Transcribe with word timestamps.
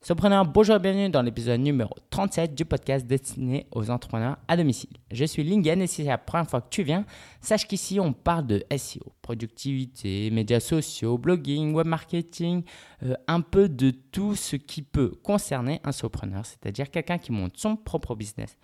Surpreneur, 0.00 0.46
bonjour 0.46 0.76
et 0.76 0.78
bienvenue 0.78 1.10
dans 1.10 1.22
l'épisode 1.22 1.60
numéro 1.60 1.92
37 2.10 2.54
du 2.54 2.64
podcast 2.64 3.04
destiné 3.04 3.66
aux 3.72 3.90
entrepreneurs 3.90 4.38
à 4.46 4.56
domicile. 4.56 4.96
Je 5.10 5.24
suis 5.24 5.42
Lingen 5.42 5.82
et 5.82 5.88
si 5.88 6.02
c'est 6.02 6.08
la 6.08 6.18
première 6.18 6.48
fois 6.48 6.60
que 6.60 6.68
tu 6.70 6.84
viens, 6.84 7.04
sache 7.40 7.66
qu'ici 7.66 7.98
on 7.98 8.12
parle 8.12 8.46
de 8.46 8.64
SEO, 8.76 9.12
productivité, 9.22 10.30
médias 10.30 10.60
sociaux, 10.60 11.18
blogging, 11.18 11.74
web 11.74 11.88
marketing, 11.88 12.62
euh, 13.02 13.14
un 13.26 13.40
peu 13.40 13.68
de 13.68 13.90
tout 13.90 14.36
ce 14.36 14.54
qui 14.54 14.82
peut 14.82 15.14
concerner 15.24 15.80
un 15.82 15.92
surpreneur, 15.92 16.46
c'est-à-dire 16.46 16.92
quelqu'un 16.92 17.18
qui 17.18 17.32
monte 17.32 17.56
son 17.56 17.74
propre 17.74 18.14
business 18.14 18.56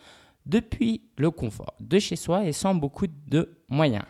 depuis 0.47 1.03
le 1.19 1.33
confort 1.33 1.75
de 1.81 1.99
chez 1.99 2.17
soi 2.17 2.47
et 2.47 2.53
sans 2.53 2.77
beaucoup 2.77 3.09
de 3.09 3.59
moyens. 3.69 4.05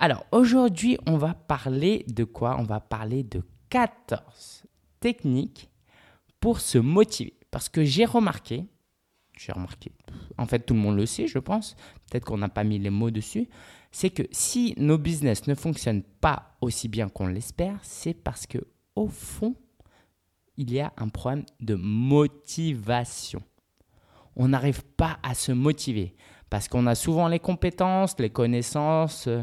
Alors 0.00 0.26
aujourd'hui, 0.32 0.98
on 1.06 1.16
va 1.16 1.32
parler 1.32 2.04
de 2.08 2.24
quoi? 2.24 2.56
On 2.58 2.64
va 2.64 2.80
parler 2.80 3.22
de 3.22 3.44
14 3.70 4.64
techniques 4.98 5.70
pour 6.46 6.60
se 6.60 6.78
motiver. 6.78 7.34
Parce 7.50 7.68
que 7.68 7.82
j'ai 7.82 8.04
remarqué, 8.04 8.66
j'ai 9.36 9.50
remarqué, 9.50 9.90
en 10.38 10.46
fait 10.46 10.60
tout 10.60 10.74
le 10.74 10.80
monde 10.80 10.94
le 10.94 11.04
sait, 11.04 11.26
je 11.26 11.40
pense, 11.40 11.74
peut-être 12.08 12.24
qu'on 12.24 12.38
n'a 12.38 12.48
pas 12.48 12.62
mis 12.62 12.78
les 12.78 12.88
mots 12.88 13.10
dessus, 13.10 13.48
c'est 13.90 14.10
que 14.10 14.22
si 14.30 14.72
nos 14.76 14.96
business 14.96 15.48
ne 15.48 15.56
fonctionnent 15.56 16.04
pas 16.04 16.56
aussi 16.60 16.86
bien 16.86 17.08
qu'on 17.08 17.26
l'espère, 17.26 17.80
c'est 17.82 18.14
parce 18.14 18.46
que 18.46 18.58
au 18.94 19.08
fond, 19.08 19.56
il 20.56 20.72
y 20.72 20.78
a 20.78 20.92
un 20.98 21.08
problème 21.08 21.44
de 21.58 21.74
motivation. 21.74 23.42
On 24.36 24.46
n'arrive 24.46 24.84
pas 24.84 25.18
à 25.24 25.34
se 25.34 25.50
motiver 25.50 26.14
parce 26.48 26.68
qu'on 26.68 26.86
a 26.86 26.94
souvent 26.94 27.26
les 27.26 27.40
compétences, 27.40 28.20
les 28.20 28.30
connaissances, 28.30 29.26
euh, 29.26 29.42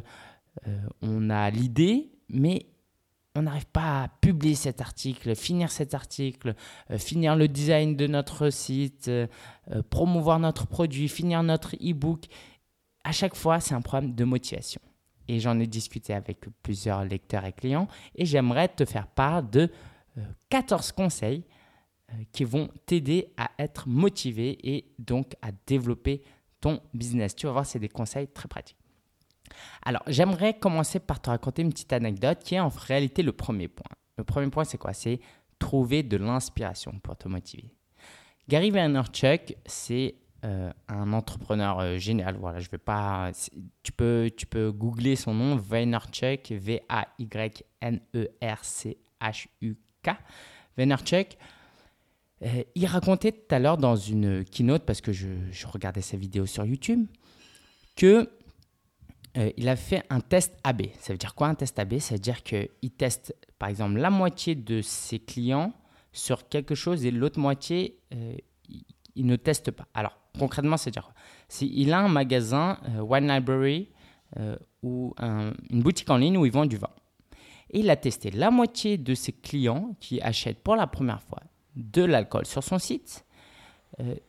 on 1.02 1.30
a 1.30 1.50
l'idée, 1.50 2.14
mais 2.30 2.73
on 3.36 3.44
n'arrive 3.44 3.66
pas 3.66 4.04
à 4.04 4.08
publier 4.22 4.56
cet 4.56 4.82
article, 4.82 5.36
finir 5.36 5.72
cet 5.72 5.94
article, 5.94 6.56
euh, 6.92 6.98
finir 6.98 7.36
le 7.36 7.48
design 7.48 7.96
de 7.96 8.06
notre 8.06 8.50
site, 8.50 9.08
euh, 9.08 9.28
euh, 9.72 9.82
promouvoir 9.90 10.40
notre 10.40 10.68
produit, 10.68 11.08
finir 11.08 11.42
notre 11.42 11.76
e-book. 11.76 12.26
À 13.04 13.12
chaque 13.12 13.36
fois, 13.36 13.60
c'est 13.60 13.74
un 13.74 13.82
problème 13.82 14.14
de 14.14 14.24
motivation. 14.24 14.82
Et 15.28 15.40
j'en 15.40 15.60
ai 15.60 15.68
discuté 15.68 16.14
avec 16.14 16.46
plusieurs 16.62 17.06
lecteurs 17.06 17.46
et 17.46 17.54
clients 17.54 17.88
et 18.16 18.26
j'aimerais 18.26 18.68
te 18.68 18.86
faire 18.86 19.08
part 19.08 19.42
de 19.42 19.70
14 20.50 20.92
conseils 20.92 21.46
qui 22.34 22.44
vont 22.44 22.70
t'aider 22.86 23.34
à 23.38 23.50
être 23.58 23.88
motivé 23.88 24.58
et 24.64 24.94
donc 25.00 25.34
à 25.42 25.52
développer 25.66 26.24
ton 26.60 26.82
business. 26.94 27.36
Tu 27.36 27.46
vas 27.46 27.54
voir, 27.54 27.66
c'est 27.66 27.80
des 27.80 27.88
conseils 27.88 28.28
très 28.28 28.50
pratiques. 28.50 28.83
Alors, 29.84 30.04
j'aimerais 30.08 30.58
commencer 30.58 31.00
par 31.00 31.22
te 31.22 31.30
raconter 31.30 31.62
une 31.62 31.70
petite 31.70 31.94
anecdote 31.94 32.40
qui 32.44 32.56
est 32.56 32.60
en 32.60 32.70
réalité 32.70 33.24
le 33.24 33.32
premier 33.34 33.68
point. 33.68 33.92
Le 34.18 34.24
premier 34.24 34.50
point, 34.50 34.64
c'est 34.64 34.78
quoi? 34.78 34.94
C'est 34.94 35.20
trouver 35.60 36.04
de 36.04 36.18
l'inspiration 36.18 37.00
pour 37.02 37.18
te 37.18 37.28
motiver. 37.28 37.74
Gary 38.48 38.72
Vaynerchuk, 38.72 39.56
c'est 39.66 40.16
euh, 40.44 40.72
un 40.90 41.14
entrepreneur 41.14 41.80
euh, 41.80 41.98
génial. 41.98 42.36
Voilà, 42.36 42.60
je 42.60 42.70
vais 42.70 42.78
pas. 42.78 43.32
Tu 43.82 43.92
peux, 43.94 44.30
tu 44.36 44.46
peux 44.46 44.72
googler 44.72 45.16
son 45.16 45.34
nom, 45.34 45.56
Vaynerchuk, 45.56 46.52
V-A-Y-N-E-R-C-H-U-K. 46.52 46.90
Vaynerchuk. 50.78 51.38
Euh, 52.42 52.64
il 52.76 52.86
racontait 52.86 53.32
tout 53.32 53.56
à 53.56 53.60
l'heure 53.60 53.78
dans 53.78 53.96
une 53.96 54.44
keynote, 54.44 54.84
parce 54.84 55.00
que 55.00 55.14
je 55.14 55.68
regardais 55.68 56.02
sa 56.02 56.18
vidéo 56.18 56.46
sur 56.46 56.66
YouTube, 56.66 57.08
que 57.96 58.30
euh, 59.38 59.52
il 59.58 59.68
a 59.68 59.76
fait 59.76 60.04
un 60.10 60.20
test 60.20 60.56
AB. 60.64 60.84
Ça 61.00 61.14
veut 61.14 61.18
dire 61.18 61.34
quoi 61.36 61.48
un 61.48 61.56
test 61.56 61.80
AB 61.80 61.98
Ça 62.00 62.16
veut 62.16 62.20
dire 62.20 62.44
qu'il 62.44 62.92
teste 62.98 63.36
par 63.58 63.70
exemple 63.70 63.98
la 63.98 64.10
moitié 64.10 64.56
de 64.56 64.82
ses 64.82 65.20
clients 65.20 65.74
sur 66.12 66.48
quelque 66.48 66.76
chose 66.76 67.06
et 67.06 67.12
l'autre 67.12 67.40
moitié, 67.40 67.98
euh, 68.14 68.36
il 69.16 69.26
ne 69.26 69.36
teste 69.36 69.72
pas. 69.72 69.88
Alors 69.94 70.18
concrètement, 70.38 70.78
c'est 70.78 70.92
dire 70.92 71.04
quoi? 71.04 71.14
Il 71.62 71.94
a 71.94 72.00
un 72.00 72.08
magasin, 72.08 72.78
euh, 72.90 73.02
Wine 73.02 73.28
Library, 73.28 73.90
ou 74.82 75.14
une 75.20 75.84
boutique 75.84 76.10
en 76.10 76.18
ligne 76.18 76.38
où 76.38 76.46
ils 76.48 76.52
vendent 76.52 76.70
du 76.70 76.78
vin. 76.78 76.90
Et 77.70 77.82
il 77.82 77.90
a 77.92 77.96
testé 77.96 78.32
la 78.32 78.50
moitié 78.50 78.98
de 78.98 79.14
ses 79.14 79.32
clients 79.32 79.96
qui 80.00 80.20
achètent 80.22 80.58
pour 80.58 80.76
la 80.76 80.88
première 80.88 81.22
fois 81.22 81.40
de 81.76 82.04
l'alcool 82.04 82.48
sur 82.48 82.64
son 82.64 82.80
site. 82.80 83.26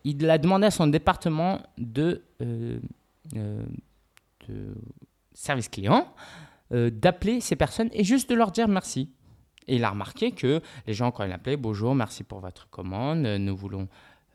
il 0.05 0.29
a 0.29 0.37
demandé 0.37 0.67
à 0.67 0.71
son 0.71 0.89
département 0.89 1.63
de 1.79 2.23
de 4.49 4.75
service 5.33 5.69
client, 5.69 6.13
euh, 6.73 6.91
d'appeler 6.91 7.41
ces 7.41 7.57
personnes 7.57 7.91
et 7.93 8.05
juste 8.05 8.31
de 8.31 8.35
leur 8.35 8.51
dire 8.51 8.69
merci. 8.69 9.11
Et 9.67 9.77
il 9.77 9.85
a 9.85 9.91
remarqué 9.91 10.33
que 10.33 10.61
les 10.87 10.95
gens, 10.95 11.11
quand 11.11 11.25
ils 11.25 11.33
appelaient, 11.33 11.57
bonjour, 11.57 11.95
merci 11.95 12.23
pour 12.23 12.41
votre 12.41 12.69
commande, 12.69 13.21
nous 13.23 13.57
voulons 13.57 13.89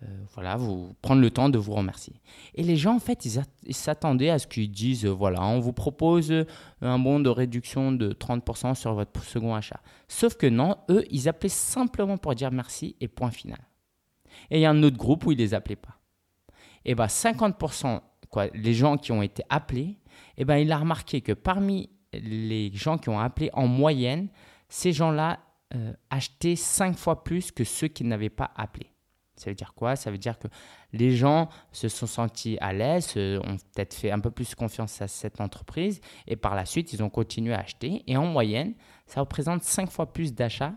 euh, 0.03 0.06
voilà, 0.34 0.56
vous 0.56 0.96
prendre 1.02 1.22
le 1.22 1.30
temps 1.30 1.50
de 1.50 1.58
vous 1.58 1.74
remercier. 1.74 2.14
Et 2.56 2.64
les 2.64 2.78
gens, 2.78 2.96
en 2.96 3.00
fait, 3.00 3.25
ils 3.25 3.75
s'attendaient 3.75 4.30
à 4.30 4.40
ce 4.40 4.48
qu'ils 4.48 4.72
disent, 4.72 5.06
voilà, 5.06 5.44
on 5.44 5.59
vous 5.59 5.74
propose 5.74 6.34
un 6.81 7.00
bon 7.00 7.19
de 7.19 7.30
réduction 7.30 7.92
de 7.92 8.14
30% 8.14 8.75
sur 8.75 8.94
votre 8.94 9.22
second 9.24 9.56
achat. 9.56 9.81
Sauf 10.08 10.36
que 10.36 10.48
non, 10.48 10.78
eux, 10.90 11.03
ils 11.12 11.28
appelaient 11.28 11.50
simplement 11.50 12.18
pour 12.18 12.34
dire 12.34 12.52
merci 12.52 12.96
et 13.02 13.09
point 13.09 13.31
final. 13.31 13.59
Et 14.50 14.59
il 14.59 14.62
y 14.62 14.66
a 14.66 14.69
un 14.69 14.84
autre 14.84 14.98
groupe 14.98 15.25
où 15.25 15.34
ils 15.34 15.38
les 15.38 15.53
appelaient 15.53 15.75
pas. 15.75 15.98
Et 16.86 16.96
bien, 16.96 17.08
50% 17.08 18.00
les 18.54 18.74
gens 18.74 18.98
qui 18.98 19.12
ont 19.12 19.22
été 19.22 19.44
appelés, 19.50 19.98
eh 20.38 20.46
ben, 20.46 20.58
il 20.58 20.72
a 20.72 20.78
remarqué 20.78 21.22
que 21.22 21.34
parmi 21.34 21.90
les 22.14 22.72
gens 22.74 22.98
qui 22.98 23.10
ont 23.10 23.20
appelé 23.20 23.50
en 23.54 23.68
moyenne, 23.68 24.30
ces 24.68 24.94
gens-là 24.94 25.40
euh, 25.76 25.94
achetaient 26.10 26.56
cinq 26.56 26.98
fois 26.98 27.24
plus 27.24 27.52
que 27.52 27.64
ceux 27.64 27.88
qui 27.88 28.04
n'avaient 28.04 28.30
pas 28.30 28.52
appelé. 28.56 28.92
Ça 29.36 29.50
veut 29.50 29.56
dire 29.56 29.74
quoi? 29.74 29.96
Ça 29.96 30.12
veut 30.12 30.18
dire 30.18 30.38
que 30.38 30.48
les 30.92 31.16
gens 31.16 31.48
se 31.72 31.88
sont 31.88 32.08
sentis 32.08 32.58
à 32.60 32.74
l'aise, 32.74 33.16
ont 33.16 33.58
peut-être 33.74 33.94
fait 33.94 34.12
un 34.12 34.20
peu 34.20 34.32
plus 34.32 34.54
confiance 34.54 35.02
à 35.02 35.08
cette 35.08 35.40
entreprise 35.40 36.02
et 36.28 36.36
par 36.36 36.56
la 36.56 36.66
suite, 36.66 36.92
ils 36.92 37.02
ont 37.02 37.10
continué 37.10 37.54
à 37.54 37.60
acheter. 37.60 38.04
Et 38.06 38.18
en 38.18 38.26
moyenne, 38.26 38.74
ça 39.06 39.22
représente 39.22 39.64
cinq 39.64 39.90
fois 39.90 40.12
plus 40.12 40.34
d'achats 40.34 40.74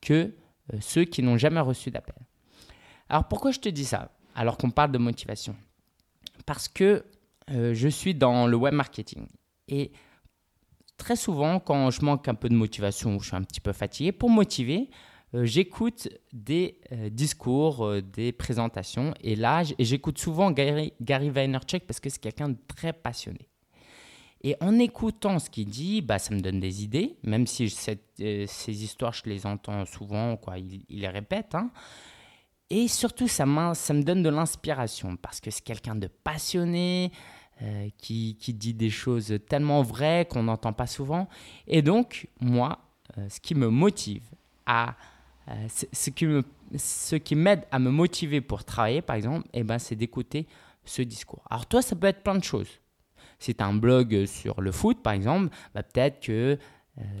que 0.00 0.34
euh, 0.72 0.78
ceux 0.80 1.04
qui 1.04 1.22
n'ont 1.22 1.36
jamais 1.36 1.60
reçu 1.60 1.90
d'appel. 1.90 2.16
Alors 3.10 3.28
pourquoi 3.28 3.50
je 3.50 3.58
te 3.58 3.68
dis 3.68 3.84
ça? 3.84 4.12
Alors 4.34 4.56
qu'on 4.56 4.70
parle 4.70 4.92
de 4.92 4.98
motivation 4.98 5.54
parce 6.46 6.68
que 6.68 7.04
euh, 7.50 7.74
je 7.74 7.88
suis 7.88 8.14
dans 8.14 8.46
le 8.46 8.56
web 8.56 8.74
marketing. 8.74 9.26
Et 9.68 9.92
très 10.96 11.16
souvent, 11.16 11.60
quand 11.60 11.90
je 11.90 12.04
manque 12.04 12.28
un 12.28 12.34
peu 12.34 12.48
de 12.48 12.54
motivation 12.54 13.16
ou 13.16 13.20
je 13.20 13.28
suis 13.28 13.36
un 13.36 13.42
petit 13.42 13.60
peu 13.60 13.72
fatigué, 13.72 14.12
pour 14.12 14.30
motiver, 14.30 14.90
euh, 15.34 15.44
j'écoute 15.44 16.08
des 16.32 16.80
euh, 16.92 17.08
discours, 17.10 18.02
des 18.02 18.32
présentations. 18.32 19.14
Et 19.22 19.36
là, 19.36 19.62
j'écoute 19.78 20.18
souvent 20.18 20.50
Gary, 20.50 20.92
Gary 21.00 21.30
Vaynerchuk 21.30 21.86
parce 21.86 22.00
que 22.00 22.10
c'est 22.10 22.20
quelqu'un 22.20 22.50
de 22.50 22.58
très 22.66 22.92
passionné. 22.92 23.48
Et 24.42 24.56
en 24.60 24.78
écoutant 24.78 25.38
ce 25.38 25.50
qu'il 25.50 25.66
dit, 25.66 26.00
bah, 26.00 26.18
ça 26.18 26.32
me 26.32 26.40
donne 26.40 26.60
des 26.60 26.84
idées, 26.84 27.16
même 27.24 27.46
si 27.46 27.68
ces 27.68 28.04
histoires, 28.84 29.12
je 29.12 29.22
les 29.26 29.46
entends 29.46 29.84
souvent, 29.84 30.36
quoi, 30.36 30.58
il, 30.58 30.84
les 30.88 31.08
répète. 31.08 31.54
Hein. 31.54 31.70
Et 32.70 32.86
surtout, 32.88 33.28
ça, 33.28 33.46
me 33.46 34.02
donne 34.02 34.22
de 34.22 34.28
l'inspiration 34.28 35.16
parce 35.16 35.40
que 35.40 35.50
c'est 35.50 35.64
quelqu'un 35.64 35.94
de 35.94 36.06
passionné, 36.06 37.12
euh, 37.60 37.88
qui, 37.98 38.36
qui, 38.38 38.54
dit 38.54 38.72
des 38.72 38.90
choses 38.90 39.36
tellement 39.48 39.82
vraies 39.82 40.28
qu'on 40.30 40.44
n'entend 40.44 40.72
pas 40.72 40.86
souvent. 40.86 41.28
Et 41.66 41.82
donc, 41.82 42.28
moi, 42.40 42.78
euh, 43.16 43.28
ce 43.28 43.40
qui 43.40 43.56
me 43.56 43.68
motive 43.68 44.22
à... 44.64 44.94
Euh, 45.48 45.66
ce 45.92 46.10
qui 46.10 46.26
me, 46.26 46.44
ce 46.76 47.16
qui 47.16 47.34
m'aide 47.34 47.64
à 47.72 47.80
me 47.80 47.90
motiver 47.90 48.40
pour 48.40 48.64
travailler, 48.64 49.02
par 49.02 49.16
exemple, 49.16 49.48
eh 49.54 49.64
ben, 49.64 49.80
c'est 49.80 49.96
d'écouter 49.96 50.46
ce 50.84 51.02
discours. 51.02 51.42
Alors 51.50 51.66
toi, 51.66 51.82
ça 51.82 51.96
peut 51.96 52.06
être 52.06 52.22
plein 52.22 52.36
de 52.36 52.44
choses. 52.44 52.68
Si 53.40 53.54
tu 53.56 53.64
as 53.64 53.66
un 53.66 53.74
blog 53.74 54.26
sur 54.26 54.60
le 54.60 54.70
foot, 54.70 55.02
par 55.02 55.14
exemple, 55.14 55.52
bah, 55.74 55.82
peut-être 55.82 56.20
que 56.20 56.58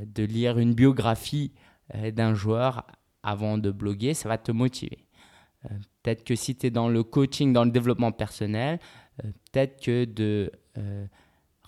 de 0.04 0.22
lire 0.22 0.58
une 0.58 0.74
biographie 0.74 1.52
d'un 1.94 2.34
joueur 2.34 2.86
avant 3.22 3.58
de 3.58 3.70
bloguer, 3.70 4.12
ça 4.12 4.28
va 4.28 4.36
te 4.36 4.52
motiver. 4.52 5.07
Euh, 5.64 5.68
peut-être 6.02 6.24
que 6.24 6.34
si 6.34 6.56
tu 6.56 6.66
es 6.66 6.70
dans 6.70 6.88
le 6.88 7.02
coaching, 7.02 7.52
dans 7.52 7.64
le 7.64 7.70
développement 7.70 8.12
personnel, 8.12 8.78
euh, 9.24 9.30
peut-être 9.50 9.82
que 9.82 10.04
de 10.04 10.52
euh, 10.76 11.06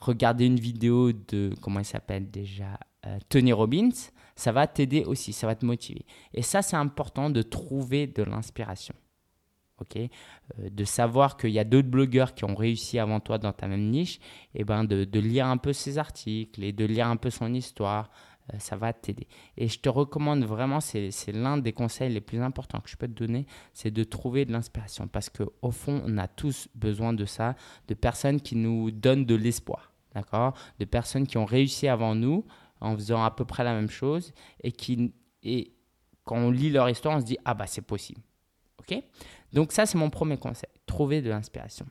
regarder 0.01 0.47
une 0.47 0.61
vidéo 0.61 1.13
de, 1.13 1.53
comment 1.61 1.81
il 1.81 1.85
s'appelle 1.85 2.31
déjà, 2.31 2.79
Tony 3.31 3.51
Robbins, 3.53 3.89
ça 4.37 4.53
va 4.53 4.67
t'aider 4.67 5.05
aussi, 5.05 5.33
ça 5.33 5.47
va 5.47 5.55
te 5.55 5.65
motiver. 5.65 6.05
Et 6.35 6.43
ça, 6.43 6.61
c'est 6.61 6.77
important 6.77 7.31
de 7.31 7.41
trouver 7.41 8.07
de 8.07 8.23
l'inspiration. 8.23 8.95
ok? 9.81 9.99
De 10.59 10.85
savoir 10.85 11.39
qu'il 11.39 11.51
y 11.51 11.59
a 11.59 11.65
d'autres 11.65 11.89
blogueurs 11.89 12.35
qui 12.35 12.45
ont 12.45 12.55
réussi 12.55 12.99
avant 12.99 13.19
toi 13.19 13.39
dans 13.39 13.55
ta 13.55 13.69
même 13.69 13.89
niche, 13.89 14.21
et 14.55 14.65
ben 14.65 14.85
de, 14.85 15.19
lire 15.19 15.47
un 15.47 15.57
peu 15.57 15.73
ses 15.73 15.97
articles 15.97 16.63
et 16.63 16.73
de 16.73 16.85
lire 16.85 17.07
un 17.07 17.17
peu 17.17 17.31
son 17.31 17.55
histoire, 17.55 18.11
ça 18.59 18.77
va 18.77 18.93
t'aider. 18.93 19.27
Et 19.57 19.69
je 19.69 19.79
te 19.79 19.89
recommande 19.89 20.45
vraiment, 20.45 20.81
c'est 20.81 21.11
l'un 21.33 21.59
des 21.59 21.73
conseils 21.73 22.13
les 22.13 22.21
plus 22.21 22.41
importants 22.41 22.81
que 22.81 22.91
je 22.91 22.97
peux 22.97 23.09
te 23.09 23.13
donner, 23.13 23.47
c'est 23.73 23.91
de 23.91 24.05
trouver 24.05 24.45
de 24.45 24.53
l'inspiration. 24.53 25.09
Parce 25.09 25.31
qu'au 25.31 25.71
fond, 25.71 26.03
on 26.07 26.19
a 26.19 26.29
tous 26.29 26.69
besoin 26.75 27.13
de 27.13 27.25
ça, 27.25 27.57
de 27.89 27.95
personnes 27.95 28.41
qui 28.41 28.57
nous 28.57 28.91
donnent 28.91 29.25
de 29.25 29.35
l'espoir, 29.35 29.93
d'accord? 30.15 30.55
De 30.79 30.85
personnes 30.85 31.27
qui 31.27 31.39
ont 31.39 31.45
réussi 31.45 31.89
avant 31.89 32.15
nous 32.15 32.45
en 32.81 32.97
faisant 32.97 33.23
à 33.23 33.31
peu 33.31 33.45
près 33.45 33.65
la 33.65 33.75
même 33.75 33.91
chose 33.91 34.33
et 34.63 34.73
qui... 34.73 35.15
Et 35.43 35.75
quand 36.25 36.37
on 36.37 36.51
lit 36.51 36.71
leur 36.71 36.89
histoire, 36.89 37.17
on 37.17 37.21
se 37.21 37.25
dit 37.25 37.39
ah 37.45 37.55
bah 37.55 37.67
c'est 37.67 37.83
possible. 37.83 38.21
Ok? 38.79 39.03
Donc 39.53 39.73
ça 39.73 39.87
c'est 39.87 39.99
mon 39.99 40.11
premier 40.11 40.37
conseil, 40.37 40.71
trouver 40.87 41.23
de 41.23 41.31
l'inspiration. 41.31 41.87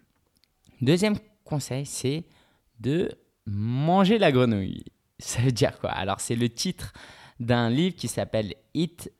Deuxième 0.82 1.16
conseil, 1.44 1.86
c'est 1.86 2.26
de 2.80 3.12
manger 3.46 4.18
la 4.18 4.32
grenouille. 4.32 4.86
Ça 5.19 5.42
veut 5.42 5.51
dire 5.51 5.77
quoi? 5.80 5.92
Alors 5.92 6.21
c'est 6.21 6.36
le 6.36 6.50
titre 6.50 6.94
d'un 7.39 7.69
livre 7.69 7.95
qui 7.95 8.07
s'appelle 8.07 8.54
Eat 8.74 9.12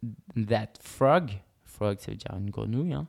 That 0.48 0.74
Frog. 0.81 1.31
Frog, 1.63 2.00
ça 2.00 2.12
veut 2.12 2.18
dire 2.18 2.36
une 2.38 2.50
grenouille. 2.50 2.94
Hein. 2.94 3.07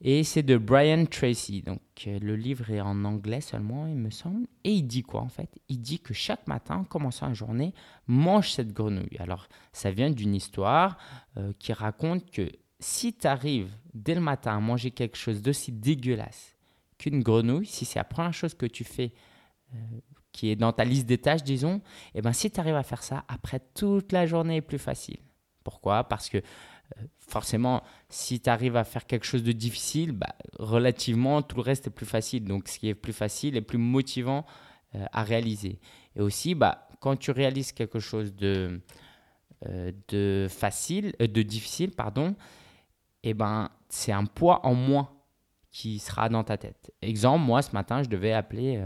Et 0.00 0.22
c'est 0.22 0.42
de 0.42 0.58
Brian 0.58 1.06
Tracy. 1.06 1.62
Donc 1.62 1.80
euh, 2.06 2.18
le 2.18 2.36
livre 2.36 2.70
est 2.70 2.80
en 2.80 3.04
anglais 3.04 3.40
seulement, 3.40 3.86
il 3.86 3.96
me 3.96 4.10
semble. 4.10 4.46
Et 4.64 4.72
il 4.72 4.82
dit 4.82 5.02
quoi 5.02 5.22
en 5.22 5.28
fait? 5.28 5.50
Il 5.68 5.80
dit 5.80 6.00
que 6.00 6.12
chaque 6.12 6.46
matin, 6.46 6.76
en 6.76 6.84
commençant 6.84 7.28
la 7.28 7.34
journée, 7.34 7.72
mange 8.06 8.50
cette 8.52 8.72
grenouille. 8.72 9.16
Alors 9.18 9.48
ça 9.72 9.90
vient 9.90 10.10
d'une 10.10 10.34
histoire 10.34 10.98
euh, 11.38 11.52
qui 11.58 11.72
raconte 11.72 12.30
que 12.30 12.50
si 12.80 13.14
tu 13.14 13.26
arrives 13.26 13.74
dès 13.94 14.14
le 14.14 14.20
matin 14.20 14.56
à 14.56 14.60
manger 14.60 14.90
quelque 14.90 15.16
chose 15.16 15.40
d'aussi 15.40 15.72
dégueulasse 15.72 16.54
qu'une 16.98 17.22
grenouille, 17.22 17.66
si 17.66 17.86
c'est 17.86 17.98
la 17.98 18.04
première 18.04 18.34
chose 18.34 18.54
que 18.54 18.66
tu 18.66 18.84
fais 18.84 19.14
euh, 19.72 19.76
qui 20.34 20.50
est 20.50 20.56
dans 20.56 20.72
ta 20.72 20.84
liste 20.84 21.06
des 21.06 21.18
tâches, 21.18 21.44
disons, 21.44 21.76
et 22.14 22.18
eh 22.18 22.22
ben 22.22 22.32
si 22.32 22.50
tu 22.50 22.58
arrives 22.60 22.74
à 22.74 22.82
faire 22.82 23.04
ça, 23.04 23.24
après 23.28 23.60
toute 23.74 24.10
la 24.12 24.26
journée 24.26 24.56
est 24.56 24.60
plus 24.60 24.80
facile. 24.80 25.18
Pourquoi? 25.62 26.04
Parce 26.04 26.28
que 26.28 26.42
forcément, 27.18 27.82
si 28.08 28.40
tu 28.40 28.50
arrives 28.50 28.76
à 28.76 28.84
faire 28.84 29.06
quelque 29.06 29.24
chose 29.24 29.42
de 29.42 29.52
difficile, 29.52 30.12
bah, 30.12 30.34
relativement, 30.58 31.42
tout 31.42 31.56
le 31.56 31.62
reste 31.62 31.86
est 31.86 31.90
plus 31.90 32.06
facile. 32.06 32.44
Donc, 32.44 32.68
ce 32.68 32.78
qui 32.78 32.88
est 32.88 32.94
plus 32.94 33.12
facile 33.12 33.56
est 33.56 33.62
plus 33.62 33.78
motivant 33.78 34.44
euh, 34.94 35.04
à 35.12 35.22
réaliser. 35.22 35.80
Et 36.16 36.20
aussi, 36.20 36.54
bah, 36.54 36.88
quand 37.00 37.16
tu 37.16 37.30
réalises 37.30 37.72
quelque 37.72 37.98
chose 37.98 38.34
de, 38.34 38.80
euh, 39.66 39.92
de 40.08 40.46
facile, 40.50 41.14
euh, 41.20 41.26
de 41.26 41.42
difficile, 41.42 41.90
pardon, 41.92 42.34
eh 43.22 43.34
ben, 43.34 43.70
c'est 43.88 44.12
un 44.12 44.26
poids 44.26 44.64
en 44.66 44.74
moins 44.74 45.10
qui 45.70 45.98
sera 45.98 46.28
dans 46.28 46.44
ta 46.44 46.56
tête. 46.56 46.92
Exemple, 47.02 47.44
moi, 47.44 47.62
ce 47.62 47.72
matin, 47.72 48.02
je 48.02 48.08
devais 48.08 48.32
appeler 48.32 48.84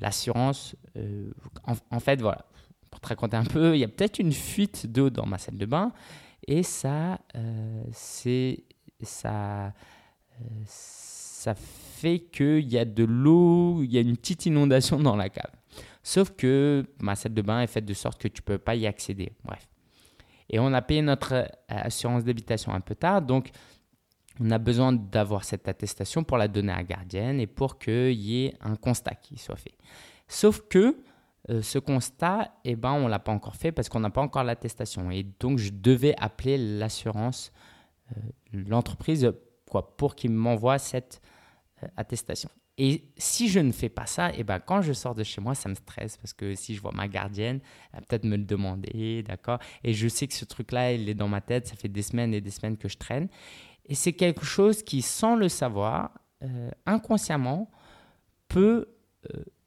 l'assurance. 0.00 0.76
En, 1.64 1.74
en, 1.90 2.00
fait, 2.00 2.20
voilà, 2.20 2.46
pour 2.90 3.00
te 3.00 3.08
raconter 3.08 3.36
un 3.36 3.44
peu, 3.44 3.74
il 3.74 3.80
y 3.80 3.84
a 3.84 3.88
peut-être 3.88 4.18
une 4.18 4.32
fuite 4.32 4.86
d'eau 4.90 5.10
dans 5.10 5.26
ma 5.26 5.38
salle 5.38 5.58
de 5.58 5.66
bain. 5.66 5.92
Et 6.46 6.62
ça, 6.62 7.18
euh, 7.34 7.82
c'est 7.92 8.64
ça, 9.02 9.66
euh, 9.66 9.72
ça 10.64 11.54
fait 11.54 12.20
qu'il 12.20 12.72
y 12.72 12.78
a 12.78 12.84
de 12.84 13.04
l'eau, 13.04 13.82
il 13.82 13.92
y 13.92 13.98
a 13.98 14.00
une 14.00 14.16
petite 14.16 14.46
inondation 14.46 14.98
dans 14.98 15.16
la 15.16 15.28
cave. 15.28 15.50
Sauf 16.02 16.30
que 16.36 16.84
ma 17.00 17.16
salle 17.16 17.34
de 17.34 17.42
bain 17.42 17.60
est 17.60 17.66
faite 17.66 17.84
de 17.84 17.94
sorte 17.94 18.20
que 18.20 18.28
tu 18.28 18.40
ne 18.42 18.44
peux 18.44 18.58
pas 18.58 18.76
y 18.76 18.86
accéder. 18.86 19.32
Bref. 19.44 19.68
Et 20.48 20.60
on 20.60 20.72
a 20.72 20.82
payé 20.82 21.02
notre 21.02 21.32
euh, 21.32 21.46
assurance 21.66 22.22
d'habitation 22.22 22.72
un 22.72 22.80
peu 22.80 22.94
tard, 22.94 23.22
donc 23.22 23.50
on 24.40 24.50
a 24.50 24.58
besoin 24.58 24.92
d'avoir 24.92 25.44
cette 25.44 25.68
attestation 25.68 26.24
pour 26.24 26.36
la 26.36 26.48
donner 26.48 26.72
à 26.72 26.76
la 26.76 26.84
gardienne 26.84 27.40
et 27.40 27.46
pour 27.46 27.78
qu'il 27.78 28.12
y 28.12 28.46
ait 28.46 28.54
un 28.60 28.76
constat 28.76 29.14
qui 29.14 29.38
soit 29.38 29.56
fait. 29.56 29.76
Sauf 30.28 30.62
que 30.68 31.02
euh, 31.50 31.62
ce 31.62 31.78
constat, 31.78 32.52
eh 32.64 32.74
ben, 32.74 32.92
on 32.92 33.04
ne 33.04 33.08
l'a 33.08 33.18
pas 33.18 33.32
encore 33.32 33.56
fait 33.56 33.72
parce 33.72 33.88
qu'on 33.88 34.00
n'a 34.00 34.10
pas 34.10 34.20
encore 34.20 34.44
l'attestation. 34.44 35.10
Et 35.10 35.24
donc, 35.38 35.58
je 35.58 35.70
devais 35.70 36.14
appeler 36.18 36.58
l'assurance, 36.58 37.52
euh, 38.12 38.20
l'entreprise, 38.52 39.32
quoi, 39.70 39.96
pour 39.96 40.16
qu'il 40.16 40.32
m'envoie 40.32 40.78
cette 40.78 41.20
euh, 41.82 41.86
attestation. 41.96 42.50
Et 42.78 43.04
si 43.16 43.48
je 43.48 43.58
ne 43.60 43.72
fais 43.72 43.88
pas 43.88 44.04
ça, 44.04 44.32
eh 44.36 44.44
ben, 44.44 44.60
quand 44.60 44.82
je 44.82 44.92
sors 44.92 45.14
de 45.14 45.24
chez 45.24 45.40
moi, 45.40 45.54
ça 45.54 45.68
me 45.68 45.74
stresse 45.74 46.18
parce 46.18 46.34
que 46.34 46.54
si 46.54 46.74
je 46.74 46.82
vois 46.82 46.92
ma 46.92 47.08
gardienne, 47.08 47.60
elle 47.92 48.00
va 48.00 48.06
peut-être 48.06 48.24
me 48.24 48.36
le 48.36 48.44
demander, 48.44 49.22
d'accord? 49.22 49.58
Et 49.82 49.94
je 49.94 50.08
sais 50.08 50.26
que 50.26 50.34
ce 50.34 50.44
truc-là, 50.44 50.92
il 50.92 51.08
est 51.08 51.14
dans 51.14 51.28
ma 51.28 51.40
tête, 51.40 51.68
ça 51.68 51.76
fait 51.76 51.88
des 51.88 52.02
semaines 52.02 52.34
et 52.34 52.42
des 52.42 52.50
semaines 52.50 52.76
que 52.76 52.88
je 52.88 52.98
traîne. 52.98 53.28
Et 53.86 53.94
c'est 53.94 54.12
quelque 54.12 54.44
chose 54.44 54.82
qui, 54.82 55.02
sans 55.02 55.36
le 55.36 55.48
savoir, 55.48 56.10
inconsciemment, 56.86 57.70
peut 58.48 58.88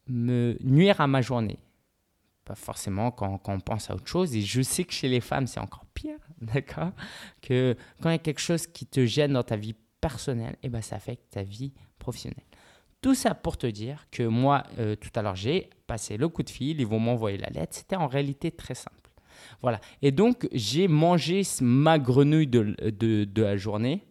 me 0.06 0.56
nuire 0.60 1.00
à 1.00 1.06
ma 1.06 1.20
journée 1.22 1.58
forcément 2.54 3.10
quand, 3.10 3.40
on 3.48 3.60
pense 3.60 3.90
à 3.90 3.94
autre 3.94 4.06
chose. 4.06 4.34
Et 4.34 4.42
je 4.42 4.62
sais 4.62 4.84
que 4.84 4.92
chez 4.92 5.08
les 5.08 5.20
femmes, 5.20 5.46
c'est 5.46 5.60
encore 5.60 5.84
pire, 5.94 6.18
d'accord? 6.40 6.92
Que 7.40 7.76
quand 8.00 8.10
il 8.10 8.12
y 8.12 8.16
a 8.16 8.18
quelque 8.18 8.40
chose 8.40 8.66
qui 8.66 8.86
te 8.86 9.04
gêne 9.04 9.32
dans 9.32 9.42
ta 9.42 9.56
vie 9.56 9.74
personnelle, 10.00 10.56
eh 10.62 10.68
ben, 10.68 10.82
ça 10.82 10.96
affecte 10.96 11.30
ta 11.30 11.42
vie 11.42 11.72
professionnelle. 11.98 12.44
Tout 13.02 13.14
ça 13.14 13.34
pour 13.34 13.56
te 13.56 13.66
dire 13.66 14.06
que 14.10 14.22
moi, 14.22 14.64
euh, 14.78 14.94
tout 14.94 15.10
à 15.14 15.22
l'heure, 15.22 15.36
j'ai 15.36 15.70
passé 15.86 16.16
le 16.16 16.28
coup 16.28 16.42
de 16.42 16.50
fil, 16.50 16.80
ils 16.80 16.86
vont 16.86 16.98
m'envoyer 16.98 17.38
la 17.38 17.48
lettre. 17.48 17.74
C'était 17.74 17.96
en 17.96 18.06
réalité 18.06 18.50
très 18.50 18.74
simple. 18.74 18.96
Voilà. 19.62 19.80
Et 20.02 20.10
donc, 20.10 20.48
j'ai 20.52 20.86
mangé 20.86 21.42
ma 21.62 21.98
grenouille 21.98 22.46
de, 22.46 23.26
la 23.36 23.56
journée 23.56 24.04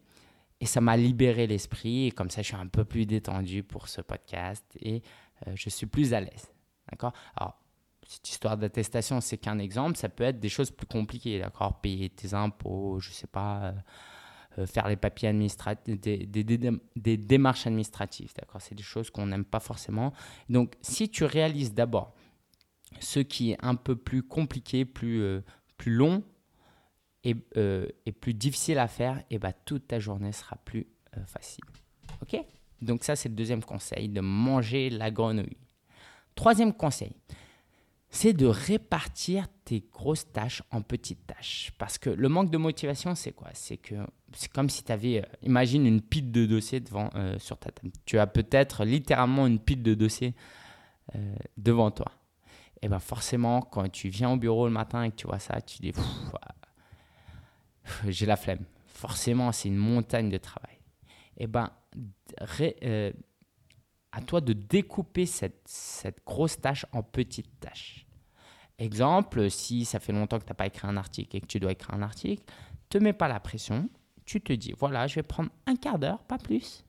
et 0.62 0.66
ça 0.66 0.82
m'a 0.82 0.98
libéré 0.98 1.48
l'esprit. 1.48 2.08
Et 2.08 2.12
comme 2.12 2.30
ça, 2.30 2.42
je 2.42 2.48
suis 2.48 2.56
un 2.56 2.68
peu 2.68 2.86
plus 2.86 3.06
détendu 3.06 3.64
pour 3.64 3.88
ce 3.88 4.02
podcast 4.02 4.66
et 4.82 5.02
euh, 5.48 5.52
je 5.56 5.70
suis 5.70 5.86
plus 5.86 6.14
à 6.14 6.22
l'aise. 6.22 6.52
D'accord? 6.92 7.14
Alors, 7.36 7.58
cette 8.06 8.28
histoire 8.30 8.58
d'attestation, 8.58 9.22
c'est 9.22 9.38
qu'un 9.38 9.60
exemple. 9.60 9.98
Ça 9.98 10.10
peut 10.10 10.24
être 10.24 10.40
des 10.40 10.50
choses 10.50 10.72
plus 10.72 10.88
compliquées, 10.88 11.40
d'accord? 11.40 11.80
Payer 11.80 12.10
tes 12.10 12.34
impôts, 12.34 13.00
je 13.00 13.10
ne 13.10 13.14
sais 13.14 13.28
pas, 13.28 13.62
euh, 13.62 13.72
euh, 14.60 14.66
faire 14.66 14.88
les 14.88 14.96
papiers 14.96 15.30
administratifs, 15.30 16.00
des, 16.00 16.26
des, 16.26 17.18
démarches 17.18 17.68
administratives, 17.68 18.34
d'accord? 18.36 18.62
C'est 18.62 18.76
des 18.76 18.84
choses 18.84 19.12
qu'on 19.12 19.28
n'aime 19.28 19.46
pas 19.46 19.60
forcément. 19.60 20.12
Donc, 20.50 20.74
si 20.82 21.10
tu 21.10 21.24
réalises 21.24 21.74
d'abord 21.74 22.16
ce 23.00 23.20
qui 23.20 23.52
est 23.52 23.58
un 23.62 23.76
peu 23.76 23.96
plus 23.96 24.24
compliqué, 24.24 24.84
plus, 24.84 25.42
plus 25.78 25.94
long 25.94 26.24
et, 27.24 27.36
et, 28.06 28.12
plus 28.12 28.34
difficile 28.34 28.80
à 28.80 28.88
faire, 28.88 29.22
et 29.30 29.40
bah, 29.40 29.54
toute 29.54 29.88
ta 29.88 30.00
journée 30.00 30.32
sera 30.32 30.56
plus 30.58 30.88
facile. 31.26 31.64
OK? 32.22 32.40
Donc, 32.82 33.04
ça, 33.04 33.16
c'est 33.16 33.30
le 33.30 33.36
deuxième 33.36 33.64
conseil, 33.64 34.08
de 34.10 34.22
manger 34.22 34.90
la 34.90 35.12
grenouille. 35.12 35.58
Troisième 36.36 36.74
conseil, 36.74 37.12
c'est 38.10 38.34
de 38.34 38.46
répartir 38.46 39.48
tes 39.66 39.86
grosses 39.92 40.32
tâches 40.32 40.64
en 40.72 40.82
petites 40.82 41.28
tâches. 41.28 41.72
Parce 41.78 41.98
que 41.98 42.10
le 42.10 42.30
manque 42.30 42.50
de 42.50 42.58
motivation, 42.58 43.14
c'est 43.16 43.34
quoi? 43.34 43.50
C'est 43.54 43.78
que 43.78 43.96
c'est 44.34 44.52
comme 44.52 44.70
si 44.70 44.84
tu 44.84 44.92
avais, 44.92 45.20
euh, 45.20 45.26
imagine 45.44 45.86
une 45.86 46.02
pile 46.02 46.32
de 46.32 46.46
dossiers 46.46 46.80
devant, 46.80 47.10
euh, 47.16 47.38
sur 47.40 47.58
ta 47.58 47.72
table. 47.72 47.92
Tu 48.06 48.18
as 48.18 48.28
peut-être 48.28 48.86
littéralement 48.86 49.48
une 49.48 49.60
pile 49.60 49.84
de 49.84 49.94
dossiers 49.94 50.34
euh, 51.16 51.36
devant 51.58 51.92
toi. 51.92 52.12
Et 52.82 52.88
bien 52.88 53.00
forcément, 53.00 53.62
quand 53.62 53.90
tu 53.92 54.10
viens 54.10 54.32
au 54.32 54.38
bureau 54.38 54.66
le 54.66 54.74
matin 54.74 55.04
et 55.04 55.12
que 55.12 55.16
tu 55.16 55.28
vois 55.28 55.40
ça, 55.40 55.60
tu 55.62 55.80
dis, 55.82 55.92
j'ai 58.08 58.26
la 58.26 58.36
flemme. 58.36 58.66
Forcément, 58.88 59.52
c'est 59.52 59.70
une 59.70 59.78
montagne 59.78 60.30
de 60.30 60.38
travail. 60.38 60.78
Et 61.38 61.48
ben, 61.48 61.72
à 64.12 64.22
toi 64.22 64.42
de 64.42 64.54
découper 64.54 65.26
cette, 65.26 65.62
cette, 65.66 66.24
grosse 66.26 66.60
tâche 66.60 66.86
en 66.92 67.04
petites 67.04 67.60
tâches. 67.60 68.06
Exemple, 68.78 69.50
si 69.50 69.86
ça 69.86 70.00
fait 70.00 70.14
longtemps 70.14 70.40
que 70.40 70.46
tu 70.46 70.50
n'as 70.50 70.56
pas 70.56 70.68
écrit 70.68 70.88
un 70.88 70.98
article 70.98 71.36
et 71.36 71.42
que 71.42 71.48
tu 71.48 71.60
dois 71.60 71.72
écrire 71.72 71.94
un 71.96 72.02
article, 72.02 72.44
te 72.90 72.98
mets 72.98 73.14
pas 73.14 73.28
la 73.28 73.40
pression. 73.40 73.90
Tu 74.26 74.42
te 74.42 74.54
dis, 74.54 74.74
voilà, 74.78 75.08
je 75.08 75.16
vais 75.16 75.24
prendre 75.24 75.50
un 75.66 75.76
quart 75.76 76.00
d'heure, 76.00 76.24
pas 76.24 76.38
plus, 76.38 76.86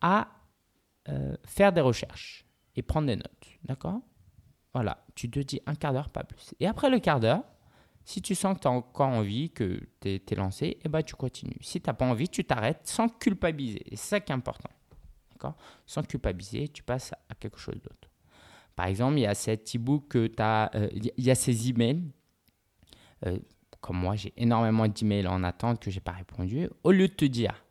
à 0.00 0.28
euh, 1.08 1.36
faire 1.44 1.72
des 1.72 1.80
recherches 1.80 2.46
et 2.74 2.82
prendre 2.82 3.06
des 3.06 3.16
notes. 3.16 3.58
D'accord? 3.64 4.00
Voilà, 4.72 5.04
tu 5.14 5.30
te 5.30 5.40
dis 5.40 5.60
un 5.66 5.74
quart 5.74 5.92
d'heure, 5.92 6.08
pas 6.08 6.24
plus. 6.24 6.54
Et 6.58 6.66
après 6.66 6.88
le 6.88 6.98
quart 6.98 7.20
d'heure, 7.20 7.44
si 8.04 8.20
tu 8.20 8.34
sens 8.34 8.56
que 8.56 8.62
tu 8.62 8.68
as 8.68 8.72
encore 8.72 9.08
envie, 9.08 9.50
que 9.50 9.80
tu 10.00 10.08
es, 10.08 10.34
lancé, 10.34 10.78
eh 10.84 10.88
ben, 10.88 11.02
tu 11.02 11.14
continues. 11.14 11.58
Si 11.60 11.80
tu 11.80 11.88
n'as 11.88 11.94
pas 11.94 12.06
envie, 12.06 12.28
tu 12.28 12.44
t'arrêtes 12.44 12.86
sans 12.86 13.08
culpabiliser. 13.08 13.84
C'est 13.90 13.96
ça 13.96 14.20
qui 14.20 14.32
est 14.32 14.34
important. 14.34 14.70
Sans 15.86 16.02
culpabiliser, 16.02 16.68
tu 16.68 16.82
passes 16.82 17.12
à 17.28 17.34
quelque 17.34 17.58
chose 17.58 17.80
d'autre. 17.82 18.08
Par 18.76 18.86
exemple, 18.86 19.18
il 19.18 19.22
y 19.22 19.26
a 19.26 19.34
cet 19.34 19.74
e-book 19.74 20.08
que 20.08 20.26
tu 20.26 20.34
euh, 20.40 20.88
y 21.16 21.30
a 21.30 21.34
ces 21.34 21.68
emails. 21.68 22.02
Euh, 23.26 23.38
comme 23.80 23.98
moi, 23.98 24.14
j'ai 24.16 24.32
énormément 24.36 24.86
d'emails 24.86 25.26
en 25.26 25.42
attente 25.42 25.80
que 25.80 25.90
je 25.90 25.96
n'ai 25.96 26.00
pas 26.00 26.12
répondu. 26.12 26.68
Au 26.84 26.92
lieu 26.92 27.08
de 27.08 27.12
te 27.12 27.24
dire, 27.24 27.64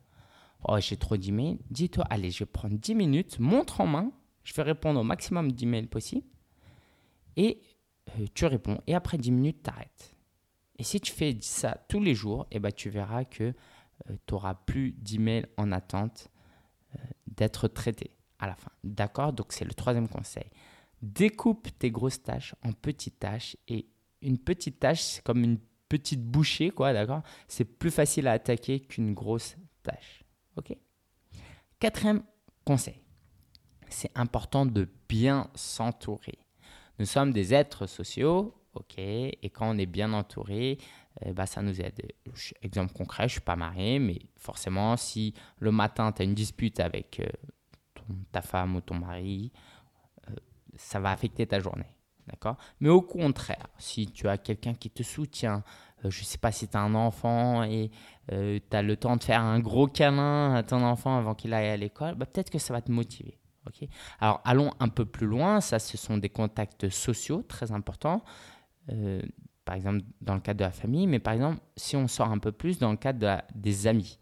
oh, 0.67 0.77
j'ai 0.79 0.97
trop 0.97 1.17
d'emails, 1.17 1.59
dis-toi, 1.69 2.05
allez, 2.09 2.31
je 2.31 2.39
vais 2.39 2.45
prendre 2.45 2.77
10 2.77 2.95
minutes, 2.95 3.39
montre 3.39 3.81
en 3.81 3.88
main, 3.88 4.11
je 4.43 4.53
vais 4.53 4.63
répondre 4.63 5.00
au 5.00 5.03
maximum 5.03 5.51
d'emails 5.51 5.88
possible. 5.88 6.27
Et 7.38 7.61
euh, 8.19 8.25
tu 8.33 8.45
réponds. 8.45 8.81
Et 8.88 8.93
après 8.93 9.17
10 9.17 9.31
minutes, 9.31 9.63
tu 9.63 9.69
arrêtes. 9.69 10.11
Et 10.81 10.83
si 10.83 11.00
tu 11.00 11.13
fais 11.13 11.38
ça 11.41 11.77
tous 11.89 12.00
les 12.00 12.15
jours, 12.15 12.47
eh 12.50 12.57
ben, 12.57 12.71
tu 12.71 12.89
verras 12.89 13.23
que 13.23 13.53
tu 14.07 14.33
n'auras 14.33 14.55
plus 14.55 14.93
d'emails 14.93 15.45
en 15.55 15.71
attente 15.71 16.29
d'être 17.27 17.67
traité 17.67 18.17
à 18.39 18.47
la 18.47 18.55
fin. 18.55 18.71
D'accord? 18.83 19.31
Donc 19.31 19.53
c'est 19.53 19.63
le 19.63 19.75
troisième 19.75 20.07
conseil. 20.07 20.50
Découpe 21.03 21.67
tes 21.77 21.91
grosses 21.91 22.23
tâches 22.23 22.55
en 22.63 22.73
petites 22.73 23.19
tâches 23.19 23.57
et 23.67 23.91
une 24.23 24.39
petite 24.39 24.79
tâche, 24.79 25.01
c'est 25.03 25.23
comme 25.23 25.43
une 25.43 25.59
petite 25.88 26.23
bouchée, 26.23 26.71
quoi, 26.71 26.93
d'accord? 26.93 27.21
C'est 27.47 27.65
plus 27.65 27.91
facile 27.91 28.27
à 28.27 28.31
attaquer 28.31 28.79
qu'une 28.79 29.13
grosse 29.13 29.57
tâche. 29.83 30.23
Ok? 30.55 30.75
Quatrième 31.77 32.23
conseil, 32.65 33.03
c'est 33.88 34.11
important 34.15 34.65
de 34.65 34.89
bien 35.07 35.47
s'entourer. 35.53 36.39
Nous 36.97 37.05
sommes 37.05 37.33
des 37.33 37.53
êtres 37.53 37.85
sociaux, 37.85 38.55
ok 38.74 38.98
Et 38.98 39.51
quand 39.54 39.70
on 39.70 39.78
est 39.78 39.86
bien 39.86 40.13
entouré, 40.13 40.78
eh 41.25 41.34
ben, 41.34 41.46
ça 41.46 41.62
nous 41.62 41.82
aide. 41.82 42.01
Exemple 42.62 42.94
concret, 42.94 43.28
je 43.28 43.34
suis 43.34 43.42
pas 43.42 43.56
marié, 43.56 44.00
mais 44.00 44.20
forcément, 44.38 44.96
si 44.98 45.34
le 45.60 45.72
matin, 45.72 46.12
tu 46.12 46.22
as 46.22 46.25
une 46.25 46.34
dispute 46.34 46.80
avec 46.80 47.20
euh, 47.20 47.28
ta 48.32 48.42
femme 48.42 48.75
ou 48.75 48.82
ton 48.82 48.96
mari, 48.96 49.51
euh, 50.30 50.36
ça 50.75 51.00
va 51.00 51.12
affecter 51.12 51.46
ta 51.46 51.60
journée. 51.60 51.90
D'accord? 52.28 52.56
Mais 52.80 52.90
au 52.90 53.01
contraire, 53.01 53.68
si 53.78 54.08
tu 54.08 54.28
as 54.30 54.38
quelqu'un 54.38 54.74
qui 54.74 54.90
te 54.90 55.04
soutient, 55.04 55.63
euh, 56.06 56.10
je 56.10 56.22
ne 56.22 56.25
sais 56.25 56.38
pas 56.38 56.51
si 56.51 56.68
tu 56.68 56.78
as 56.78 56.82
un 56.82 56.96
enfant 56.96 57.63
et 57.63 57.92
tu 58.30 58.78
as 58.78 58.82
le 58.82 58.96
temps 58.96 59.18
de 59.18 59.24
faire 59.24 59.42
un 59.42 59.60
gros 59.60 59.88
câlin 59.88 60.56
à 60.56 60.63
ton 60.63 60.82
enfant 60.84 61.18
avant 61.18 61.36
qu'il 61.36 61.54
aille 61.54 61.68
à 61.68 61.78
l'école, 61.78 62.16
bah, 62.16 62.25
peut-être 62.25 62.50
que 62.50 62.60
ça 62.60 62.74
va 62.74 62.82
te 62.82 62.92
motiver. 62.92 63.38
ok? 63.68 63.90
Alors 64.22 64.40
allons 64.46 64.72
un 64.80 64.88
peu 64.88 65.04
plus 65.04 65.28
loin, 65.28 65.60
ça 65.60 65.80
ce 65.80 65.98
sont 65.98 66.18
des 66.18 66.30
contacts 66.30 66.88
sociaux 66.88 67.42
très 67.42 67.74
importants 67.74 68.24
par 69.65 69.75
exemple 69.75 70.01
dans 70.21 70.36
le 70.36 70.41
cadre 70.41 70.60
de 70.60 70.63
la 70.63 70.71
famille, 70.71 71.07
mais 71.07 71.19
par 71.19 71.33
exemple 71.33 71.60
si 71.75 71.95
on 71.95 72.07
sort 72.07 72.29
un 72.29 72.39
peu 72.39 72.51
plus 72.51 72.79
dans 72.79 72.91
le 72.91 72.98
cadre 72.98 73.41
des 73.55 73.88
amis. 73.88 74.19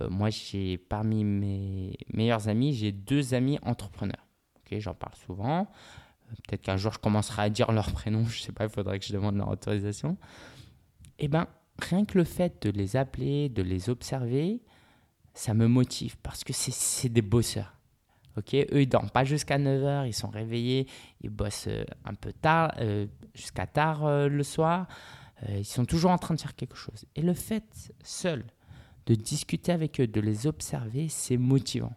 Euh, 0.00 0.08
moi, 0.08 0.30
j'ai 0.30 0.78
parmi 0.78 1.24
mes 1.24 1.96
meilleurs 2.12 2.48
amis, 2.48 2.72
j'ai 2.74 2.92
deux 2.92 3.34
amis 3.34 3.58
entrepreneurs. 3.62 4.26
Ok, 4.56 4.78
j'en 4.78 4.94
parle 4.94 5.14
souvent. 5.14 5.60
Euh, 5.60 6.34
peut-être 6.48 6.62
qu'un 6.62 6.76
jour 6.76 6.92
je 6.92 6.98
commencerai 6.98 7.42
à 7.42 7.50
dire 7.50 7.72
leur 7.72 7.92
prénom. 7.92 8.24
Je 8.28 8.40
sais 8.40 8.52
pas, 8.52 8.64
il 8.64 8.70
faudrait 8.70 8.98
que 8.98 9.04
je 9.04 9.12
demande 9.12 9.36
leur 9.36 9.48
autorisation. 9.48 10.16
Eh 11.18 11.28
ben, 11.28 11.46
rien 11.78 12.04
que 12.04 12.18
le 12.18 12.24
fait 12.24 12.62
de 12.62 12.70
les 12.70 12.96
appeler, 12.96 13.48
de 13.48 13.62
les 13.62 13.90
observer, 13.90 14.62
ça 15.34 15.54
me 15.54 15.66
motive 15.66 16.16
parce 16.22 16.44
que 16.44 16.52
c'est 16.52 17.08
des 17.08 17.22
bosseurs. 17.22 17.74
Ok, 18.36 18.54
eux 18.54 18.82
ils 18.82 18.88
dorment 18.88 19.10
pas 19.10 19.24
jusqu'à 19.24 19.58
9h, 19.58 20.06
ils 20.06 20.14
sont 20.14 20.28
réveillés, 20.28 20.86
ils 21.20 21.30
bossent 21.30 21.68
euh, 21.68 21.84
un 22.04 22.14
peu 22.14 22.32
tard, 22.32 22.72
euh, 22.78 23.06
jusqu'à 23.34 23.66
tard 23.66 24.06
euh, 24.06 24.28
le 24.28 24.42
soir. 24.42 24.86
ils 25.48 25.64
sont 25.64 25.84
toujours 25.84 26.10
en 26.12 26.18
train 26.18 26.34
de 26.34 26.40
faire 26.40 26.54
quelque 26.54 26.76
chose. 26.76 27.04
Et 27.14 27.22
le 27.22 27.34
fait 27.34 27.92
seul 28.02 28.44
de 29.06 29.14
discuter 29.14 29.72
avec 29.72 30.00
eux, 30.00 30.06
de 30.06 30.20
les 30.20 30.46
observer, 30.46 31.08
c'est 31.08 31.36
motivant. 31.36 31.92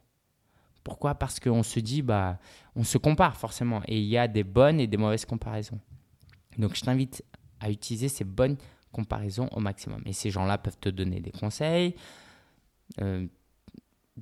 Pourquoi? 0.84 1.16
Parce 1.16 1.40
qu'on 1.40 1.64
se 1.64 1.80
dit, 1.80 2.02
bah, 2.02 2.40
on 2.76 2.84
se 2.84 2.98
compare 2.98 3.38
forcément, 3.38 3.82
et 3.88 4.00
il 4.00 4.08
y 4.08 4.18
a 4.18 4.28
des 4.28 4.44
bonnes 4.44 4.80
et 4.80 4.88
des 4.88 4.98
mauvaises 4.98 5.26
comparaisons. 5.26 5.80
Donc 6.58 6.76
je 6.76 6.82
t'invite 6.82 7.24
à 7.60 7.70
utiliser 7.70 8.10
ces 8.10 8.24
bonnes 8.24 8.58
comparaisons 8.92 9.48
au 9.52 9.60
maximum. 9.60 10.02
Et 10.06 10.14
ces 10.14 10.32
gens-là 10.32 10.58
peuvent 10.58 10.80
te 10.80 10.90
donner 10.90 11.20
des 11.22 11.32
conseils 11.32 11.96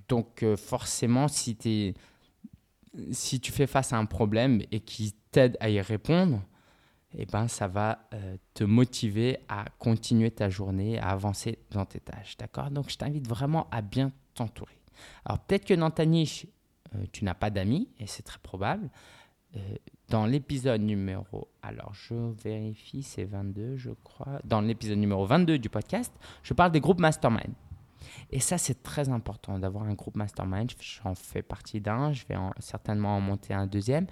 donc 0.07 0.43
euh, 0.43 0.55
forcément, 0.55 1.27
si, 1.27 1.55
tu 1.55 3.51
fais 3.51 3.67
face 3.67 3.93
à 3.93 3.97
un 3.97 4.05
problème 4.05 4.61
et 4.71 4.79
qui 4.79 5.13
t'aide 5.31 5.57
à 5.59 5.69
y 5.69 5.79
répondre, 5.79 6.41
eh 7.15 7.25
ben, 7.25 7.47
ça 7.47 7.67
va 7.67 8.07
euh, 8.13 8.37
te 8.55 8.63
motiver 8.63 9.37
à 9.47 9.65
continuer 9.77 10.31
ta 10.31 10.49
journée, 10.49 10.97
à 10.99 11.09
avancer 11.09 11.59
dans 11.71 11.85
tes 11.85 11.99
tâches. 11.99 12.37
D'accord? 12.37 12.71
Donc, 12.71 12.89
je 12.89 12.97
t'invite 12.97 13.27
vraiment 13.27 13.67
à 13.69 13.81
bien 13.81 14.11
t'entourer. 14.33 14.79
Alors, 15.25 15.39
peut-être 15.39 15.65
que 15.65 15.73
dans 15.75 15.91
ta 15.91 16.05
niche, 16.05 16.47
euh, 16.95 17.05
tu 17.11 17.23
n'as 17.23 17.35
pas 17.35 17.51
d'amis, 17.51 17.89
et 17.99 18.07
c'est 18.07 18.23
très 18.23 18.39
probable. 18.39 18.89
dans 20.09 20.25
l'épisode 20.25 20.81
numéro, 20.81 21.47
alors 21.61 21.93
je 21.93 22.15
vérifie, 22.43 23.03
c'est 23.03 23.25
22, 23.25 23.77
je 23.77 23.91
crois. 24.03 24.39
Dans 24.43 24.61
l'épisode 24.61 24.97
numéro 24.97 25.27
22 25.27 25.59
du 25.59 25.69
podcast, 25.69 26.11
je 26.41 26.55
parle 26.55 26.71
des 26.71 26.79
groupes 26.79 26.99
mastermind. 26.99 27.53
Et 28.31 28.39
ça, 28.39 28.57
c'est 28.57 28.83
très 28.83 29.09
important 29.09 29.59
d'avoir 29.59 29.85
un 29.85 29.93
groupe 29.93 30.15
mastermind. 30.15 30.71
J'en 30.79 31.15
fais 31.15 31.41
partie 31.41 31.81
d'un, 31.81 32.11
je 32.11 32.25
vais 32.27 32.35
certainement 32.59 33.17
en 33.17 33.21
monter 33.21 33.53
un 33.53 33.67
deuxième. 33.67 34.07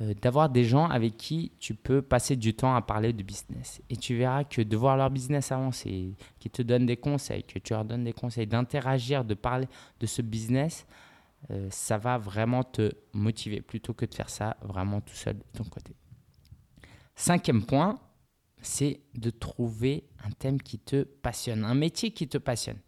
Euh, 0.00 0.14
d'avoir 0.14 0.48
des 0.48 0.64
gens 0.64 0.86
avec 0.86 1.18
qui 1.18 1.52
tu 1.58 1.74
peux 1.74 2.00
passer 2.00 2.34
du 2.34 2.54
temps 2.54 2.74
à 2.74 2.80
parler 2.80 3.12
de 3.12 3.22
business. 3.22 3.82
Et 3.90 3.96
tu 3.96 4.16
verras 4.16 4.44
que 4.44 4.62
de 4.62 4.76
voir 4.76 4.96
leur 4.96 5.10
business 5.10 5.52
avancer, 5.52 6.14
qui 6.38 6.48
te 6.48 6.62
donnent 6.62 6.86
des 6.86 6.96
conseils, 6.96 7.44
que 7.44 7.58
tu 7.58 7.74
leur 7.74 7.84
donnes 7.84 8.04
des 8.04 8.14
conseils, 8.14 8.46
d'interagir, 8.46 9.24
de 9.24 9.34
parler 9.34 9.68
de 9.98 10.06
ce 10.06 10.22
business, 10.22 10.86
euh, 11.50 11.68
ça 11.70 11.98
va 11.98 12.16
vraiment 12.16 12.62
te 12.62 12.92
motiver 13.12 13.60
plutôt 13.60 13.92
que 13.92 14.06
de 14.06 14.14
faire 14.14 14.30
ça 14.30 14.56
vraiment 14.62 15.02
tout 15.02 15.14
seul 15.14 15.36
de 15.36 15.58
ton 15.58 15.64
côté. 15.64 15.94
Cinquième 17.14 17.64
point, 17.66 17.98
c'est 18.62 19.00
de 19.14 19.28
trouver 19.28 20.04
un 20.24 20.30
thème 20.30 20.62
qui 20.62 20.78
te 20.78 21.02
passionne, 21.02 21.64
un 21.64 21.74
métier 21.74 22.10
qui 22.12 22.26
te 22.26 22.38
passionne. 22.38 22.78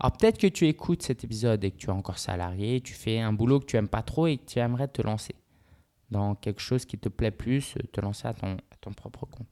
Alors 0.00 0.16
peut-être 0.16 0.38
que 0.38 0.46
tu 0.46 0.66
écoutes 0.66 1.02
cet 1.02 1.24
épisode 1.24 1.62
et 1.64 1.70
que 1.70 1.76
tu 1.76 1.86
es 1.86 1.92
encore 1.92 2.18
salarié, 2.18 2.80
tu 2.80 2.94
fais 2.94 3.20
un 3.20 3.32
boulot 3.32 3.60
que 3.60 3.66
tu 3.66 3.76
aimes 3.76 3.88
pas 3.88 4.02
trop 4.02 4.26
et 4.26 4.38
que 4.38 4.44
tu 4.46 4.58
aimerais 4.58 4.88
te 4.88 5.02
lancer 5.02 5.34
dans 6.10 6.34
quelque 6.34 6.60
chose 6.60 6.84
qui 6.84 6.98
te 6.98 7.08
plaît 7.08 7.30
plus, 7.30 7.74
te 7.92 8.00
lancer 8.00 8.28
à 8.28 8.34
ton, 8.34 8.56
propre 8.92 9.26
compte. 9.26 9.48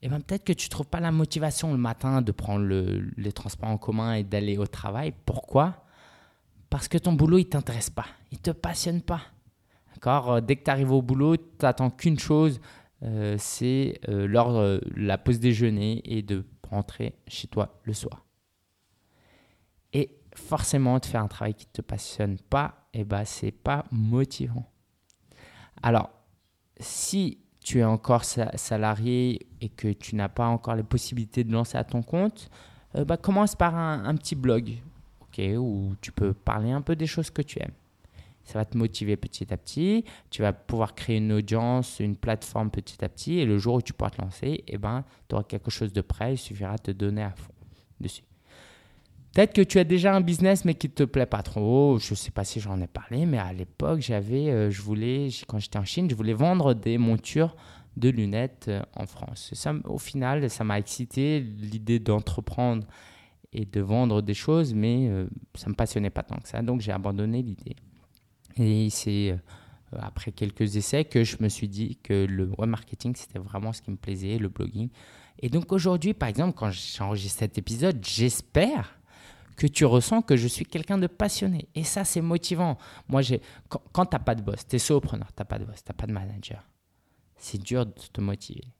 Et 0.00 0.06
eh 0.06 0.08
bien 0.08 0.20
peut-être 0.20 0.44
que 0.44 0.52
tu 0.52 0.68
trouves 0.68 0.86
pas 0.86 1.00
la 1.00 1.10
motivation 1.10 1.72
le 1.72 1.78
matin 1.78 2.22
de 2.22 2.32
prendre 2.32 2.64
le, 2.64 3.10
les 3.16 3.32
transports 3.32 3.68
en 3.68 3.78
commun 3.78 4.14
et 4.14 4.22
d'aller 4.22 4.56
au 4.56 4.66
travail. 4.66 5.12
Pourquoi? 5.26 5.84
Parce 6.70 6.86
que 6.86 6.98
ton 6.98 7.12
boulot, 7.12 7.38
il 7.38 7.48
t'intéresse 7.48 7.90
pas, 7.90 8.06
il 8.30 8.38
te 8.38 8.50
passionne 8.50 9.02
pas. 9.02 9.22
D'accord? 9.94 10.32
Euh, 10.32 10.40
Dès 10.40 10.56
que 10.56 10.64
tu 10.64 10.70
arrives 10.70 10.92
au 10.92 11.02
boulot, 11.02 11.36
tu 11.36 11.42
n'attends 11.62 11.90
qu'une 11.90 12.18
chose, 12.18 12.60
euh, 13.02 13.36
c'est 13.38 14.00
euh, 14.08 14.26
lors 14.28 14.78
la 14.96 15.18
pause 15.18 15.40
déjeuner 15.40 16.00
et 16.04 16.22
de 16.22 16.44
rentrer 16.70 17.18
chez 17.26 17.48
toi 17.48 17.80
le 17.84 17.92
soir. 17.92 18.27
Forcément, 20.46 20.98
de 20.98 21.04
faire 21.04 21.22
un 21.22 21.28
travail 21.28 21.54
qui 21.54 21.66
ne 21.66 21.72
te 21.72 21.82
passionne 21.82 22.38
pas, 22.38 22.88
et 22.94 23.00
eh 23.00 23.04
ben, 23.04 23.24
c'est 23.24 23.52
pas 23.52 23.84
motivant. 23.90 24.70
Alors, 25.82 26.10
si 26.80 27.38
tu 27.62 27.80
es 27.80 27.84
encore 27.84 28.24
salarié 28.24 29.46
et 29.60 29.68
que 29.68 29.88
tu 29.92 30.16
n'as 30.16 30.28
pas 30.28 30.46
encore 30.46 30.74
les 30.74 30.82
possibilités 30.82 31.44
de 31.44 31.52
lancer 31.52 31.76
à 31.76 31.84
ton 31.84 32.02
compte, 32.02 32.50
euh, 32.96 33.04
bah, 33.04 33.16
commence 33.16 33.54
par 33.54 33.76
un, 33.76 34.14
petit 34.16 34.36
blog 34.36 34.78
ok, 35.20 35.40
où 35.58 35.94
tu 36.00 36.12
peux 36.12 36.32
parler 36.32 36.70
un 36.70 36.80
peu 36.80 36.96
des 36.96 37.06
choses 37.06 37.30
que 37.30 37.42
tu 37.42 37.60
aimes. 37.60 37.74
Ça 38.44 38.58
va 38.58 38.64
te 38.64 38.78
motiver 38.78 39.18
petit 39.18 39.52
à 39.52 39.58
petit. 39.58 40.06
Tu 40.30 40.40
vas 40.40 40.54
pouvoir 40.54 40.94
créer 40.94 41.18
une 41.18 41.32
audience, 41.32 42.00
une 42.00 42.16
plateforme 42.16 42.70
petit 42.70 43.04
à 43.04 43.10
petit. 43.10 43.40
Et 43.40 43.44
le 43.44 43.58
jour 43.58 43.74
où 43.74 43.82
tu 43.82 43.92
pourras 43.92 44.10
te 44.10 44.22
lancer, 44.22 44.64
eh 44.66 44.78
ben, 44.78 45.04
tu 45.28 45.34
auras 45.34 45.44
quelque 45.44 45.70
chose 45.70 45.92
de 45.92 46.00
prêt. 46.00 46.32
Il 46.32 46.38
suffira 46.38 46.76
de 46.76 46.82
te 46.82 46.90
donner 46.92 47.22
à 47.22 47.32
fond 47.32 47.52
dessus. 48.00 48.27
Peut-être 49.34 49.52
que 49.52 49.62
tu 49.62 49.78
as 49.78 49.84
déjà 49.84 50.14
un 50.14 50.20
business 50.20 50.64
mais 50.64 50.74
qui 50.74 50.88
ne 50.88 50.92
te 50.92 51.04
plaît 51.04 51.26
pas 51.26 51.42
trop. 51.42 51.98
Je 51.98 52.12
ne 52.12 52.16
sais 52.16 52.30
pas 52.30 52.44
si 52.44 52.60
j'en 52.60 52.80
ai 52.80 52.86
parlé, 52.86 53.26
mais 53.26 53.38
à 53.38 53.52
l'époque, 53.52 54.00
j'avais, 54.00 54.50
euh, 54.50 54.70
je 54.70 54.82
voulais, 54.82 55.28
quand 55.46 55.58
j'étais 55.58 55.78
en 55.78 55.84
Chine, 55.84 56.08
je 56.10 56.14
voulais 56.14 56.32
vendre 56.32 56.74
des 56.74 56.98
montures 56.98 57.54
de 57.96 58.08
lunettes 58.08 58.66
euh, 58.68 58.82
en 58.94 59.06
France. 59.06 59.52
au 59.84 59.98
final, 59.98 60.48
ça 60.50 60.64
m'a 60.64 60.78
excité 60.78 61.40
l'idée 61.40 61.98
d'entreprendre 61.98 62.86
et 63.52 63.64
de 63.64 63.80
vendre 63.80 64.22
des 64.22 64.34
choses, 64.34 64.74
mais 64.74 65.08
euh, 65.08 65.28
ça 65.54 65.66
ne 65.66 65.70
me 65.70 65.76
passionnait 65.76 66.10
pas 66.10 66.22
tant 66.22 66.36
que 66.36 66.48
ça. 66.48 66.62
Donc 66.62 66.80
j'ai 66.80 66.92
abandonné 66.92 67.42
l'idée. 67.42 67.76
Et 68.56 68.90
c'est 68.90 69.38
après 69.92 70.32
quelques 70.32 70.76
essais 70.76 71.04
que 71.04 71.22
je 71.22 71.36
me 71.40 71.48
suis 71.48 71.68
dit 71.68 71.96
que 72.02 72.26
le 72.28 72.50
web 72.58 72.68
marketing, 72.68 73.14
c'était 73.14 73.38
vraiment 73.38 73.72
ce 73.72 73.82
qui 73.82 73.90
me 73.90 73.96
plaisait, 73.96 74.38
le 74.38 74.48
blogging. 74.48 74.88
Et 75.40 75.48
donc 75.48 75.72
aujourd'hui, 75.72 76.12
par 76.12 76.28
exemple, 76.28 76.54
quand 76.58 76.70
j'enregistre 76.70 77.38
cet 77.38 77.56
épisode, 77.56 78.04
j'espère 78.04 78.97
que 79.58 79.66
tu 79.66 79.84
ressens 79.84 80.22
que 80.22 80.36
je 80.36 80.46
suis 80.46 80.64
quelqu'un 80.64 80.98
de 80.98 81.08
passionné. 81.08 81.68
Et 81.74 81.82
ça, 81.82 82.04
c'est 82.04 82.20
motivant. 82.20 82.78
Moi, 83.08 83.22
j'ai, 83.22 83.42
quand, 83.68 84.06
tu 84.06 84.14
n'as 84.14 84.20
pas 84.20 84.36
de 84.36 84.42
boss, 84.42 84.66
tu 84.66 84.76
es 84.76 84.78
solopreneur, 84.78 85.26
tu 85.28 85.40
n'as 85.40 85.44
pas 85.44 85.58
de 85.58 85.64
boss, 85.64 85.82
tu 85.82 85.90
n'as 85.90 85.96
pas 85.96 86.06
de 86.06 86.12
manager, 86.12 86.64
c'est 87.36 87.60
dur 87.60 87.84
de 87.84 87.92
te 87.92 88.20
motiver. 88.20 88.72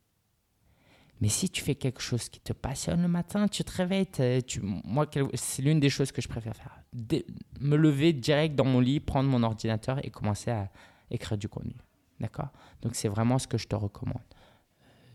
Mais 1.21 1.29
si 1.29 1.51
tu 1.51 1.63
fais 1.63 1.75
quelque 1.75 2.01
chose 2.01 2.29
qui 2.29 2.39
te 2.39 2.53
passionne 2.53 3.03
le 3.03 3.09
matin, 3.09 3.49
tu 3.49 3.65
te 3.65 3.73
réveilles. 3.73 4.07
Tu, 4.47 4.61
moi, 4.63 5.05
c'est 5.35 5.63
l'une 5.63 5.81
des 5.81 5.91
choses 5.91 6.13
que 6.13 6.23
je 6.23 6.29
préfère 6.29 6.55
faire. 6.55 6.81
me 7.61 7.75
lever 7.75 8.13
direct 8.13 8.55
dans 8.55 8.65
mon 8.65 8.79
lit, 8.79 9.01
prendre 9.01 9.29
mon 9.29 9.43
ordinateur 9.43 9.99
et 10.07 10.11
commencer 10.11 10.53
à 10.53 10.71
écrire 11.11 11.37
du 11.37 11.49
contenu. 11.49 11.75
D'accord? 12.21 12.51
Donc, 12.83 12.95
c'est 12.95 13.09
vraiment 13.09 13.41
ce 13.41 13.49
que 13.49 13.59
je 13.59 13.67
te 13.67 13.75
recommande. 13.75 14.23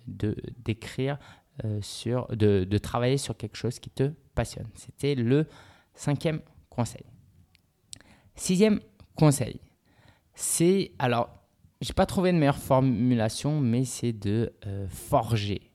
De, 0.08 0.36
d'écrire 0.58 1.18
euh, 1.64 1.80
sur, 1.82 2.28
de, 2.30 2.64
de, 2.64 2.78
travailler 2.80 3.18
sur 3.18 3.38
quelque 3.38 3.58
chose 3.58 3.78
qui 3.78 3.92
te 3.92 4.12
passionne. 4.34 4.68
C'était 4.74 5.14
le 5.14 5.46
cinquième 5.94 6.42
conseil. 6.70 7.04
Sixième 8.34 8.80
conseil, 9.16 9.60
c'est, 10.34 10.94
alors, 10.98 11.30
j'ai 11.80 11.94
pas 11.94 12.08
trouvé 12.08 12.32
de 12.32 12.40
meilleure 12.40 12.58
formulation, 12.58 13.60
mais 13.60 13.86
c'est 13.86 14.14
de 14.14 14.52
euh, 14.66 14.88
forger. 14.88 15.70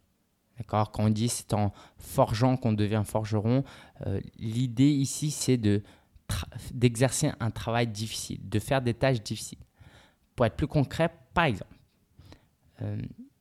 D'accord? 0.57 0.91
Quand 0.91 1.05
on 1.05 1.11
dit 1.11 1.29
c'est 1.29 1.55
en 1.55 1.73
forgeant 1.97 2.57
qu'on 2.57 2.73
devient 2.73 3.05
forgeron, 3.05 3.63
euh, 4.07 4.21
l'idée 4.37 4.91
ici, 4.91 5.31
c'est 5.31 5.59
de 5.59 5.83
d'exercer 6.75 7.31
un 7.39 7.51
travail 7.51 7.87
difficile, 7.87 8.41
de 8.47 8.59
faire 8.59 8.83
des 8.83 8.95
tâches 8.95 9.23
difficiles. 9.23 9.65
Pour 10.35 10.45
être 10.45 10.57
plus 10.57 10.67
concret, 10.67 11.11
par 11.33 11.45
exemple, 11.45 11.75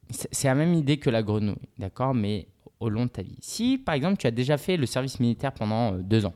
c'est 0.09 0.47
la 0.47 0.55
même 0.55 0.73
idée 0.73 0.97
que 0.97 1.09
la 1.09 1.23
grenouille, 1.23 1.55
d'accord 1.77 2.13
Mais 2.13 2.47
au 2.79 2.89
long 2.89 3.05
de 3.05 3.09
ta 3.09 3.21
vie. 3.21 3.37
Si, 3.41 3.77
par 3.77 3.95
exemple, 3.95 4.17
tu 4.17 4.27
as 4.27 4.31
déjà 4.31 4.57
fait 4.57 4.77
le 4.77 4.85
service 4.85 5.19
militaire 5.19 5.53
pendant 5.53 5.93
euh, 5.93 6.01
deux 6.01 6.25
ans, 6.25 6.33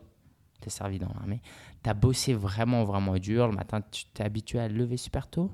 tu 0.61 0.67
es 0.67 0.71
servi 0.71 0.99
dans 0.99 1.09
l'armée, 1.13 1.41
tu 1.83 1.89
as 1.89 1.93
bossé 1.93 2.33
vraiment, 2.33 2.83
vraiment 2.83 3.17
dur, 3.17 3.47
le 3.47 3.53
matin, 3.53 3.81
tu 3.91 4.05
t'es 4.05 4.23
habitué 4.23 4.59
à 4.59 4.67
lever 4.67 4.97
super 4.97 5.27
tôt, 5.27 5.51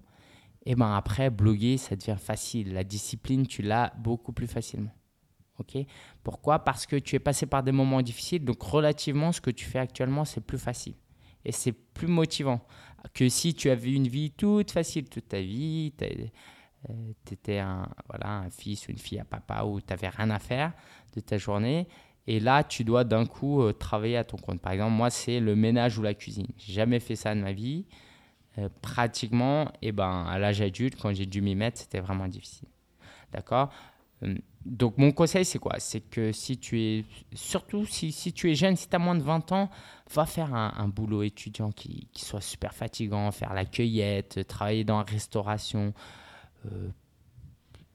et 0.66 0.76
ben 0.76 0.94
après, 0.94 1.30
bloguer, 1.30 1.78
ça 1.78 1.96
devient 1.96 2.18
facile. 2.20 2.74
La 2.74 2.84
discipline, 2.84 3.48
tu 3.48 3.62
l'as 3.62 3.94
beaucoup 3.98 4.34
plus 4.34 4.48
facilement. 4.48 4.92
Ok? 5.60 5.78
Pourquoi? 6.24 6.60
Parce 6.60 6.86
que 6.86 6.98
tu 6.98 7.16
es 7.16 7.20
passé 7.20 7.46
par 7.46 7.64
des 7.64 7.72
moments 7.72 8.02
difficiles, 8.02 8.44
donc 8.44 8.62
relativement, 8.62 9.32
ce 9.32 9.40
que 9.40 9.50
tu 9.50 9.64
fais 9.64 9.80
actuellement, 9.80 10.26
c'est 10.26 10.42
plus 10.42 10.58
facile. 10.58 10.96
Et 11.46 11.54
c'est 11.54 11.72
plus 11.72 12.08
motivant 12.08 12.60
que 13.14 13.30
si 13.30 13.54
tu 13.54 13.70
avais 13.70 13.94
une 13.94 14.10
vie 14.10 14.32
toute 14.32 14.72
facile 14.72 15.08
toute 15.08 15.30
ta 15.30 15.40
vie, 15.40 15.94
tu 16.88 16.94
euh, 16.94 17.34
étais 17.34 17.60
un, 17.60 17.88
voilà, 18.10 18.40
un 18.40 18.50
fils 18.50 18.88
ou 18.88 18.92
une 18.92 18.98
fille 18.98 19.20
à 19.20 19.26
papa 19.26 19.64
où 19.64 19.80
tu 19.80 19.88
n'avais 19.90 20.10
rien 20.10 20.30
à 20.30 20.40
faire 20.40 20.74
de 21.16 21.20
ta 21.20 21.38
journée. 21.38 21.88
Et 22.28 22.40
là, 22.40 22.64
tu 22.64 22.84
dois 22.84 23.04
d'un 23.04 23.26
coup 23.26 23.62
euh, 23.62 23.74
travailler 23.74 24.18
à 24.18 24.24
ton 24.24 24.38
compte. 24.38 24.62
Par 24.62 24.74
exemple, 24.74 24.94
moi, 24.94 25.10
c'est 25.10 25.40
le 25.40 25.56
ménage 25.56 25.98
ou 25.98 26.02
la 26.02 26.14
cuisine. 26.14 26.48
J'ai 26.58 26.74
jamais 26.74 27.00
fait 27.00 27.16
ça 27.16 27.34
de 27.34 27.40
ma 27.40 27.54
vie. 27.54 27.86
Euh, 28.58 28.70
pratiquement, 28.82 29.72
eh 29.82 29.92
ben, 29.92 30.26
à 30.26 30.38
l'âge 30.40 30.62
adulte, 30.62 31.00
quand 31.00 31.14
j'ai 31.14 31.26
dû 31.26 31.42
m'y 31.42 31.56
mettre, 31.56 31.80
c'était 31.80 32.00
vraiment 32.00 32.28
difficile. 32.28 32.68
D'accord? 33.32 33.72
Donc 34.66 34.98
mon 34.98 35.12
conseil, 35.12 35.46
c'est 35.46 35.60
quoi? 35.60 35.76
C'est 35.80 36.02
que 36.02 36.32
si 36.32 36.58
tu 36.58 36.82
es, 36.82 37.06
surtout 37.34 37.86
si, 37.86 38.12
si, 38.12 38.34
tu 38.34 38.52
es 38.52 38.56
jeune, 38.56 38.76
si 38.76 38.90
tu 38.90 38.96
as 38.96 39.00
moins 39.00 39.16
de 39.16 39.22
20 39.22 39.52
ans, 39.52 39.70
va 40.12 40.26
faire 40.26 40.54
un, 40.54 40.88
boulot 40.88 41.24
étudiant 41.24 41.72
qui, 41.72 42.08
soit 42.16 42.42
super 42.42 42.74
fatigant, 42.74 43.32
faire 43.32 43.54
la 43.54 43.66
cueillette, 43.66 44.46
travailler 44.48 44.84
dans 44.84 44.98
la 44.98 45.04
restauration. 45.04 45.94
Euh, 46.66 46.90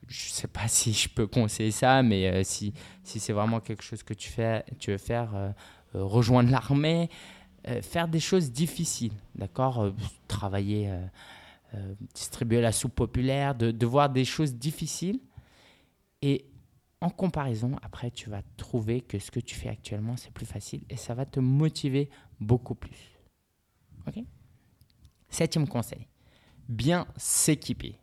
je 0.07 0.29
ne 0.29 0.31
sais 0.31 0.47
pas 0.47 0.67
si 0.67 0.93
je 0.93 1.09
peux 1.09 1.27
conseiller 1.27 1.71
ça, 1.71 2.03
mais 2.03 2.27
euh, 2.27 2.43
si, 2.43 2.73
si 3.03 3.19
c'est 3.19 3.33
vraiment 3.33 3.59
quelque 3.59 3.83
chose 3.83 4.03
que 4.03 4.13
tu, 4.13 4.29
fais, 4.29 4.65
tu 4.79 4.91
veux 4.91 4.97
faire, 4.97 5.35
euh, 5.35 5.51
rejoindre 5.93 6.49
l'armée, 6.49 7.09
faire 7.81 8.09
des 8.09 8.19
choses 8.19 8.51
difficiles, 8.51 9.13
d'accord 9.35 9.93
Travailler, 10.27 10.91
distribuer 12.13 12.59
la 12.59 12.73
soupe 12.73 12.93
populaire, 12.93 13.55
de, 13.55 13.71
de 13.71 13.85
voir 13.85 14.09
des 14.09 14.25
choses 14.25 14.53
difficiles. 14.53 15.21
Et 16.21 16.45
en 16.99 17.09
comparaison, 17.09 17.75
après, 17.81 18.11
tu 18.11 18.29
vas 18.29 18.41
trouver 18.57 19.01
que 19.01 19.19
ce 19.19 19.29
que 19.29 19.39
tu 19.39 19.55
fais 19.55 19.69
actuellement, 19.69 20.17
c'est 20.17 20.31
plus 20.31 20.45
facile 20.45 20.83
et 20.89 20.95
ça 20.95 21.13
va 21.13 21.25
te 21.25 21.39
motiver 21.39 22.09
beaucoup 22.39 22.75
plus. 22.75 23.19
Ok? 24.07 24.23
Septième 25.29 25.67
conseil, 25.67 26.07
bien 26.69 27.07
s'équiper. 27.17 27.97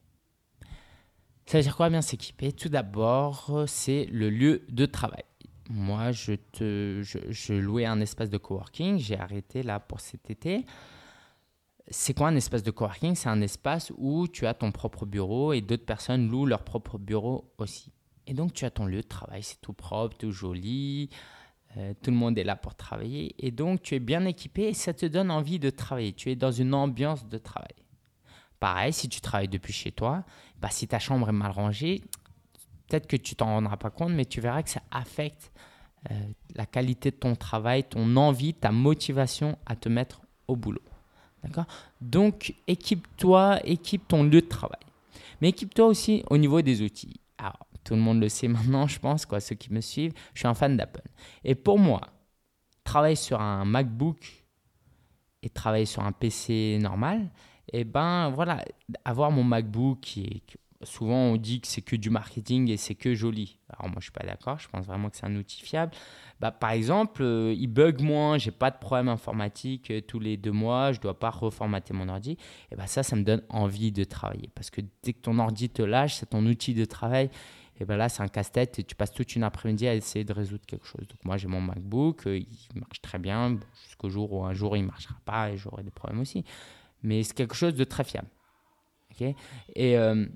Ça 1.50 1.58
veut 1.58 1.64
dire 1.64 1.74
quoi 1.74 1.90
bien 1.90 2.00
s'équiper? 2.00 2.52
Tout 2.52 2.68
d'abord, 2.68 3.64
c'est 3.66 4.04
le 4.12 4.30
lieu 4.30 4.62
de 4.68 4.86
travail. 4.86 5.24
Moi, 5.68 6.12
je, 6.12 7.52
louais 7.52 7.86
un 7.86 8.00
espace 8.00 8.30
de 8.30 8.38
coworking. 8.38 9.00
J'ai 9.00 9.18
arrêté 9.18 9.64
là 9.64 9.80
pour 9.80 9.98
cet 9.98 10.30
été. 10.30 10.64
C'est 11.88 12.14
quoi 12.14 12.28
un 12.28 12.36
espace 12.36 12.62
de 12.62 12.70
coworking? 12.70 13.16
C'est 13.16 13.30
un 13.30 13.40
espace 13.40 13.92
où 13.98 14.28
tu 14.28 14.46
as 14.46 14.54
ton 14.54 14.70
propre 14.70 15.06
bureau 15.06 15.52
et 15.52 15.60
d'autres 15.60 15.84
personnes 15.84 16.30
louent 16.30 16.46
leur 16.46 16.62
propre 16.62 16.98
bureau 16.98 17.52
aussi. 17.58 17.90
Et 18.28 18.32
donc, 18.32 18.52
tu 18.52 18.64
as 18.64 18.70
ton 18.70 18.86
lieu 18.86 19.00
de 19.00 19.08
travail, 19.08 19.42
c'est 19.42 19.60
tout 19.60 19.72
propre, 19.72 20.16
tout 20.16 20.30
joli, 20.30 21.10
euh, 21.76 21.94
tout 22.00 22.12
le 22.12 22.16
monde 22.16 22.38
est 22.38 22.44
là 22.44 22.54
pour 22.54 22.76
travailler. 22.76 23.34
Et 23.44 23.50
donc, 23.50 23.82
tu 23.82 23.96
es 23.96 23.98
bien 23.98 24.24
équipé 24.24 24.68
et 24.68 24.74
ça 24.74 24.94
te 24.94 25.04
donne 25.04 25.32
envie 25.32 25.58
de 25.58 25.70
travailler. 25.70 26.12
Tu 26.12 26.30
es 26.30 26.36
dans 26.36 26.52
une 26.52 26.74
ambiance 26.74 27.26
de 27.26 27.38
travail. 27.38 27.74
Pareil, 28.60 28.92
si 28.92 29.08
tu 29.08 29.20
travailles 29.20 29.48
depuis 29.48 29.72
chez 29.72 29.90
toi, 29.90 30.22
bah, 30.60 30.68
si 30.70 30.86
ta 30.86 30.98
chambre 30.98 31.30
est 31.30 31.32
mal 31.32 31.50
rangée, 31.50 32.02
peut-être 32.86 33.06
que 33.06 33.16
tu 33.16 33.34
t'en 33.34 33.46
rendras 33.46 33.78
pas 33.78 33.90
compte, 33.90 34.12
mais 34.12 34.26
tu 34.26 34.40
verras 34.40 34.62
que 34.62 34.70
ça 34.70 34.82
affecte 34.90 35.50
euh, 36.10 36.14
la 36.54 36.66
qualité 36.66 37.10
de 37.10 37.16
ton 37.16 37.34
travail, 37.36 37.84
ton 37.84 38.16
envie, 38.16 38.52
ta 38.52 38.70
motivation 38.70 39.58
à 39.64 39.76
te 39.76 39.88
mettre 39.88 40.20
au 40.46 40.56
boulot. 40.56 40.82
D'accord? 41.42 41.66
Donc, 42.02 42.54
équipe-toi, 42.66 43.60
équipe 43.64 44.06
ton 44.08 44.24
lieu 44.24 44.42
de 44.42 44.48
travail. 44.48 44.80
Mais 45.40 45.48
équipe-toi 45.48 45.86
aussi 45.86 46.22
au 46.28 46.36
niveau 46.36 46.60
des 46.60 46.82
outils. 46.82 47.20
Alors, 47.38 47.66
tout 47.84 47.94
le 47.94 48.00
monde 48.00 48.20
le 48.20 48.28
sait 48.28 48.48
maintenant, 48.48 48.86
je 48.86 48.98
pense, 48.98 49.24
quoi, 49.24 49.40
ceux 49.40 49.54
qui 49.54 49.72
me 49.72 49.80
suivent, 49.80 50.12
je 50.34 50.40
suis 50.40 50.48
un 50.48 50.54
fan 50.54 50.76
d'Apple. 50.76 51.02
Et 51.44 51.54
pour 51.54 51.78
moi, 51.78 52.00
travailler 52.84 53.16
sur 53.16 53.40
un 53.40 53.64
MacBook 53.64 54.44
et 55.42 55.48
travailler 55.48 55.86
sur 55.86 56.02
un 56.02 56.12
PC 56.12 56.78
normal, 56.80 57.30
et 57.72 57.80
eh 57.80 57.84
ben 57.84 58.30
voilà, 58.30 58.64
avoir 59.04 59.30
mon 59.30 59.44
MacBook 59.44 60.00
qui 60.00 60.24
est 60.24 60.58
souvent 60.82 61.16
on 61.16 61.36
dit 61.36 61.60
que 61.60 61.68
c'est 61.68 61.82
que 61.82 61.94
du 61.94 62.10
marketing 62.10 62.68
et 62.70 62.76
c'est 62.76 62.94
que 62.94 63.14
joli. 63.14 63.58
Alors 63.68 63.88
moi 63.88 63.96
je 63.98 64.04
suis 64.04 64.12
pas 64.12 64.24
d'accord, 64.24 64.58
je 64.58 64.68
pense 64.68 64.86
vraiment 64.86 65.10
que 65.10 65.16
c'est 65.16 65.26
un 65.26 65.36
outil 65.36 65.62
fiable. 65.62 65.92
Bah, 66.40 66.50
par 66.50 66.70
exemple, 66.70 67.22
euh, 67.22 67.54
il 67.56 67.66
bug 67.66 68.00
moins, 68.00 68.38
j'ai 68.38 68.50
pas 68.50 68.70
de 68.70 68.78
problème 68.78 69.08
informatique 69.08 69.90
euh, 69.90 70.00
tous 70.00 70.18
les 70.18 70.38
deux 70.38 70.52
mois, 70.52 70.92
je 70.92 71.00
dois 71.00 71.18
pas 71.18 71.30
reformater 71.30 71.92
mon 71.92 72.08
ordi. 72.08 72.38
Et 72.72 72.76
ben 72.76 72.86
ça, 72.86 73.02
ça 73.02 73.14
me 73.14 73.22
donne 73.22 73.42
envie 73.50 73.92
de 73.92 74.04
travailler 74.04 74.48
parce 74.54 74.70
que 74.70 74.80
dès 75.02 75.12
que 75.12 75.20
ton 75.20 75.38
ordi 75.38 75.68
te 75.68 75.82
lâche, 75.82 76.14
c'est 76.14 76.30
ton 76.30 76.44
outil 76.46 76.74
de 76.74 76.86
travail 76.86 77.30
et 77.80 77.86
ben 77.86 77.96
là, 77.96 78.08
c'est 78.08 78.22
un 78.22 78.28
casse-tête 78.28 78.78
et 78.78 78.84
tu 78.84 78.94
passes 78.94 79.12
toute 79.12 79.34
une 79.36 79.42
après-midi 79.42 79.88
à 79.88 79.94
essayer 79.94 80.24
de 80.24 80.32
résoudre 80.34 80.64
quelque 80.66 80.86
chose. 80.86 81.06
Donc 81.08 81.24
moi, 81.24 81.38
j'ai 81.38 81.48
mon 81.48 81.62
MacBook, 81.62 82.26
euh, 82.26 82.38
il 82.38 82.80
marche 82.80 83.00
très 83.00 83.18
bien 83.18 83.58
jusqu'au 83.86 84.10
jour 84.10 84.32
où 84.32 84.44
un 84.44 84.52
jour 84.52 84.76
il 84.76 84.82
ne 84.82 84.88
marchera 84.88 85.16
pas 85.24 85.50
et 85.50 85.56
j'aurai 85.56 85.82
des 85.82 85.90
problèmes 85.90 86.20
aussi. 86.20 86.44
Mais 87.02 87.22
c'est 87.22 87.34
quelque 87.34 87.54
chose 87.54 87.74
de 87.74 87.84
très 87.84 88.04
fiable. 88.04 88.28
et 89.20 89.96
euh, 89.98 90.26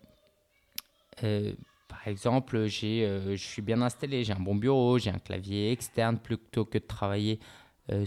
euh, 1.22 1.52
par 1.88 2.08
exemple, 2.08 2.66
je 2.66 3.36
suis 3.36 3.62
bien 3.62 3.80
installé, 3.82 4.24
j'ai 4.24 4.32
un 4.32 4.40
bon 4.40 4.54
bureau, 4.54 4.98
j'ai 4.98 5.10
un 5.10 5.18
clavier 5.18 5.70
externe 5.70 6.18
plutôt 6.18 6.64
que 6.64 6.78
de 6.78 6.84
travailler 6.84 7.38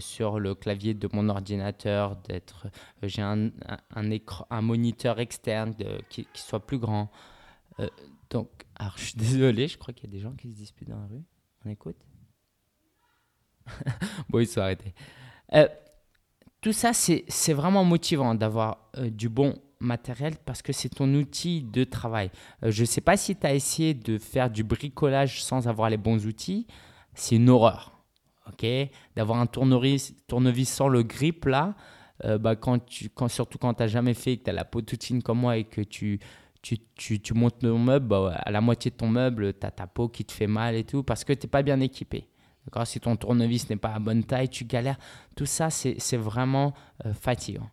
sur 0.00 0.40
le 0.40 0.56
clavier 0.56 0.92
de 0.94 1.08
mon 1.12 1.28
ordinateur, 1.28 2.16
d'être, 2.16 2.66
j'ai 3.02 3.22
un, 3.22 3.50
écran, 4.10 4.46
un 4.50 4.60
moniteur 4.60 5.20
externe 5.20 5.74
qui, 6.08 6.26
soit 6.34 6.64
plus 6.64 6.78
grand. 6.78 7.10
donc, 8.30 8.48
je 8.96 9.04
suis 9.04 9.14
désolé, 9.16 9.68
je 9.68 9.78
crois 9.78 9.94
qu'il 9.94 10.10
y 10.10 10.12
a 10.12 10.16
des 10.16 10.20
gens 10.20 10.32
qui 10.32 10.48
se 10.48 10.54
disputent 10.54 10.90
dans 10.90 11.00
la 11.00 11.06
rue. 11.06 11.24
On 11.64 11.70
écoute? 11.70 11.96
Bon, 14.28 14.40
ils 14.40 14.46
sont 14.46 14.60
arrêtés. 14.60 14.94
Euh, 16.58 16.62
tout 16.62 16.72
ça, 16.72 16.92
c'est 16.92 17.52
vraiment 17.52 17.84
motivant 17.84 18.34
d'avoir 18.34 18.90
euh, 18.96 19.10
du 19.10 19.28
bon 19.28 19.54
matériel 19.80 20.34
parce 20.44 20.62
que 20.62 20.72
c'est 20.72 20.88
ton 20.88 21.12
outil 21.14 21.62
de 21.62 21.84
travail. 21.84 22.30
Euh, 22.64 22.70
je 22.70 22.82
ne 22.82 22.86
sais 22.86 23.00
pas 23.00 23.16
si 23.16 23.36
tu 23.36 23.46
as 23.46 23.54
essayé 23.54 23.94
de 23.94 24.18
faire 24.18 24.50
du 24.50 24.64
bricolage 24.64 25.42
sans 25.42 25.68
avoir 25.68 25.90
les 25.90 25.96
bons 25.96 26.26
outils. 26.26 26.66
C'est 27.14 27.36
une 27.36 27.48
horreur. 27.48 27.94
D'avoir 29.14 29.38
un 29.38 29.46
tournevis, 29.46 30.14
tournevis 30.26 30.68
sans 30.68 30.88
le 30.88 31.02
grip 31.02 31.44
là, 31.44 31.76
bah, 32.40 32.56
quand 32.56 32.84
tu, 32.84 33.10
quand, 33.10 33.28
surtout 33.28 33.58
quand 33.58 33.74
tu 33.74 33.82
n'as 33.82 33.88
jamais 33.88 34.14
fait, 34.14 34.38
que 34.38 34.44
tu 34.44 34.50
as 34.50 34.54
la 34.54 34.64
peau 34.64 34.80
toute 34.80 35.04
fine 35.04 35.22
comme 35.22 35.38
moi 35.38 35.58
et 35.58 35.64
que 35.64 35.82
tu 35.82 36.18
tu, 36.62 36.78
tu, 36.96 37.20
tu, 37.20 37.34
montes 37.34 37.60
ton 37.60 37.78
meuble, 37.78 38.06
bah, 38.08 38.32
à 38.34 38.50
la 38.50 38.60
moitié 38.60 38.90
de 38.90 38.96
ton 38.96 39.08
meuble, 39.08 39.52
tu 39.58 39.66
as 39.66 39.70
ta 39.70 39.86
peau 39.86 40.08
qui 40.08 40.24
te 40.24 40.32
fait 40.32 40.46
mal 40.46 40.74
et 40.74 40.84
tout, 40.84 41.02
parce 41.02 41.24
que 41.24 41.32
tu 41.32 41.46
n'es 41.46 41.50
pas 41.50 41.62
bien 41.62 41.78
équipé. 41.80 42.28
Si 42.84 43.00
ton 43.00 43.16
tournevis 43.16 43.68
n'est 43.70 43.76
pas 43.76 43.94
à 43.94 43.98
bonne 43.98 44.24
taille, 44.24 44.48
tu 44.48 44.64
galères. 44.64 44.98
Tout 45.36 45.46
ça, 45.46 45.70
c'est 45.70 46.16
vraiment 46.16 46.74
euh, 47.04 47.14
fatigant. 47.14 47.70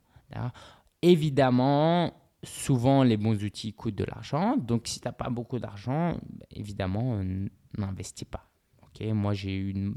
Évidemment, 1.02 2.14
souvent, 2.44 3.04
les 3.04 3.18
bons 3.18 3.42
outils 3.44 3.74
coûtent 3.74 3.96
de 3.96 4.04
l'argent. 4.04 4.58
Donc, 4.58 4.88
si 4.88 5.00
tu 5.00 5.08
n'as 5.08 5.12
pas 5.12 5.30
beaucoup 5.30 5.60
d'argent, 5.60 6.14
bah, 6.14 6.46
évidemment, 6.52 7.20
euh, 7.20 7.48
n'investis 7.78 8.28
pas. 8.28 8.50
Ok, 8.84 9.06
Moi, 9.08 9.34
j'ai 9.34 9.56
eu 9.56 9.72
une, 9.72 9.96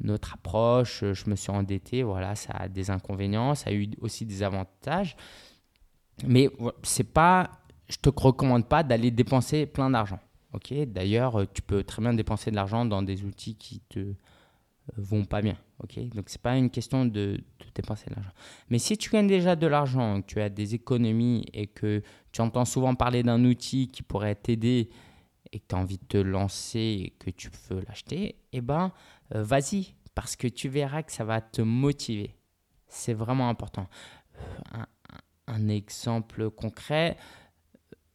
une, 0.00 0.10
autre 0.10 0.34
approche. 0.34 1.04
Je 1.12 1.30
me 1.30 1.36
suis 1.36 1.50
endetté. 1.50 2.02
Voilà, 2.02 2.34
ça 2.34 2.52
a 2.52 2.68
des 2.68 2.90
inconvénients. 2.90 3.54
Ça 3.54 3.70
a 3.70 3.72
eu 3.72 3.90
aussi 4.00 4.26
des 4.26 4.42
avantages. 4.42 5.16
Mais 6.24 6.50
c'est 6.82 7.10
pas 7.12 7.50
je 7.92 7.98
te 7.98 8.10
recommande 8.14 8.66
pas 8.68 8.82
d'aller 8.82 9.10
dépenser 9.10 9.66
plein 9.66 9.90
d'argent. 9.90 10.18
Ok, 10.54 10.74
d'ailleurs, 10.86 11.40
euh, 11.40 11.46
tu 11.52 11.62
peux 11.62 11.82
très 11.82 12.02
bien 12.02 12.12
dépenser 12.12 12.50
de 12.50 12.56
l'argent 12.56 12.84
dans 12.84 13.02
des 13.02 13.24
outils 13.24 13.54
qui 13.56 13.80
te 13.88 13.98
euh, 14.00 14.14
vont 14.96 15.24
pas 15.24 15.40
bien. 15.40 15.56
Ok, 15.82 15.98
donc 16.10 16.28
c'est 16.28 16.40
pas 16.40 16.56
une 16.56 16.70
question 16.70 17.06
de, 17.06 17.42
dépenser 17.74 18.10
de 18.10 18.14
l'argent. 18.16 18.32
Mais 18.68 18.78
si 18.78 18.98
tu 18.98 19.10
gagnes 19.10 19.28
déjà 19.28 19.56
de 19.56 19.66
l'argent, 19.66 20.20
que 20.20 20.26
tu 20.26 20.40
as 20.40 20.50
des 20.50 20.74
économies 20.74 21.46
et 21.54 21.66
que 21.66 22.02
tu 22.32 22.40
entends 22.42 22.66
souvent 22.66 22.94
parler 22.94 23.22
d'un 23.22 23.42
outil 23.44 23.88
qui 23.88 24.02
pourrait 24.02 24.34
t'aider 24.34 24.90
et 25.52 25.58
que 25.58 25.64
tu 25.68 25.74
as 25.74 25.78
envie 25.78 25.98
de 25.98 26.04
te 26.04 26.18
lancer 26.18 27.02
et 27.06 27.10
que 27.18 27.30
tu 27.30 27.50
veux 27.70 27.82
l'acheter, 27.88 28.36
eh 28.52 28.60
ben, 28.60 28.92
euh, 29.34 29.42
vas-y, 29.42 29.94
parce 30.14 30.36
que 30.36 30.48
tu 30.48 30.68
verras 30.68 31.02
que 31.02 31.12
ça 31.12 31.24
va 31.24 31.40
te 31.40 31.62
motiver. 31.62 32.34
C'est 32.88 33.14
vraiment 33.14 33.48
important. 33.48 33.88
un 35.46 35.68
exemple 35.68 36.50
concret, 36.50 37.16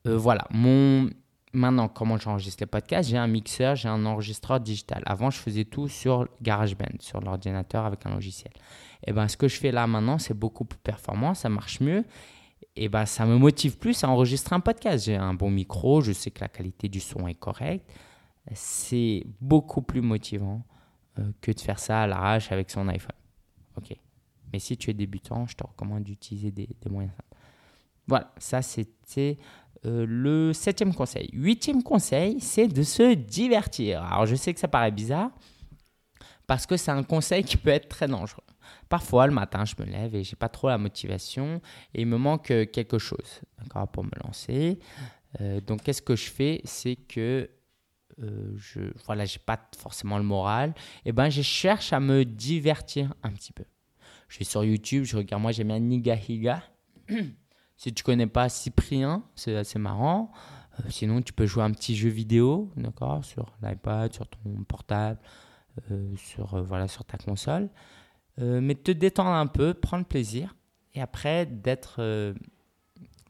voilà, 0.05 0.47
mon... 0.51 1.09
maintenant, 1.57 1.87
comment 1.87 2.17
j'enregistre 2.17 2.61
les 2.61 2.67
podcasts 2.67 3.09
J'ai 3.09 3.17
un 3.17 3.27
mixeur, 3.27 3.75
j'ai 3.75 3.89
un 3.89 4.05
enregistreur 4.05 4.59
digital. 4.59 5.03
Avant, 5.05 5.29
je 5.29 5.37
faisais 5.37 5.65
tout 5.65 5.87
sur 5.87 6.27
GarageBand, 6.41 6.97
sur 6.99 7.19
l'ordinateur 7.19 7.85
avec 7.85 8.05
un 8.05 8.11
logiciel. 8.11 8.53
Et 9.05 9.11
ben, 9.11 9.27
ce 9.27 9.37
que 9.37 9.47
je 9.47 9.57
fais 9.59 9.71
là 9.71 9.87
maintenant, 9.87 10.17
c'est 10.17 10.33
beaucoup 10.33 10.65
plus 10.65 10.79
performant, 10.79 11.33
ça 11.33 11.49
marche 11.49 11.81
mieux. 11.81 12.05
Et 12.75 12.89
ben, 12.89 13.05
ça 13.05 13.25
me 13.25 13.37
motive 13.37 13.77
plus 13.77 14.03
à 14.03 14.09
enregistrer 14.09 14.55
un 14.55 14.59
podcast. 14.59 15.05
J'ai 15.05 15.15
un 15.15 15.33
bon 15.33 15.49
micro, 15.49 16.01
je 16.01 16.11
sais 16.11 16.31
que 16.31 16.41
la 16.41 16.47
qualité 16.47 16.87
du 16.89 16.99
son 16.99 17.27
est 17.27 17.35
correcte. 17.35 17.89
C'est 18.53 19.25
beaucoup 19.41 19.81
plus 19.81 20.01
motivant 20.01 20.63
euh, 21.19 21.31
que 21.41 21.51
de 21.51 21.59
faire 21.59 21.79
ça 21.79 22.03
à 22.03 22.07
l'arrache 22.07 22.51
avec 22.51 22.69
son 22.69 22.87
iPhone. 22.87 23.15
Ok. 23.75 23.95
Mais 24.53 24.59
si 24.59 24.77
tu 24.77 24.89
es 24.89 24.93
débutant, 24.93 25.45
je 25.45 25.55
te 25.55 25.63
recommande 25.63 26.03
d'utiliser 26.03 26.51
des 26.51 26.67
moyens 26.89 27.13
simples. 27.13 27.27
Voilà, 28.07 28.31
ça 28.37 28.61
c'était 28.61 29.37
euh, 29.85 30.05
le 30.07 30.53
septième 30.53 30.93
conseil. 30.93 31.29
Huitième 31.33 31.83
conseil, 31.83 32.39
c'est 32.39 32.67
de 32.67 32.83
se 32.83 33.13
divertir. 33.13 34.03
Alors 34.03 34.25
je 34.25 34.35
sais 34.35 34.53
que 34.53 34.59
ça 34.59 34.67
paraît 34.67 34.91
bizarre 34.91 35.31
parce 36.47 36.65
que 36.65 36.77
c'est 36.77 36.91
un 36.91 37.03
conseil 37.03 37.43
qui 37.43 37.57
peut 37.57 37.69
être 37.69 37.89
très 37.89 38.07
dangereux. 38.07 38.43
Parfois, 38.89 39.27
le 39.27 39.33
matin, 39.33 39.65
je 39.65 39.75
me 39.79 39.85
lève 39.85 40.15
et 40.15 40.23
j'ai 40.23 40.35
pas 40.35 40.49
trop 40.49 40.69
la 40.69 40.77
motivation 40.77 41.61
et 41.93 42.01
il 42.01 42.07
me 42.07 42.17
manque 42.17 42.47
quelque 42.71 42.97
chose 42.97 43.41
pour 43.91 44.03
me 44.03 44.11
lancer. 44.23 44.79
Euh, 45.41 45.59
donc, 45.61 45.83
qu'est-ce 45.83 46.01
que 46.01 46.15
je 46.15 46.29
fais? 46.29 46.61
C'est 46.63 46.95
que 46.95 47.49
euh, 48.23 48.53
je 48.55 48.79
voilà, 49.05 49.25
pas 49.45 49.59
forcément 49.77 50.17
le 50.17 50.23
moral. 50.23 50.73
Et 51.05 51.09
eh 51.09 51.11
ben, 51.11 51.29
je 51.29 51.41
cherche 51.41 51.93
à 51.93 51.99
me 51.99 52.25
divertir 52.25 53.13
un 53.23 53.31
petit 53.31 53.53
peu. 53.53 53.65
Je 54.27 54.39
vais 54.39 54.45
sur 54.45 54.63
YouTube, 54.63 55.03
je 55.03 55.17
regarde. 55.17 55.41
Moi, 55.41 55.51
j'aime 55.51 55.67
bien 55.67 55.79
Nigahiga. 55.79 56.63
si 57.77 57.93
tu 57.93 58.03
connais 58.03 58.27
pas 58.27 58.49
Cyprien, 58.49 59.23
c'est 59.35 59.55
assez 59.55 59.79
marrant. 59.79 60.31
Euh, 60.79 60.83
sinon, 60.89 61.21
tu 61.21 61.33
peux 61.33 61.45
jouer 61.45 61.63
un 61.63 61.71
petit 61.71 61.95
jeu 61.95 62.09
vidéo, 62.09 62.71
d'accord, 62.75 63.23
sur 63.23 63.53
l'iPad, 63.61 64.13
sur 64.13 64.27
ton 64.27 64.63
portable, 64.67 65.19
sur 66.15 66.63
voilà, 66.63 66.87
sur 66.87 67.05
ta 67.05 67.17
console. 67.17 67.69
mais 68.39 68.73
te 68.73 68.91
détendre 68.91 69.29
un 69.29 69.47
peu, 69.47 69.75
prendre 69.75 70.05
plaisir, 70.05 70.55
et 70.95 71.01
après 71.01 71.45
d'être 71.45 72.33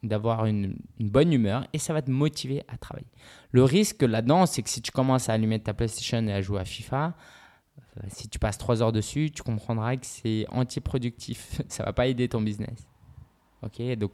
d'avoir 0.03 0.45
une, 0.45 0.77
bonne 0.99 1.33
humeur 1.33 1.67
et 1.73 1.79
ça 1.79 1.93
va 1.93 2.01
te 2.01 2.11
motiver 2.11 2.63
à 2.67 2.77
travailler. 2.77 3.07
Le 3.51 3.63
risque 3.63 4.01
là-dedans, 4.03 4.45
c'est 4.45 4.61
que 4.61 4.69
si 4.69 4.81
tu 4.81 4.91
commences 4.91 5.29
à 5.29 5.33
allumer 5.33 5.59
ta 5.59 5.73
PlayStation 5.73 6.25
et 6.27 6.33
à 6.33 6.41
jouer 6.41 6.61
à 6.61 6.65
FIFA, 6.65 7.15
euh, 7.79 8.01
si 8.09 8.27
tu 8.29 8.39
passes 8.39 8.57
3 8.57 8.81
heures 8.81 8.91
dessus, 8.91 9.31
tu 9.31 9.43
comprendras 9.43 9.95
que 9.95 10.05
c'est 10.05 10.45
antiproductif. 10.49 11.61
Ça 11.67 11.83
va 11.83 11.93
pas 11.93 12.07
aider 12.07 12.27
ton 12.27 12.41
business. 12.41 12.87
Ok, 13.63 13.81
donc 13.97 14.11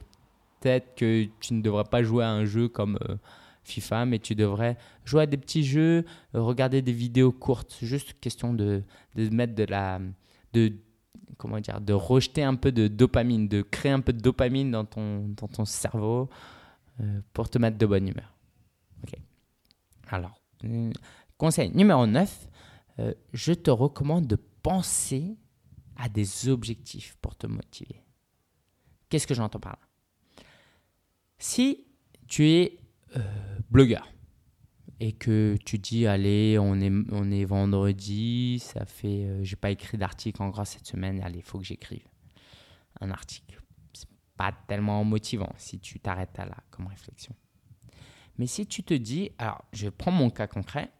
que 0.96 1.26
tu 1.40 1.54
ne 1.54 1.62
devrais 1.62 1.84
pas 1.84 2.02
jouer 2.02 2.24
à 2.24 2.30
un 2.30 2.44
jeu 2.44 2.68
comme 2.68 2.98
euh, 3.08 3.16
FIFA, 3.64 4.06
mais 4.06 4.18
tu 4.18 4.34
devrais 4.34 4.76
jouer 5.04 5.22
à 5.22 5.26
des 5.26 5.36
petits 5.36 5.64
jeux, 5.64 6.04
regarder 6.32 6.82
des 6.82 6.92
vidéos 6.92 7.32
courtes. 7.32 7.76
Juste 7.82 8.18
question 8.20 8.54
de, 8.54 8.82
de 9.14 9.28
mettre 9.30 9.54
de 9.54 9.64
la, 9.64 10.00
de 10.52 10.72
comment 11.36 11.60
dire, 11.60 11.80
de 11.80 11.92
rejeter 11.92 12.42
un 12.42 12.54
peu 12.54 12.72
de 12.72 12.88
dopamine, 12.88 13.48
de 13.48 13.62
créer 13.62 13.92
un 13.92 14.00
peu 14.00 14.12
de 14.12 14.20
dopamine 14.20 14.70
dans 14.70 14.84
ton, 14.84 15.28
dans 15.28 15.48
ton 15.48 15.64
cerveau 15.64 16.28
euh, 17.00 17.20
pour 17.32 17.48
te 17.48 17.58
mettre 17.58 17.78
de 17.78 17.86
bonne 17.86 18.08
humeur. 18.08 18.34
Ok. 19.02 19.18
Alors, 20.08 20.40
euh, 20.64 20.92
conseil 21.36 21.70
numéro 21.74 22.06
9, 22.06 22.48
euh, 23.00 23.14
je 23.32 23.52
te 23.52 23.70
recommande 23.70 24.26
de 24.26 24.36
penser 24.62 25.36
à 25.96 26.08
des 26.08 26.48
objectifs 26.48 27.16
pour 27.20 27.36
te 27.36 27.46
motiver. 27.46 28.02
Qu'est-ce 29.08 29.26
que 29.26 29.34
j'entends 29.34 29.60
par 29.60 29.72
là? 29.72 29.78
Si 31.38 31.86
tu 32.26 32.48
es 32.48 32.78
blogueur, 33.70 34.14
et 35.00 35.12
que 35.12 35.56
tu 35.64 35.78
dis 35.78 36.06
allez 36.06 36.58
on 36.58 36.80
est 36.80 36.92
on 37.10 37.30
est 37.30 37.44
vendredi 37.44 38.58
ça 38.60 38.84
fait 38.84 39.24
euh, 39.24 39.42
j'ai 39.42 39.56
pas 39.56 39.70
écrit 39.70 39.98
d'article 39.98 40.42
encore 40.42 40.66
cette 40.66 40.86
semaine 40.86 41.20
allez 41.22 41.42
faut 41.42 41.58
que 41.58 41.64
j'écrive 41.64 42.06
un 43.00 43.10
article. 43.10 43.60
C'est 43.92 44.08
pas 44.36 44.52
tellement 44.68 45.02
motivant 45.04 45.52
si 45.56 45.80
tu 45.80 45.98
t'arrêtes 45.98 46.38
à 46.38 46.46
là 46.46 46.56
comme 46.70 46.86
réflexion. 46.86 47.34
Mais 48.38 48.46
si 48.46 48.66
tu 48.66 48.82
te 48.84 48.94
dis 48.94 49.30
alors 49.38 49.64
je 49.72 49.88
prends 49.88 50.12
mon 50.12 50.30
cas 50.30 50.46
concret 50.46 50.90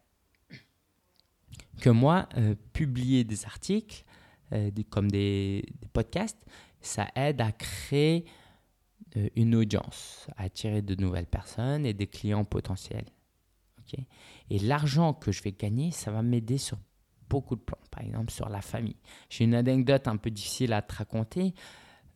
que 1.80 1.90
moi 1.90 2.28
euh, 2.36 2.54
publier 2.72 3.24
des 3.24 3.44
articles 3.44 4.04
euh, 4.52 4.70
comme 4.90 5.10
des, 5.10 5.64
podcasts 5.92 6.44
ça 6.80 7.08
aide 7.14 7.40
à 7.40 7.52
créer 7.52 8.24
une 9.36 9.54
audience 9.54 10.26
attirer 10.36 10.82
de 10.82 11.00
nouvelles 11.00 11.26
personnes 11.26 11.86
et 11.86 11.94
des 11.94 12.06
clients 12.06 12.44
potentiels 12.44 13.06
et 14.50 14.58
l'argent 14.58 15.14
que 15.14 15.32
je 15.32 15.42
vais 15.42 15.52
gagner, 15.52 15.90
ça 15.90 16.10
va 16.10 16.22
m'aider 16.22 16.58
sur 16.58 16.78
beaucoup 17.28 17.56
de 17.56 17.60
plans. 17.60 17.78
Par 17.90 18.02
exemple, 18.02 18.32
sur 18.32 18.48
la 18.48 18.60
famille. 18.60 18.96
J'ai 19.30 19.44
une 19.44 19.54
anecdote 19.54 20.08
un 20.08 20.16
peu 20.16 20.30
difficile 20.30 20.72
à 20.72 20.82
te 20.82 20.94
raconter. 20.94 21.54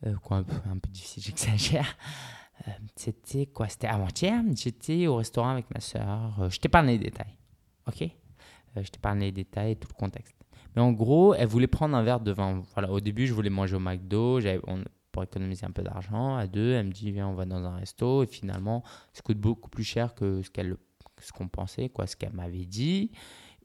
Euh, 0.05 0.15
quoi, 0.17 0.37
un 0.37 0.77
peu, 0.77 0.89
difficile, 0.89 1.23
j'exagère. 1.25 1.97
Euh, 2.67 2.71
c'était 2.95 3.45
quoi? 3.47 3.67
C'était 3.67 3.87
avant-hier. 3.87 4.43
J'étais 4.55 5.07
au 5.07 5.15
restaurant 5.15 5.49
avec 5.49 5.65
ma 5.73 5.79
soeur. 5.79 6.39
Euh, 6.39 6.49
je 6.49 6.59
t'épargne 6.59 6.87
les 6.87 6.99
détails. 6.99 7.35
Ok? 7.87 8.07
Je 8.75 8.89
t'épargne 8.89 9.19
les 9.21 9.31
détails 9.31 9.75
tout 9.77 9.87
le 9.89 9.97
contexte. 9.97 10.35
Mais 10.75 10.81
en 10.81 10.91
gros, 10.91 11.33
elle 11.33 11.47
voulait 11.47 11.67
prendre 11.67 11.97
un 11.97 12.03
verre 12.03 12.19
de 12.19 12.31
vin. 12.31 12.61
Voilà, 12.73 12.91
au 12.91 12.99
début, 12.99 13.25
je 13.25 13.33
voulais 13.33 13.49
manger 13.49 13.75
au 13.75 13.79
McDo 13.79 14.39
pour 15.11 15.23
économiser 15.23 15.65
un 15.65 15.71
peu 15.71 15.83
d'argent. 15.83 16.35
À 16.35 16.47
deux, 16.47 16.71
elle 16.73 16.87
me 16.87 16.91
dit 16.91 17.11
Viens, 17.11 17.27
on 17.27 17.33
va 17.33 17.45
dans 17.45 17.63
un 17.63 17.75
resto. 17.75 18.23
Et 18.23 18.27
finalement, 18.27 18.83
ça 19.13 19.21
coûte 19.21 19.39
beaucoup 19.39 19.69
plus 19.69 19.83
cher 19.83 20.15
que 20.15 20.41
ce 20.41 20.49
qu'elle 20.49 20.77
ce 21.21 21.33
qu'on 21.33 21.49
pensait, 21.49 21.89
quoi, 21.89 22.07
ce 22.07 22.15
qu'elle 22.15 22.33
m'avait 22.33 22.65
dit. 22.65 23.11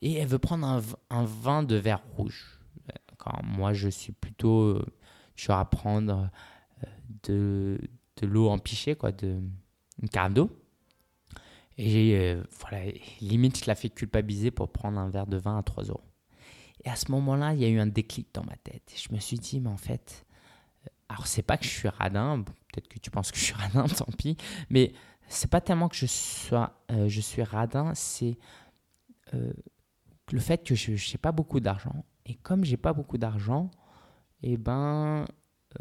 Et 0.02 0.14
elle 0.14 0.26
veut 0.26 0.38
prendre 0.38 0.66
un, 0.66 0.82
un 1.10 1.24
vin 1.24 1.62
de 1.62 1.76
verre 1.76 2.02
rouge. 2.16 2.58
Moi, 3.42 3.72
je 3.72 3.88
suis 3.88 4.12
plutôt. 4.12 4.78
Je 5.34 5.42
suis 5.42 5.52
à 5.52 5.64
prendre 5.64 6.30
euh, 6.84 6.86
de, 7.24 7.80
de 8.20 8.26
l'eau 8.26 8.48
en 8.48 8.58
pichet, 8.58 8.94
quoi, 8.94 9.12
de, 9.12 9.40
une 10.02 10.08
carafe 10.08 10.34
d'eau. 10.34 10.50
Et 11.76 12.16
euh, 12.16 12.42
voilà, 12.60 12.84
limite, 13.20 13.58
je 13.58 13.66
la 13.66 13.74
fait 13.74 13.88
culpabiliser 13.88 14.50
pour 14.50 14.70
prendre 14.70 14.98
un 14.98 15.10
verre 15.10 15.26
de 15.26 15.36
vin 15.36 15.58
à 15.58 15.62
3 15.62 15.84
euros. 15.84 16.04
Et 16.84 16.88
à 16.88 16.96
ce 16.96 17.10
moment-là, 17.12 17.54
il 17.54 17.60
y 17.60 17.64
a 17.64 17.68
eu 17.68 17.78
un 17.78 17.86
déclic 17.86 18.28
dans 18.34 18.44
ma 18.44 18.56
tête. 18.56 18.92
Je 18.94 19.12
me 19.12 19.18
suis 19.18 19.38
dit, 19.38 19.60
mais 19.60 19.70
en 19.70 19.76
fait, 19.76 20.24
euh, 20.30 20.33
alors 21.08 21.26
c'est 21.26 21.42
pas 21.42 21.56
que 21.56 21.64
je 21.64 21.70
suis 21.70 21.88
radin, 21.88 22.42
peut-être 22.42 22.88
que 22.88 22.98
tu 22.98 23.10
penses 23.10 23.30
que 23.30 23.38
je 23.38 23.44
suis 23.44 23.54
radin, 23.54 23.86
tant 23.96 24.10
pis, 24.16 24.36
mais 24.70 24.92
c'est 25.28 25.50
pas 25.50 25.60
tellement 25.60 25.88
que 25.88 25.96
je 25.96 26.06
sois, 26.06 26.84
euh, 26.90 27.08
je 27.08 27.20
suis 27.20 27.42
radin, 27.42 27.94
c'est 27.94 28.38
euh, 29.34 29.52
le 30.32 30.40
fait 30.40 30.64
que 30.64 30.74
je 30.74 30.92
n'ai 30.92 31.18
pas 31.20 31.32
beaucoup 31.32 31.60
d'argent. 31.60 32.04
Et 32.26 32.34
comme 32.34 32.64
j'ai 32.64 32.76
pas 32.76 32.92
beaucoup 32.92 33.18
d'argent, 33.18 33.70
eh 34.42 34.56
ben, 34.56 35.24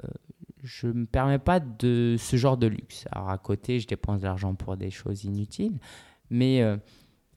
euh, 0.03 0.07
je 0.61 0.87
me 0.87 1.05
permets 1.05 1.39
pas 1.39 1.59
de 1.59 2.15
ce 2.17 2.35
genre 2.35 2.57
de 2.57 2.67
luxe. 2.67 3.05
Alors 3.11 3.29
à 3.29 3.37
côté, 3.37 3.79
je 3.79 3.87
dépense 3.87 4.21
de 4.21 4.25
l'argent 4.25 4.55
pour 4.55 4.77
des 4.77 4.91
choses 4.91 5.23
inutiles, 5.23 5.79
mais 6.29 6.61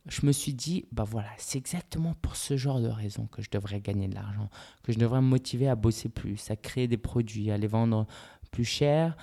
je 0.09 0.25
me 0.25 0.33
suis 0.33 0.55
dit, 0.55 0.85
bah 0.93 1.05
voilà, 1.05 1.31
c'est 1.39 1.59
exactement 1.59 2.15
pour 2.23 2.37
ce 2.37 2.57
genre 2.57 2.81
de 2.81 2.89
raison 2.89 3.27
que 3.27 3.43
je 3.43 3.51
devrais 3.51 3.81
gagner 3.81 4.09
de 4.09 4.15
l'argent, 4.15 4.51
que 4.83 4.93
je 4.93 4.99
devrais 4.99 5.21
me 5.21 5.27
motiver 5.27 5.69
à 5.69 5.75
bosser 5.75 6.09
plus, 6.09 6.51
à 6.51 6.57
créer 6.57 6.89
des 6.89 6.97
produits, 6.97 7.51
à 7.51 7.59
les 7.59 7.67
vendre 7.67 8.07
plus 8.51 8.65
cher, 8.65 9.17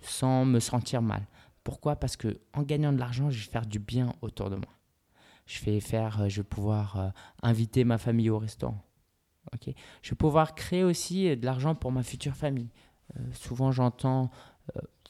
sans 0.00 0.44
me 0.44 0.60
sentir 0.60 1.02
mal. 1.02 1.26
Pourquoi? 1.68 1.96
Parce 1.96 2.16
que 2.16 2.40
en 2.54 2.62
gagnant 2.62 2.94
de 2.94 2.98
l'argent, 2.98 3.28
je 3.28 3.44
vais 3.44 3.50
faire 3.50 3.66
du 3.66 3.78
bien 3.78 4.14
autour 4.22 4.48
de 4.48 4.56
moi. 4.56 4.72
Je 5.44 5.62
vais 5.66 5.80
faire, 5.80 6.22
euh, 6.22 6.28
je 6.30 6.40
vais 6.40 6.48
pouvoir 6.48 6.98
euh, 6.98 7.08
inviter 7.42 7.84
ma 7.84 7.98
famille 7.98 8.30
au 8.30 8.38
restaurant. 8.38 8.82
Ok? 9.52 9.74
Je 10.00 10.10
vais 10.10 10.16
pouvoir 10.16 10.54
créer 10.54 10.82
aussi 10.82 11.28
euh, 11.28 11.36
de 11.36 11.44
l'argent 11.44 11.74
pour 11.74 11.92
ma 11.92 12.02
future 12.02 12.34
famille. 12.34 12.70
souvent, 13.32 13.70
j'entends, 13.70 14.30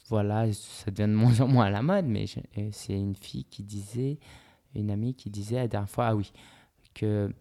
voilà, 0.08 0.52
ça 0.52 0.90
devient 0.90 1.08
de 1.08 1.16
moins 1.16 1.40
en 1.40 1.46
moins 1.46 1.66
à 1.66 1.70
la 1.70 1.82
mode, 1.82 2.06
mais 2.06 2.26
c'est 2.26 2.94
une 2.94 3.14
fille 3.14 3.44
qui 3.44 3.62
disait, 3.62 4.18
une 4.74 4.90
amie 4.90 5.14
qui 5.14 5.30
disait 5.30 5.56
la 5.56 5.68
dernière 5.68 5.90
fois, 5.90 6.06
ah 6.08 6.16
oui, 6.16 6.32
que 6.94 7.32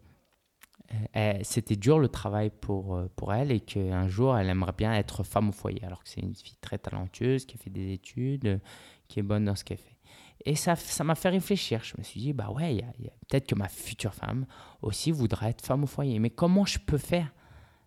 c'était 1.42 1.76
dur 1.76 2.00
le 2.00 2.08
travail 2.08 2.50
pour, 2.50 3.02
pour 3.18 3.34
elle 3.34 3.52
et 3.52 3.60
qu'un 3.60 4.08
jour 4.08 4.38
elle 4.38 4.50
aimerait 4.50 4.72
bien 4.78 4.94
être 4.94 5.24
femme 5.24 5.50
au 5.50 5.52
foyer 5.52 5.84
alors 5.84 6.02
que 6.02 6.08
c'est 6.08 6.22
une 6.22 6.34
fille 6.34 6.56
très 6.62 6.78
talentueuse 6.78 7.46
qui 7.46 7.58
a 7.58 7.60
fait 7.60 7.70
des 7.70 7.92
études 7.92 8.62
qui 9.10 9.20
est 9.20 9.24
bonne 9.24 9.44
dans 9.44 9.56
ce 9.56 9.66
qu'elle 9.66 9.80
fait. 9.80 9.98
Et 10.46 10.56
ça 10.56 11.04
m'a 11.04 11.16
fait 11.16 11.30
réfléchir. 11.30 11.84
Je 11.84 11.96
me 11.98 12.04
suis 12.04 12.22
dit, 12.22 12.34
bah 12.34 12.50
ouais, 12.52 12.82
peut-être 13.28 13.48
que 13.48 13.56
ma 13.56 13.68
future 13.68 14.14
femme 14.14 14.46
aussi 14.82 15.12
voudra 15.12 15.50
être 15.50 15.66
femme 15.66 15.84
au 15.84 15.88
foyer. 15.88 16.20
Mais 16.20 16.30
comment 16.30 16.66
je 16.66 16.80
peux 16.80 16.98
faire 16.98 17.34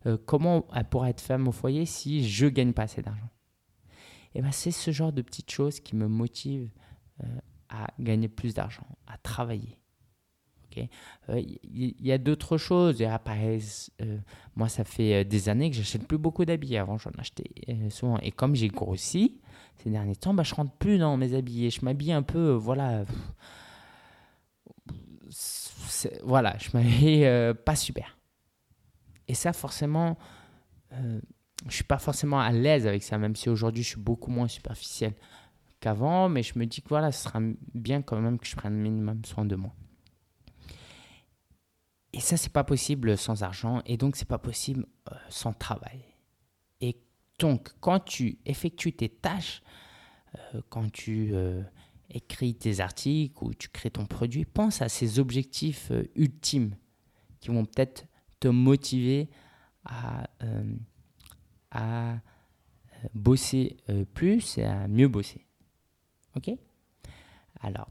euh, 0.06 0.18
Comment 0.26 0.66
elle 0.74 0.84
pourra 0.84 1.10
être 1.10 1.20
femme 1.20 1.48
au 1.48 1.52
foyer 1.52 1.86
si 1.86 2.28
je 2.28 2.46
gagne 2.46 2.72
pas 2.72 2.82
assez 2.82 3.02
d'argent? 3.02 3.30
Et 4.34 4.42
ben 4.42 4.52
c'est 4.52 4.70
ce 4.70 4.90
genre 4.90 5.12
de 5.12 5.22
petites 5.22 5.50
choses 5.50 5.80
qui 5.80 5.96
me 5.96 6.06
motivent 6.06 6.70
euh, 7.24 7.26
à 7.70 7.86
gagner 7.98 8.28
plus 8.28 8.54
d'argent, 8.54 8.86
à 9.06 9.16
travailler. 9.18 9.78
Il 10.76 10.88
euh, 11.30 11.42
y, 11.72 12.12
a 12.12 12.18
d'autres 12.18 12.56
choses. 12.56 13.02
moi, 14.54 14.68
ça 14.68 14.84
fait 14.84 15.24
des 15.24 15.48
années 15.48 15.70
que 15.70 15.76
j'achète 15.76 16.06
plus 16.06 16.18
beaucoup 16.18 16.44
d'habits. 16.44 16.76
Avant, 16.76 16.96
j'en 16.96 17.10
achetais 17.18 17.50
souvent. 17.90 18.18
Et 18.18 18.30
comme 18.30 18.54
j'ai 18.54 18.68
grossi, 18.68 19.40
ces 19.82 19.90
derniers 19.90 20.16
temps, 20.16 20.34
bah, 20.34 20.42
je 20.42 20.54
rentre 20.54 20.72
plus 20.72 20.98
dans 20.98 21.16
mes 21.16 21.34
habits. 21.34 21.70
Je 21.70 21.84
m'habille 21.84 22.12
un 22.12 22.22
peu, 22.22 22.50
euh, 22.50 22.56
voilà. 22.56 23.04
Voilà, 26.22 26.56
je 26.58 26.70
m'habille 26.74 27.24
euh, 27.24 27.54
pas 27.54 27.76
super. 27.76 28.18
Et 29.28 29.34
ça, 29.34 29.52
forcément, 29.52 30.18
euh, 30.92 31.20
je 31.68 31.74
suis 31.74 31.84
pas 31.84 31.98
forcément 31.98 32.40
à 32.40 32.50
l'aise 32.52 32.86
avec 32.86 33.02
ça, 33.02 33.18
même 33.18 33.36
si 33.36 33.48
aujourd'hui 33.48 33.82
je 33.82 33.90
suis 33.90 34.00
beaucoup 34.00 34.30
moins 34.30 34.48
superficiel 34.48 35.14
qu'avant. 35.80 36.28
Mais 36.28 36.42
je 36.42 36.58
me 36.58 36.66
dis 36.66 36.82
que 36.82 36.88
voilà, 36.88 37.12
ce 37.12 37.24
sera 37.24 37.40
bien 37.74 38.02
quand 38.02 38.20
même 38.20 38.38
que 38.38 38.46
je 38.46 38.56
prenne 38.56 38.74
minimum 38.74 39.24
soin 39.24 39.44
de 39.44 39.56
moi. 39.56 39.74
Et 42.12 42.20
ça, 42.20 42.36
c'est 42.36 42.52
pas 42.52 42.64
possible 42.64 43.16
sans 43.16 43.44
argent, 43.44 43.82
et 43.86 43.96
donc 43.96 44.16
c'est 44.16 44.26
pas 44.26 44.38
possible 44.38 44.84
sans 45.28 45.52
travail. 45.52 46.10
Donc, 47.40 47.70
quand 47.80 48.00
tu 48.00 48.38
effectues 48.44 48.92
tes 48.92 49.08
tâches, 49.08 49.62
euh, 50.36 50.60
quand 50.68 50.92
tu 50.92 51.30
euh, 51.32 51.62
écris 52.10 52.54
tes 52.54 52.80
articles 52.80 53.42
ou 53.42 53.54
tu 53.54 53.70
crées 53.70 53.90
ton 53.90 54.04
produit, 54.04 54.44
pense 54.44 54.82
à 54.82 54.88
ces 54.88 55.18
objectifs 55.18 55.90
euh, 55.90 56.04
ultimes 56.14 56.76
qui 57.40 57.48
vont 57.48 57.64
peut-être 57.64 58.06
te 58.40 58.48
motiver 58.48 59.30
euh, 60.42 60.76
à 61.70 62.18
bosser 63.14 63.78
plus 64.12 64.58
et 64.58 64.64
à 64.64 64.86
mieux 64.86 65.08
bosser. 65.08 65.46
Ok 66.36 66.50
Alors, 67.60 67.90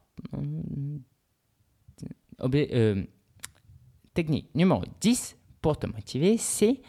technique 4.14 4.54
numéro 4.56 4.84
10 5.02 5.38
pour 5.62 5.78
te 5.78 5.88
motiver, 5.88 6.38
c'est 6.38 6.82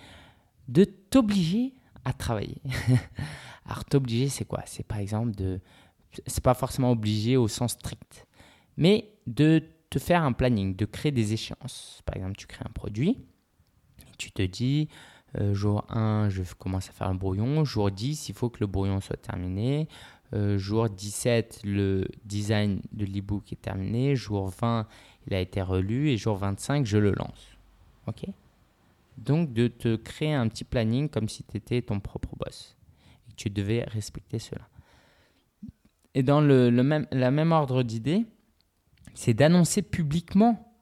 de 0.68 0.84
t'obliger 0.84 1.74
à 2.04 2.12
travailler. 2.12 2.62
Alors, 3.64 3.84
t'obliger, 3.84 4.28
c'est 4.28 4.44
quoi? 4.44 4.62
C'est 4.66 4.86
par 4.86 4.98
exemple 4.98 5.32
de. 5.32 5.60
C'est 6.26 6.42
pas 6.42 6.54
forcément 6.54 6.90
obligé 6.90 7.36
au 7.36 7.46
sens 7.46 7.72
strict, 7.72 8.26
mais 8.76 9.12
de 9.26 9.62
te 9.90 9.98
faire 9.98 10.24
un 10.24 10.32
planning, 10.32 10.74
de 10.74 10.84
créer 10.84 11.12
des 11.12 11.32
échéances. 11.32 12.00
Par 12.04 12.16
exemple, 12.16 12.36
tu 12.36 12.46
crées 12.46 12.64
un 12.66 12.72
produit, 12.72 13.18
tu 14.18 14.32
te 14.32 14.42
dis, 14.42 14.88
euh, 15.38 15.54
jour 15.54 15.84
1, 15.88 16.28
je 16.30 16.42
commence 16.58 16.88
à 16.88 16.92
faire 16.92 17.08
un 17.08 17.14
brouillon, 17.14 17.64
jour 17.64 17.90
10, 17.90 18.28
il 18.28 18.34
faut 18.34 18.50
que 18.50 18.58
le 18.60 18.66
brouillon 18.66 19.00
soit 19.00 19.16
terminé, 19.16 19.88
euh, 20.32 20.58
jour 20.58 20.88
17, 20.88 21.62
le 21.64 22.06
design 22.24 22.80
de 22.92 23.04
l'ebook 23.04 23.52
est 23.52 23.60
terminé, 23.60 24.16
jour 24.16 24.48
20, 24.48 24.86
il 25.26 25.34
a 25.34 25.40
été 25.40 25.60
relu, 25.62 26.10
et 26.10 26.16
jour 26.16 26.36
25, 26.36 26.86
je 26.86 26.98
le 26.98 27.12
lance. 27.12 27.56
OK 28.06 28.26
donc 29.20 29.52
de 29.52 29.68
te 29.68 29.96
créer 29.96 30.32
un 30.32 30.48
petit 30.48 30.64
planning 30.64 31.08
comme 31.08 31.28
si 31.28 31.44
tu 31.44 31.56
étais 31.56 31.82
ton 31.82 32.00
propre 32.00 32.34
boss. 32.36 32.76
Et 33.28 33.32
tu 33.34 33.50
devais 33.50 33.84
respecter 33.84 34.38
cela. 34.38 34.68
Et 36.14 36.22
dans 36.22 36.40
le, 36.40 36.70
même, 36.70 37.06
même 37.12 37.52
ordre 37.52 37.82
d'idée, 37.82 38.24
c'est 39.14 39.34
d'annoncer 39.34 39.82
publiquement 39.82 40.74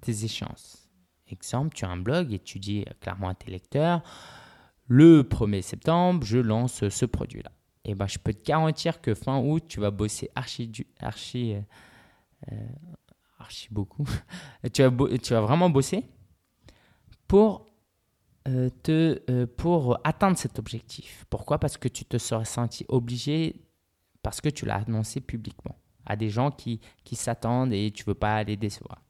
tes 0.00 0.24
échéances. 0.24 0.88
Exemple, 1.28 1.74
tu 1.74 1.84
as 1.84 1.90
un 1.90 1.98
blog 1.98 2.32
et 2.32 2.38
tu 2.38 2.58
dis 2.58 2.84
clairement 3.00 3.28
à 3.28 3.34
tes 3.34 3.50
lecteurs, 3.50 4.02
le 4.88 5.22
1er 5.22 5.62
septembre, 5.62 6.24
je 6.24 6.38
lance 6.38 6.88
ce 6.88 7.06
produit-là. 7.06 7.52
Et 7.84 7.94
ben, 7.94 8.06
je 8.06 8.18
peux 8.18 8.32
te 8.32 8.44
garantir 8.44 9.00
que 9.00 9.14
fin 9.14 9.38
août, 9.40 9.64
tu 9.66 9.80
vas 9.80 9.90
bosser 9.90 10.30
archi, 10.34 10.70
archi, 11.00 11.56
euh, 12.50 12.56
archi 13.38 13.68
beaucoup. 13.70 14.06
tu, 14.72 14.82
vas 14.82 15.18
tu 15.18 15.32
vas 15.32 15.40
vraiment 15.40 15.68
bosser 15.68 16.06
pour 17.26 17.66
euh, 18.48 18.70
te, 18.82 19.22
euh, 19.30 19.46
pour 19.46 19.98
atteindre 20.04 20.36
cet 20.36 20.58
objectif. 20.58 21.24
Pourquoi? 21.30 21.58
Parce 21.58 21.76
que 21.76 21.88
tu 21.88 22.04
te 22.04 22.18
serais 22.18 22.44
senti 22.44 22.84
obligé, 22.88 23.64
parce 24.22 24.40
que 24.40 24.48
tu 24.48 24.66
l'as 24.66 24.76
annoncé 24.76 25.20
publiquement 25.20 25.76
à 26.04 26.16
des 26.16 26.28
gens 26.28 26.50
qui, 26.50 26.80
qui 27.04 27.14
s'attendent 27.14 27.72
et 27.72 27.92
tu 27.92 28.02
ne 28.02 28.06
veux 28.06 28.14
pas 28.14 28.42
les 28.42 28.56
décevoir. 28.56 29.02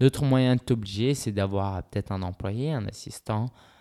D'autres 0.00 0.24
moyen 0.24 0.56
de 0.56 0.60
t'obliger, 0.60 1.14
c'est 1.14 1.32
d'avoir 1.32 1.82
peut-être 1.84 2.12
un 2.12 2.22
employé, 2.22 2.72
un 2.72 2.86
assistant 2.86 3.46
euh, 3.46 3.71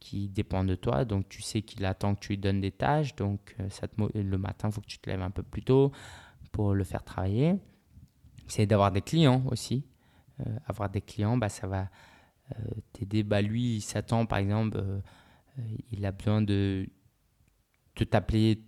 qui 0.00 0.28
dépend 0.28 0.64
de 0.64 0.74
toi. 0.74 1.04
Donc 1.04 1.28
tu 1.28 1.42
sais 1.42 1.62
qu'il 1.62 1.84
attend 1.84 2.14
que 2.14 2.20
tu 2.20 2.28
lui 2.30 2.38
donnes 2.38 2.60
des 2.60 2.72
tâches. 2.72 3.14
Donc 3.16 3.56
ça 3.70 3.86
le 4.14 4.38
matin, 4.38 4.68
il 4.68 4.72
faut 4.72 4.80
que 4.80 4.86
tu 4.86 4.98
te 4.98 5.10
lèves 5.10 5.22
un 5.22 5.30
peu 5.30 5.42
plus 5.42 5.62
tôt 5.62 5.92
pour 6.52 6.74
le 6.74 6.84
faire 6.84 7.02
travailler. 7.02 7.56
C'est 8.46 8.66
d'avoir 8.66 8.92
des 8.92 9.02
clients 9.02 9.42
aussi. 9.46 9.84
avoir 10.66 10.88
des 10.88 11.00
clients, 11.00 11.36
bah, 11.36 11.48
ça 11.48 11.66
va 11.66 11.88
euh, 12.52 12.70
t'aider, 12.92 13.22
bah 13.22 13.42
lui, 13.42 13.76
il 13.76 13.80
s'attend 13.80 14.24
par 14.26 14.38
exemple, 14.38 14.78
euh, 14.78 15.00
il 15.90 16.06
a 16.06 16.12
besoin 16.12 16.40
de, 16.40 16.88
de 17.96 18.04
t'appeler 18.04 18.62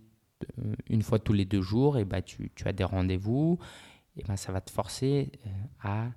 euh, 0.59 0.75
une 0.87 1.01
fois 1.01 1.19
tous 1.19 1.33
les 1.33 1.45
deux 1.45 1.61
jours, 1.61 1.97
et 1.97 2.05
bah 2.05 2.21
tu, 2.21 2.51
as 2.65 2.73
des 2.73 2.83
rendez-vous, 2.83 3.57
et 4.17 4.23
ben 4.23 4.35
ça 4.35 4.51
va 4.51 4.61
te 4.61 4.69
forcer 4.69 5.31
à 5.81 6.11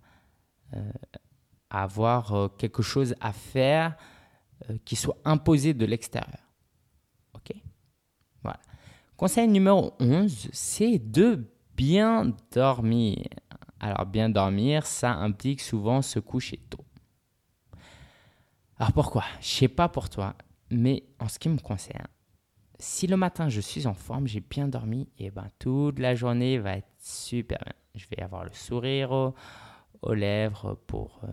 avoir 1.70 2.50
quelque 2.58 2.82
chose 2.82 3.14
à 3.20 3.32
faire 3.32 3.96
qui 4.84 4.96
soit 4.96 5.18
imposé 5.24 5.74
de 5.74 5.84
l'extérieur. 5.84 6.42
Ok? 7.34 7.52
Voilà. 8.42 8.60
Conseil 9.16 9.48
numéro 9.48 9.94
11, 10.00 10.48
c'est 10.52 10.98
de 10.98 11.50
bien 11.76 12.32
dormir. 12.52 13.18
Alors 13.80 14.06
bien 14.06 14.30
dormir, 14.30 14.86
ça 14.86 15.12
implique 15.12 15.60
souvent 15.60 16.02
se 16.02 16.18
coucher 16.18 16.58
tôt. 16.70 16.84
Alors 18.78 18.92
pourquoi? 18.92 19.24
Je 19.40 19.46
sais 19.46 19.68
pas 19.68 19.88
pour 19.88 20.08
toi, 20.08 20.34
mais 20.70 21.04
en 21.20 21.28
ce 21.28 21.38
qui 21.38 21.48
me 21.48 21.58
concerne, 21.58 22.08
si 22.78 23.06
le 23.06 23.16
matin 23.16 23.48
je 23.48 23.60
suis 23.60 23.86
en 23.86 23.94
forme, 23.94 24.26
j'ai 24.26 24.40
bien 24.40 24.68
dormi, 24.68 25.08
et 25.18 25.26
eh 25.26 25.30
ben 25.30 25.48
toute 25.58 25.98
la 25.98 26.14
journée 26.14 26.58
va 26.58 26.78
être 26.78 26.90
super 26.98 27.58
bien. 27.64 27.74
Je 27.94 28.06
vais 28.10 28.22
avoir 28.22 28.44
le 28.44 28.52
sourire 28.52 29.12
aux, 29.12 30.14
lèvres 30.14 30.74
pour, 30.86 31.20
euh, 31.24 31.28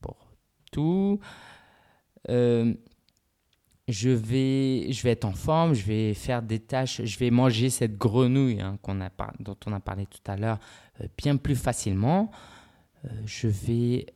pour 0.00 0.32
tout. 0.72 1.20
Euh, 2.28 2.74
je 3.86 4.10
vais, 4.10 4.92
je 4.92 5.02
vais 5.02 5.10
être 5.10 5.24
en 5.24 5.32
forme, 5.32 5.72
je 5.74 5.84
vais 5.84 6.12
faire 6.14 6.42
des 6.42 6.58
tâches, 6.58 7.02
je 7.02 7.18
vais 7.18 7.30
manger 7.30 7.70
cette 7.70 7.96
grenouille 7.96 8.60
hein, 8.60 8.78
a, 8.86 9.10
dont 9.40 9.56
on 9.66 9.72
a 9.72 9.80
parlé 9.80 10.06
tout 10.06 10.20
à 10.26 10.36
l'heure 10.36 10.58
euh, 11.00 11.06
bien 11.16 11.36
plus 11.36 11.56
facilement. 11.56 12.30
Euh, 13.04 13.08
je 13.24 13.48
vais 13.48 14.06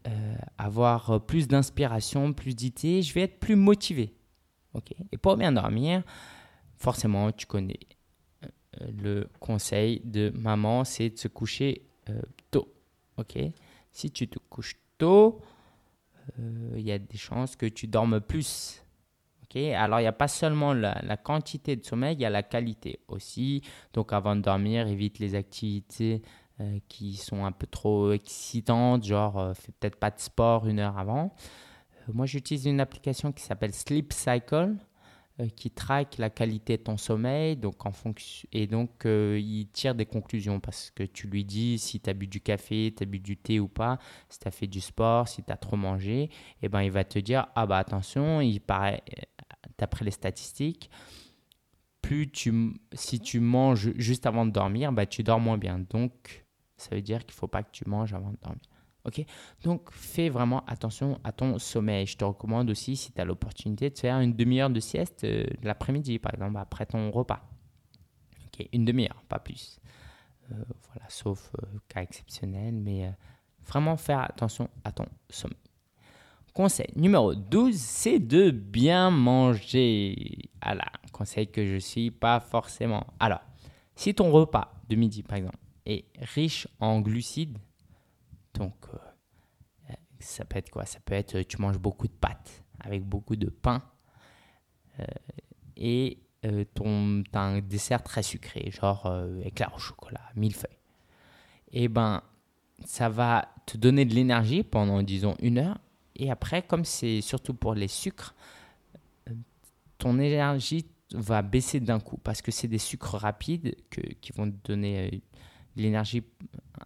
avoir 0.59 1.25
plus 1.25 1.49
d'inspiration, 1.49 2.33
plus 2.33 2.55
d'idées, 2.55 3.01
je 3.01 3.15
vais 3.15 3.23
être 3.23 3.39
plus 3.39 3.57
motivé. 3.57 4.15
ok? 4.75 4.93
Et 5.11 5.17
pour 5.17 5.37
bien 5.37 5.53
dormir, 5.53 6.03
forcément, 6.77 7.33
tu 7.33 7.47
connais 7.47 7.79
le 8.81 9.29
conseil 9.39 10.01
de 10.05 10.33
maman, 10.35 10.85
c'est 10.85 11.11
de 11.11 11.19
se 11.19 11.29
coucher 11.29 11.83
tôt. 12.51 12.75
ok? 13.17 13.39
Si 13.93 14.11
tu 14.11 14.29
te 14.29 14.39
couches 14.51 14.77
tôt, 14.99 15.41
il 16.77 16.83
y 16.83 16.93
a 16.93 16.99
des 16.99 17.19
chances 17.19 17.57
que 17.57 17.67
tu 17.67 17.87
dormes 17.87 18.21
plus. 18.21 18.83
ok? 19.45 19.57
Alors, 19.57 20.01
il 20.01 20.05
n'y 20.05 20.09
a 20.09 20.13
pas 20.13 20.29
seulement 20.29 20.73
la, 20.73 21.01
la, 21.03 21.17
quantité 21.17 21.77
de 21.77 21.85
sommeil, 21.85 22.17
il 22.17 22.21
y 22.21 22.25
a 22.25 22.31
la 22.31 22.43
qualité 22.43 23.01
aussi. 23.09 23.63
Donc, 23.93 24.13
avant 24.13 24.37
de 24.37 24.41
dormir, 24.41 24.87
évite 24.87 25.19
les 25.19 25.35
activités 25.35 26.23
euh, 26.61 26.79
qui 26.89 27.17
sont 27.17 27.47
un 27.47 27.53
peu 27.53 27.67
trop 27.67 28.13
excitantes, 28.13 29.05
genre 29.05 29.39
euh, 29.39 29.55
fais 29.55 29.73
peut-être 29.73 29.97
pas 29.97 30.11
de 30.11 30.21
sport 30.21 30.67
une 30.67 30.81
heure 30.81 30.99
avant. 30.99 31.35
Euh, 32.09 32.13
moi, 32.13 32.27
j'utilise 32.27 32.67
une 32.67 32.79
application 32.79 33.33
qui 33.33 33.43
s'appelle 33.43 33.73
Sleep 33.73 34.13
Cycle 34.13 34.75
qui 35.57 35.71
traque 35.71 36.19
la 36.19 36.31
qualité 36.31 36.77
de 36.77 36.83
ton 36.83 36.97
sommeil 36.97 37.57
donc 37.57 37.87
en 37.87 37.93
fonction 37.93 38.47
et 38.53 38.67
donc 38.67 39.05
il 39.05 39.67
tire 39.73 39.95
des 39.95 40.07
conclusions 40.07 40.61
parce 40.61 40.91
que 40.91 41.03
tu 41.03 41.27
lui 41.27 41.45
dis 41.45 41.79
si 41.79 42.01
tu 42.01 42.11
as 42.11 42.15
bu 42.15 42.27
du 42.27 42.41
café, 42.41 42.95
tu 42.97 43.03
as 43.03 43.07
bu 43.07 43.19
du 43.19 43.37
thé 43.37 43.59
ou 43.59 43.69
pas, 43.69 43.99
si 44.29 44.39
tu 44.39 44.49
as 44.49 44.51
fait 44.51 44.67
du 44.67 44.81
sport, 44.81 45.29
si 45.29 45.43
tu 45.43 45.51
as 45.51 45.57
trop 45.57 45.77
mangé, 45.77 46.25
et 46.25 46.31
eh 46.63 46.69
ben 46.69 46.83
il 46.83 46.91
va 46.91 47.05
te 47.05 47.19
dire 47.19 47.47
ah 47.55 47.67
bah 47.67 47.79
attention, 47.79 48.41
il 48.41 48.61
paraît 48.61 49.03
d'après 49.79 50.05
les 50.05 50.11
statistiques 50.11 50.91
plus 52.03 52.31
tu 52.31 52.75
si 52.93 53.21
tu 53.21 53.41
manges 53.41 53.93
juste 53.97 54.27
avant 54.27 54.45
de 54.45 54.51
dormir, 54.51 54.93
bah 54.93 55.07
tu 55.07 55.23
dors 55.23 55.41
moins 55.41 55.57
bien. 55.57 55.79
Donc 55.79 56.45
ça 56.77 56.95
veut 56.95 57.01
dire 57.01 57.25
qu'il 57.25 57.35
faut 57.35 57.47
pas 57.47 57.63
que 57.63 57.71
tu 57.73 57.89
manges 57.89 58.13
avant 58.13 58.33
de 58.33 58.39
dormir. 58.43 58.61
Ok 59.05 59.25
Donc, 59.65 59.91
fais 59.91 60.29
vraiment 60.29 60.65
attention 60.67 61.19
à 61.25 61.33
ton 61.33 61.59
sommeil. 61.59 62.07
Je 62.07 62.17
te 62.17 62.25
recommande 62.25 62.71
aussi, 62.71 62.97
si 62.97 63.13
tu 63.13 63.21
as 63.21 63.25
l'opportunité, 63.25 63.91
de 63.91 63.99
faire 63.99 64.21
une 64.21 64.35
demi-heure 64.35 64.71
de 64.71 64.81
sieste 64.81 65.25
euh, 65.25 65.45
l'après-midi, 65.63 66.19
par 66.19 66.35
exemple, 66.35 66.59
après 66.59 66.87
ton 66.87 67.11
repas. 67.11 67.49
Ok 68.47 68.69
Une 68.73 68.85
demi-heure, 68.85 69.23
pas 69.29 69.41
plus. 69.41 69.81
Euh, 70.53 70.55
voilà, 70.87 71.09
sauf 71.09 71.51
euh, 71.61 71.67
cas 71.89 72.03
exceptionnel, 72.03 72.75
mais 72.75 73.13
vraiment 73.67 73.97
faire 73.97 74.21
attention 74.21 74.69
à 74.85 74.93
ton 74.93 75.07
sommeil. 75.31 75.59
Conseil 76.53 76.89
numéro 76.97 77.35
12, 77.35 77.75
c'est 77.75 78.19
de 78.19 78.51
bien 78.51 79.11
manger. 79.11 80.51
Voilà, 80.63 80.85
conseil 81.11 81.47
que 81.51 81.67
je 81.67 81.75
ne 81.75 81.79
suis 81.79 82.11
pas 82.11 82.41
forcément. 82.41 83.07
Alors, 83.19 83.41
si 83.97 84.15
ton 84.15 84.31
repas 84.31 84.75
de 84.89 84.97
midi, 84.97 85.23
par 85.23 85.39
exemple, 85.39 85.57
est 85.87 86.05
riche 86.21 86.69
en 86.79 87.01
glucides. 87.01 87.59
Donc, 88.55 88.75
euh, 88.93 89.95
ça 90.21 90.45
peut 90.45 90.59
être 90.59 90.71
quoi? 90.71 90.85
Ça 90.85 91.01
peut 91.01 91.15
être 91.15 91.41
tu 91.43 91.61
manges 91.61 91.79
beaucoup 91.79 92.07
de 92.07 92.13
pâtes 92.13 92.65
avec 92.81 93.05
beaucoup 93.05 93.37
de 93.37 93.49
pain 93.49 93.83
euh, 95.01 95.05
et 95.77 96.19
euh, 96.45 96.65
ton, 96.75 97.23
as 97.33 97.41
un 97.41 97.61
dessert 97.61 98.03
très 98.03 98.23
sucré, 98.23 98.71
genre 98.71 99.13
éclair 99.45 99.73
au 99.75 99.79
chocolat, 99.79 100.23
millefeuille. 100.37 100.79
Et 101.75 101.85
eh 101.85 101.89
ben, 101.89 102.23
ça 102.85 103.09
va 103.09 103.49
te 103.65 103.79
donner 103.79 104.05
de 104.05 104.15
l'énergie 104.15 104.63
pendant, 104.63 105.03
disons, 105.03 105.37
une 105.41 105.59
heure. 105.59 105.79
Et 106.17 106.31
après, 106.31 106.63
comme 106.63 106.85
c'est 106.85 107.23
surtout 107.23 107.55
pour 107.55 107.75
les 107.75 107.89
sucres, 107.89 108.35
ton 109.97 110.19
énergie 110.19 110.87
va 111.15 111.43
baisser 111.43 111.81
d'un 111.81 112.01
coup 112.01 112.19
parce 112.19 112.43
que 112.43 112.51
c'est 112.51 112.69
des 112.69 112.79
sucres 112.79 113.17
rapides 113.17 113.77
que, 113.91 114.01
qui 114.01 114.33
vont 114.33 114.51
te 114.51 114.57
donner 114.69 115.23
l'énergie 115.77 116.23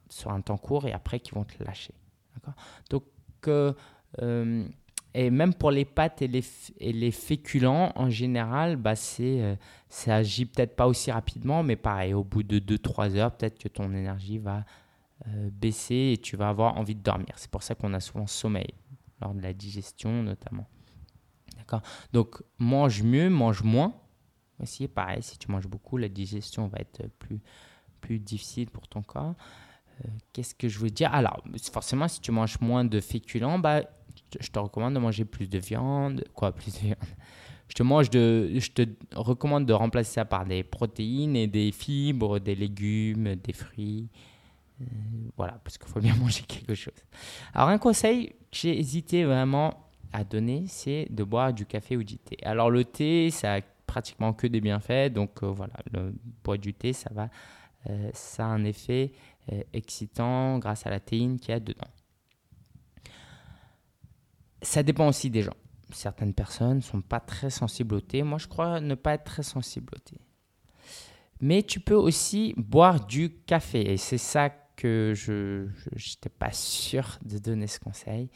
sur 0.08 0.30
un 0.30 0.40
temps 0.40 0.58
court 0.58 0.86
et 0.86 0.92
après 0.92 1.20
qui 1.20 1.32
vont 1.32 1.44
te 1.44 1.62
lâcher. 1.62 1.94
Donc, 2.90 3.04
euh, 3.48 3.72
euh, 4.22 4.66
Et 5.14 5.30
même 5.30 5.54
pour 5.54 5.70
les 5.70 5.86
pâtes 5.86 6.20
et 6.20 6.28
les, 6.28 6.44
et 6.78 6.92
les 6.92 7.10
féculents, 7.10 7.90
en 7.96 8.10
général, 8.10 8.76
bah, 8.76 8.94
c'est, 8.94 9.40
euh, 9.40 9.56
ça 9.88 10.16
agit 10.16 10.44
peut-être 10.44 10.76
pas 10.76 10.86
aussi 10.86 11.10
rapidement, 11.10 11.62
mais 11.62 11.76
pareil, 11.76 12.12
au 12.12 12.22
bout 12.22 12.42
de 12.42 12.58
2-3 12.58 13.16
heures, 13.16 13.34
peut-être 13.34 13.58
que 13.58 13.68
ton 13.68 13.92
énergie 13.94 14.36
va 14.36 14.66
euh, 15.26 15.48
baisser 15.50 16.12
et 16.12 16.18
tu 16.18 16.36
vas 16.36 16.50
avoir 16.50 16.76
envie 16.76 16.94
de 16.94 17.02
dormir. 17.02 17.32
C'est 17.36 17.50
pour 17.50 17.62
ça 17.62 17.74
qu'on 17.74 17.94
a 17.94 18.00
souvent 18.00 18.26
sommeil, 18.26 18.74
lors 19.22 19.32
de 19.32 19.40
la 19.40 19.54
digestion 19.54 20.22
notamment. 20.22 20.68
D'accord? 21.56 21.80
Donc, 22.12 22.42
mange 22.58 23.02
mieux, 23.02 23.30
mange 23.30 23.62
moins. 23.62 23.94
Aussi, 24.60 24.86
pareil, 24.86 25.22
si 25.22 25.38
tu 25.38 25.50
manges 25.50 25.66
beaucoup, 25.66 25.96
la 25.96 26.10
digestion 26.10 26.66
va 26.66 26.78
être 26.78 27.08
plus, 27.18 27.40
plus 28.06 28.20
difficile 28.20 28.70
pour 28.70 28.86
ton 28.86 29.02
corps. 29.02 29.34
Euh, 30.04 30.08
qu'est-ce 30.32 30.54
que 30.54 30.68
je 30.68 30.78
veux 30.78 30.90
dire? 30.90 31.12
Alors, 31.12 31.42
forcément, 31.72 32.06
si 32.06 32.20
tu 32.20 32.30
manges 32.30 32.60
moins 32.60 32.84
de 32.84 33.00
féculents, 33.00 33.58
bah, 33.58 33.82
je 34.38 34.48
te 34.48 34.58
recommande 34.58 34.94
de 34.94 35.00
manger 35.00 35.24
plus 35.24 35.48
de 35.48 35.58
viande. 35.58 36.24
Quoi, 36.34 36.52
plus 36.52 36.72
de 36.74 36.78
viande 36.78 36.96
je 37.68 37.74
te, 37.74 37.82
mange 37.82 38.10
de, 38.10 38.52
je 38.58 38.70
te 38.70 38.82
recommande 39.14 39.66
de 39.66 39.72
remplacer 39.72 40.12
ça 40.12 40.24
par 40.24 40.44
des 40.44 40.62
protéines 40.62 41.34
et 41.34 41.48
des 41.48 41.72
fibres, 41.72 42.38
des 42.38 42.54
légumes, 42.54 43.34
des 43.34 43.52
fruits. 43.52 44.08
Euh, 44.80 44.84
voilà, 45.36 45.58
parce 45.64 45.76
qu'il 45.76 45.88
faut 45.88 46.00
bien 46.00 46.14
manger 46.20 46.42
quelque 46.42 46.74
chose. 46.74 46.94
Alors, 47.52 47.68
un 47.68 47.78
conseil 47.78 48.28
que 48.28 48.34
j'ai 48.52 48.78
hésité 48.78 49.24
vraiment 49.24 49.88
à 50.12 50.22
donner, 50.22 50.66
c'est 50.68 51.08
de 51.10 51.24
boire 51.24 51.52
du 51.52 51.66
café 51.66 51.96
ou 51.96 52.04
du 52.04 52.18
thé. 52.18 52.36
Alors, 52.44 52.70
le 52.70 52.84
thé, 52.84 53.30
ça 53.32 53.54
a 53.54 53.60
pratiquement 53.86 54.32
que 54.32 54.46
des 54.46 54.60
bienfaits. 54.60 55.12
Donc, 55.12 55.42
euh, 55.42 55.48
voilà, 55.48 55.74
le 55.92 56.14
boire 56.44 56.58
du 56.58 56.72
thé, 56.72 56.92
ça 56.92 57.10
va. 57.12 57.28
Ça 58.12 58.46
a 58.46 58.48
un 58.48 58.64
effet 58.64 59.12
excitant 59.72 60.58
grâce 60.58 60.86
à 60.86 60.90
la 60.90 61.00
théine 61.00 61.38
qu'il 61.38 61.50
y 61.50 61.54
a 61.54 61.60
dedans. 61.60 61.88
Ça 64.62 64.82
dépend 64.82 65.08
aussi 65.08 65.30
des 65.30 65.42
gens. 65.42 65.56
Certaines 65.92 66.34
personnes 66.34 66.78
ne 66.78 66.82
sont 66.82 67.00
pas 67.00 67.20
très 67.20 67.50
sensibles 67.50 67.94
au 67.94 68.00
thé. 68.00 68.22
Moi, 68.22 68.38
je 68.38 68.48
crois 68.48 68.80
ne 68.80 68.94
pas 68.96 69.14
être 69.14 69.24
très 69.24 69.44
sensible 69.44 69.92
au 69.94 69.98
thé. 69.98 70.18
Mais 71.40 71.62
tu 71.62 71.78
peux 71.80 71.94
aussi 71.94 72.54
boire 72.56 73.06
du 73.06 73.30
café. 73.46 73.92
Et 73.92 73.96
c'est 73.96 74.18
ça 74.18 74.50
que 74.50 75.12
je 75.14 75.68
n'étais 75.92 76.28
pas 76.28 76.50
sûr 76.50 77.18
de 77.24 77.38
donner 77.38 77.66
ce 77.66 77.78
conseil. 77.78 78.30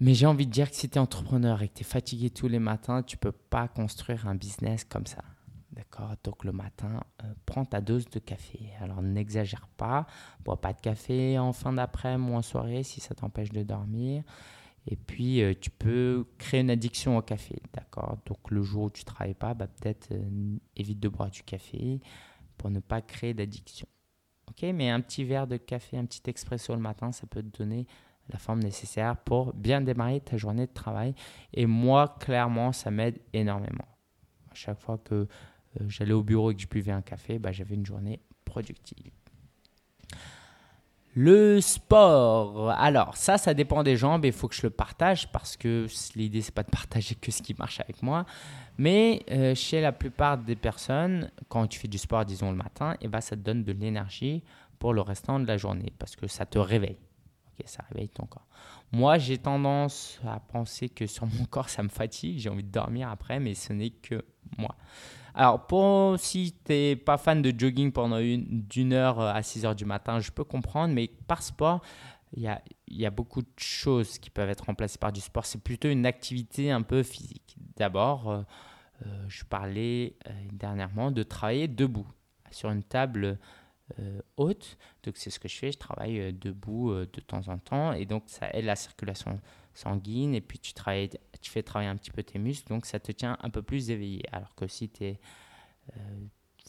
Mais 0.00 0.14
j'ai 0.14 0.26
envie 0.26 0.46
de 0.46 0.52
dire 0.52 0.70
que 0.70 0.76
si 0.76 0.88
tu 0.88 0.96
es 0.96 0.98
entrepreneur 0.98 1.60
et 1.62 1.68
que 1.68 1.74
tu 1.74 1.80
es 1.82 1.84
fatigué 1.84 2.30
tous 2.30 2.48
les 2.48 2.58
matins, 2.58 3.02
tu 3.02 3.16
peux 3.16 3.32
pas 3.32 3.68
construire 3.68 4.26
un 4.26 4.34
business 4.34 4.84
comme 4.84 5.06
ça. 5.06 5.22
D'accord 5.72 6.14
Donc 6.22 6.44
le 6.44 6.52
matin, 6.52 7.02
euh, 7.24 7.32
prends 7.46 7.64
ta 7.64 7.80
dose 7.80 8.04
de 8.10 8.18
café. 8.18 8.70
Alors 8.80 9.00
n'exagère 9.00 9.68
pas, 9.76 10.06
bois 10.44 10.60
pas 10.60 10.72
de 10.72 10.80
café 10.80 11.38
en 11.38 11.52
fin 11.52 11.72
d'après-midi 11.72 12.30
ou 12.30 12.34
en 12.34 12.42
soirée 12.42 12.82
si 12.82 13.00
ça 13.00 13.14
t'empêche 13.14 13.50
de 13.50 13.62
dormir. 13.62 14.22
Et 14.86 14.96
puis 14.96 15.42
euh, 15.42 15.54
tu 15.58 15.70
peux 15.70 16.26
créer 16.38 16.60
une 16.60 16.70
addiction 16.70 17.16
au 17.16 17.22
café. 17.22 17.62
D'accord 17.72 18.18
Donc 18.26 18.50
le 18.50 18.62
jour 18.62 18.84
où 18.84 18.90
tu 18.90 19.04
travailles 19.04 19.34
pas, 19.34 19.54
bah, 19.54 19.66
peut-être 19.66 20.12
euh, 20.12 20.58
évite 20.76 21.00
de 21.00 21.08
boire 21.08 21.30
du 21.30 21.42
café 21.42 22.00
pour 22.58 22.68
ne 22.68 22.80
pas 22.80 23.00
créer 23.00 23.32
d'addiction. 23.32 23.88
Ok 24.50 24.62
Mais 24.74 24.90
un 24.90 25.00
petit 25.00 25.24
verre 25.24 25.46
de 25.46 25.56
café, 25.56 25.96
un 25.96 26.04
petit 26.04 26.22
expresso 26.26 26.74
le 26.74 26.80
matin, 26.80 27.12
ça 27.12 27.26
peut 27.26 27.42
te 27.42 27.58
donner 27.58 27.86
la 28.28 28.38
forme 28.38 28.60
nécessaire 28.60 29.16
pour 29.16 29.54
bien 29.54 29.80
démarrer 29.80 30.20
ta 30.20 30.36
journée 30.36 30.66
de 30.66 30.72
travail. 30.72 31.14
Et 31.54 31.64
moi, 31.64 32.16
clairement, 32.20 32.72
ça 32.72 32.90
m'aide 32.90 33.18
énormément. 33.32 33.86
À 34.50 34.54
chaque 34.54 34.80
fois 34.80 34.98
que 34.98 35.26
j'allais 35.88 36.12
au 36.12 36.22
bureau 36.22 36.50
et 36.50 36.54
que 36.54 36.62
je 36.62 36.68
buvais 36.68 36.92
un 36.92 37.02
café, 37.02 37.38
bah, 37.38 37.52
j'avais 37.52 37.74
une 37.74 37.86
journée 37.86 38.20
productive. 38.44 39.12
Le 41.14 41.60
sport. 41.60 42.70
Alors, 42.70 43.18
ça, 43.18 43.36
ça 43.36 43.52
dépend 43.52 43.82
des 43.82 43.98
gens, 43.98 44.18
mais 44.18 44.28
il 44.28 44.32
faut 44.32 44.48
que 44.48 44.54
je 44.54 44.62
le 44.62 44.70
partage 44.70 45.30
parce 45.30 45.58
que 45.58 45.86
l'idée, 46.14 46.40
c'est 46.40 46.54
pas 46.54 46.62
de 46.62 46.70
partager 46.70 47.14
que 47.14 47.30
ce 47.30 47.42
qui 47.42 47.54
marche 47.58 47.80
avec 47.80 48.02
moi. 48.02 48.24
Mais 48.78 49.22
euh, 49.30 49.54
chez 49.54 49.82
la 49.82 49.92
plupart 49.92 50.38
des 50.38 50.56
personnes, 50.56 51.30
quand 51.48 51.66
tu 51.66 51.78
fais 51.78 51.88
du 51.88 51.98
sport, 51.98 52.24
disons 52.24 52.50
le 52.50 52.56
matin, 52.56 52.96
eh 53.02 53.08
ben, 53.08 53.20
ça 53.20 53.36
te 53.36 53.42
donne 53.42 53.62
de 53.62 53.72
l'énergie 53.72 54.42
pour 54.78 54.94
le 54.94 55.02
restant 55.02 55.38
de 55.38 55.46
la 55.46 55.58
journée 55.58 55.92
parce 55.98 56.16
que 56.16 56.26
ça 56.26 56.46
te 56.46 56.58
réveille. 56.58 56.98
Ok, 57.48 57.66
ça 57.66 57.84
réveille 57.90 58.08
ton 58.08 58.24
corps. 58.24 58.46
Moi, 58.90 59.18
j'ai 59.18 59.36
tendance 59.36 60.18
à 60.26 60.40
penser 60.40 60.88
que 60.88 61.06
sur 61.06 61.26
mon 61.26 61.44
corps, 61.50 61.68
ça 61.68 61.82
me 61.82 61.90
fatigue, 61.90 62.38
j'ai 62.38 62.48
envie 62.48 62.64
de 62.64 62.72
dormir 62.72 63.10
après, 63.10 63.38
mais 63.38 63.52
ce 63.52 63.74
n'est 63.74 63.90
que 63.90 64.24
moi. 64.56 64.74
Alors, 65.34 65.66
si 66.18 66.54
tu 66.64 66.72
n'es 66.72 66.96
pas 66.96 67.16
fan 67.16 67.40
de 67.40 67.58
jogging 67.58 67.90
pendant 67.92 68.18
une, 68.18 68.62
d'une 68.62 68.92
heure 68.92 69.20
à 69.20 69.42
6 69.42 69.64
heures 69.64 69.74
du 69.74 69.84
matin, 69.84 70.20
je 70.20 70.30
peux 70.30 70.44
comprendre, 70.44 70.92
mais 70.94 71.08
par 71.26 71.42
sport, 71.42 71.80
il 72.34 72.42
y 72.88 73.06
a, 73.06 73.10
beaucoup 73.10 73.42
de 73.42 73.48
choses 73.58 74.18
qui 74.18 74.30
peuvent 74.30 74.48
être 74.48 74.64
remplacées 74.64 74.98
par 74.98 75.12
du 75.12 75.20
sport. 75.20 75.44
C'est 75.44 75.62
plutôt 75.62 75.88
une 75.88 76.06
activité 76.06 76.70
un 76.70 76.82
peu 76.82 77.02
physique. 77.02 77.56
D'abord, 77.76 78.30
euh, 78.30 78.42
euh, 79.06 79.24
je 79.28 79.44
parlais 79.44 80.16
euh, 80.26 80.32
dernièrement 80.52 81.10
de 81.10 81.22
travailler 81.22 81.68
debout 81.68 82.06
sur 82.50 82.70
une 82.70 82.82
table 82.82 83.38
haute. 84.38 84.78
Donc, 85.02 85.18
c'est 85.18 85.28
ce 85.28 85.38
que 85.38 85.48
je 85.48 85.56
fais. 85.56 85.72
Je 85.72 85.76
travaille 85.76 86.32
debout 86.32 86.94
de 86.94 87.20
temps 87.20 87.46
en 87.48 87.58
temps 87.58 87.92
et 87.92 88.06
donc 88.06 88.22
ça 88.26 88.48
aide 88.54 88.64
la 88.64 88.76
circulation 88.76 89.38
sanguine 89.74 90.34
et 90.34 90.40
puis 90.40 90.58
tu, 90.58 90.72
travailles, 90.74 91.10
tu 91.40 91.50
fais 91.50 91.62
travailler 91.62 91.90
un 91.90 91.96
petit 91.96 92.10
peu 92.10 92.22
tes 92.22 92.38
muscles, 92.38 92.68
donc 92.68 92.86
ça 92.86 93.00
te 93.00 93.12
tient 93.12 93.36
un 93.40 93.50
peu 93.50 93.62
plus 93.62 93.90
éveillé. 93.90 94.22
Alors 94.32 94.54
que 94.54 94.66
si 94.66 94.88
tu 94.88 95.04
es 95.04 95.20
euh, 95.96 96.00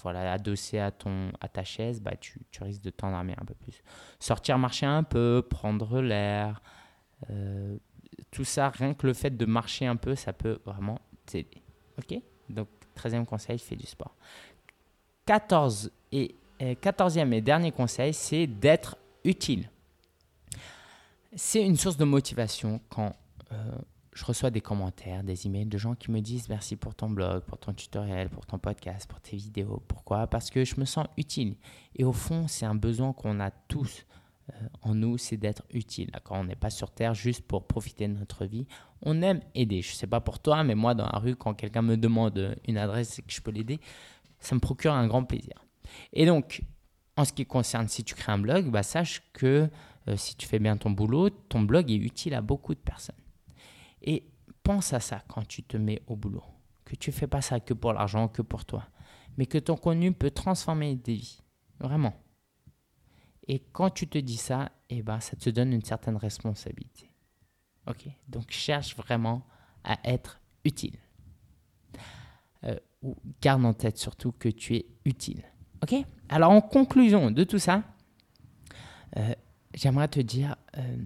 voilà, 0.01 0.33
adossé 0.33 0.79
à, 0.79 0.91
ton, 0.91 1.31
à 1.39 1.47
ta 1.47 1.63
chaise, 1.63 2.01
bah, 2.01 2.15
tu, 2.19 2.39
risques 2.61 2.81
de 2.81 2.89
t'endormir 2.89 3.37
un 3.41 3.45
peu 3.45 3.53
plus. 3.53 3.81
Sortir 4.19 4.57
marcher 4.57 4.85
un 4.85 5.03
peu, 5.03 5.45
prendre 5.47 6.01
l'air, 6.01 6.61
euh, 7.29 7.77
tout 8.31 8.43
ça, 8.43 8.69
rien 8.69 8.93
que 8.93 9.07
le 9.07 9.13
fait 9.13 9.35
de 9.35 9.45
marcher 9.45 9.85
un 9.85 9.95
peu, 9.95 10.15
ça 10.15 10.33
peut 10.33 10.59
vraiment 10.65 10.99
t'aider. 11.25 11.61
Ok? 11.97 12.19
Donc, 12.49 12.67
13e 12.97 13.25
conseil, 13.25 13.59
fais 13.59 13.75
du 13.75 13.85
sport. 13.85 14.15
14 15.25 15.91
et, 16.11 16.35
14e 16.59 17.31
et 17.33 17.41
dernier 17.41 17.71
conseil, 17.71 18.13
c'est 18.13 18.47
d'être 18.47 18.97
utile 19.23 19.69
c'est 21.35 21.65
une 21.65 21.77
source 21.77 21.97
de 21.97 22.05
motivation 22.05 22.79
quand 22.89 23.13
euh, 23.51 23.55
je 24.13 24.25
reçois 24.25 24.51
des 24.51 24.61
commentaires, 24.61 25.23
des 25.23 25.47
emails 25.47 25.65
de 25.65 25.77
gens 25.77 25.95
qui 25.95 26.11
me 26.11 26.19
disent 26.19 26.49
merci 26.49 26.75
pour 26.75 26.95
ton 26.95 27.09
blog, 27.09 27.43
pour 27.43 27.57
ton 27.57 27.73
tutoriel, 27.73 28.29
pour 28.29 28.45
ton 28.45 28.59
podcast, 28.59 29.09
pour 29.09 29.19
tes 29.19 29.37
vidéos. 29.37 29.81
Pourquoi? 29.87 30.27
Parce 30.27 30.49
que 30.49 30.63
je 30.63 30.79
me 30.79 30.85
sens 30.85 31.07
utile. 31.17 31.55
Et 31.95 32.03
au 32.03 32.13
fond, 32.13 32.47
c'est 32.47 32.65
un 32.65 32.75
besoin 32.75 33.13
qu'on 33.13 33.39
a 33.39 33.51
tous 33.51 34.05
euh, 34.51 34.67
en 34.81 34.93
nous, 34.93 35.17
c'est 35.17 35.37
d'être 35.37 35.63
utile. 35.71 36.11
Quand 36.23 36.39
on 36.39 36.43
n'est 36.43 36.55
pas 36.55 36.69
sur 36.69 36.91
Terre 36.91 37.13
juste 37.13 37.41
pour 37.47 37.65
profiter 37.65 38.07
de 38.07 38.13
notre 38.13 38.45
vie, 38.45 38.67
on 39.01 39.21
aime 39.21 39.41
aider. 39.55 39.81
Je 39.81 39.91
ne 39.91 39.95
sais 39.95 40.07
pas 40.07 40.19
pour 40.19 40.39
toi, 40.39 40.63
mais 40.63 40.75
moi, 40.75 40.93
dans 40.95 41.05
la 41.05 41.19
rue, 41.19 41.35
quand 41.35 41.53
quelqu'un 41.53 41.81
me 41.81 41.95
demande 41.95 42.55
une 42.67 42.77
adresse 42.77 43.19
et 43.19 43.21
que 43.21 43.31
je 43.31 43.41
peux 43.41 43.51
l'aider, 43.51 43.79
ça 44.39 44.55
me 44.55 44.59
procure 44.59 44.93
un 44.93 45.07
grand 45.07 45.23
plaisir. 45.23 45.65
Et 46.11 46.25
donc, 46.25 46.61
en 47.15 47.25
ce 47.25 47.33
qui 47.33 47.45
concerne 47.45 47.87
si 47.87 48.03
tu 48.03 48.15
crées 48.15 48.31
un 48.31 48.39
blog, 48.39 48.69
bah, 48.69 48.83
sache 48.83 49.21
que 49.33 49.69
euh, 50.07 50.17
si 50.17 50.35
tu 50.35 50.47
fais 50.47 50.59
bien 50.59 50.77
ton 50.77 50.91
boulot, 50.91 51.29
ton 51.29 51.61
blog 51.61 51.91
est 51.91 51.95
utile 51.95 52.33
à 52.33 52.41
beaucoup 52.41 52.73
de 52.73 52.79
personnes. 52.79 53.15
Et 54.01 54.25
pense 54.63 54.93
à 54.93 54.99
ça 54.99 55.23
quand 55.27 55.47
tu 55.47 55.63
te 55.63 55.77
mets 55.77 56.01
au 56.07 56.15
boulot, 56.15 56.43
que 56.85 56.95
tu 56.95 57.11
fais 57.11 57.27
pas 57.27 57.41
ça 57.41 57.59
que 57.59 57.73
pour 57.73 57.93
l'argent, 57.93 58.27
que 58.27 58.41
pour 58.41 58.65
toi, 58.65 58.87
mais 59.37 59.45
que 59.45 59.57
ton 59.57 59.75
contenu 59.75 60.13
peut 60.13 60.31
transformer 60.31 60.95
des 60.95 61.15
vies, 61.15 61.41
vraiment. 61.79 62.13
Et 63.47 63.59
quand 63.71 63.89
tu 63.89 64.07
te 64.07 64.17
dis 64.17 64.37
ça, 64.37 64.71
eh 64.89 65.03
ben, 65.03 65.19
ça 65.19 65.35
te 65.35 65.49
donne 65.49 65.73
une 65.73 65.83
certaine 65.83 66.15
responsabilité. 66.15 67.11
Ok 67.87 68.07
Donc 68.29 68.51
cherche 68.51 68.95
vraiment 68.95 69.45
à 69.83 69.97
être 70.05 70.39
utile. 70.63 70.97
Euh, 72.63 72.79
ou 73.01 73.17
garde 73.41 73.65
en 73.65 73.73
tête 73.73 73.97
surtout 73.97 74.31
que 74.31 74.47
tu 74.47 74.75
es 74.75 74.85
utile. 75.03 75.43
Ok 75.81 75.93
Alors 76.29 76.51
en 76.51 76.61
conclusion 76.61 77.31
de 77.31 77.43
tout 77.43 77.59
ça, 77.59 77.83
euh, 79.17 79.35
j'aimerais 79.73 80.07
te 80.07 80.19
dire, 80.19 80.55
euh, 80.77 80.97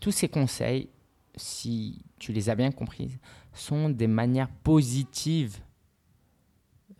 tous 0.00 0.10
ces 0.10 0.28
conseils, 0.28 0.88
si 1.36 2.02
tu 2.18 2.32
les 2.32 2.50
as 2.50 2.54
bien 2.54 2.70
comprises, 2.70 3.18
sont 3.52 3.88
des 3.88 4.06
manières 4.06 4.50
positives 4.50 5.58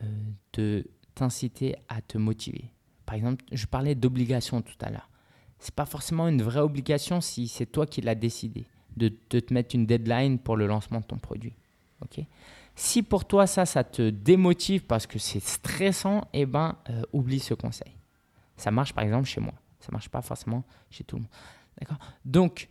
euh, 0.03 0.07
de 0.55 0.87
t'inciter 1.15 1.77
à 1.89 2.01
te 2.01 2.19
motiver. 2.19 2.71
Par 3.07 3.15
exemple, 3.15 3.45
je 3.53 3.67
parlais 3.67 3.95
d'obligation 3.95 4.63
tout 4.63 4.77
à 4.81 4.91
l'heure. 4.91 5.11
C'est 5.59 5.75
pas 5.75 5.87
forcément 5.87 6.29
une 6.29 6.43
vraie 6.43 6.61
obligation 6.61 7.21
si 7.21 7.49
c'est 7.49 7.67
toi 7.67 7.87
qui 7.87 8.01
l'as 8.01 8.15
décidé 8.15 8.67
de, 8.97 9.09
te 9.09 9.53
mettre 9.53 9.75
une 9.75 9.87
deadline 9.87 10.39
pour 10.39 10.57
le 10.57 10.67
lancement 10.67 11.01
de 11.01 11.05
ton 11.05 11.19
produit. 11.19 11.55
Ok? 12.03 12.25
Si 12.75 13.03
pour 13.03 13.25
toi 13.25 13.47
ça, 13.47 13.67
ça 13.67 13.85
te 13.85 14.11
démotive 14.11 14.85
parce 14.85 15.07
que 15.07 15.19
c'est 15.19 15.41
stressant, 15.41 16.27
eh 16.33 16.47
ben, 16.47 16.77
euh, 16.91 17.03
oublie 17.13 17.41
ce 17.41 17.55
conseil. 17.55 17.93
Ça 18.57 18.71
marche 18.71 18.93
par 18.93 19.05
exemple 19.05 19.29
chez 19.29 19.41
moi. 19.41 19.55
Ça 19.85 19.93
marche 19.93 20.09
pas 20.09 20.23
forcément 20.23 20.65
chez 20.89 21.05
tout 21.05 21.17
le 21.17 21.23
monde. 21.23 21.31
Donc, 22.25 22.71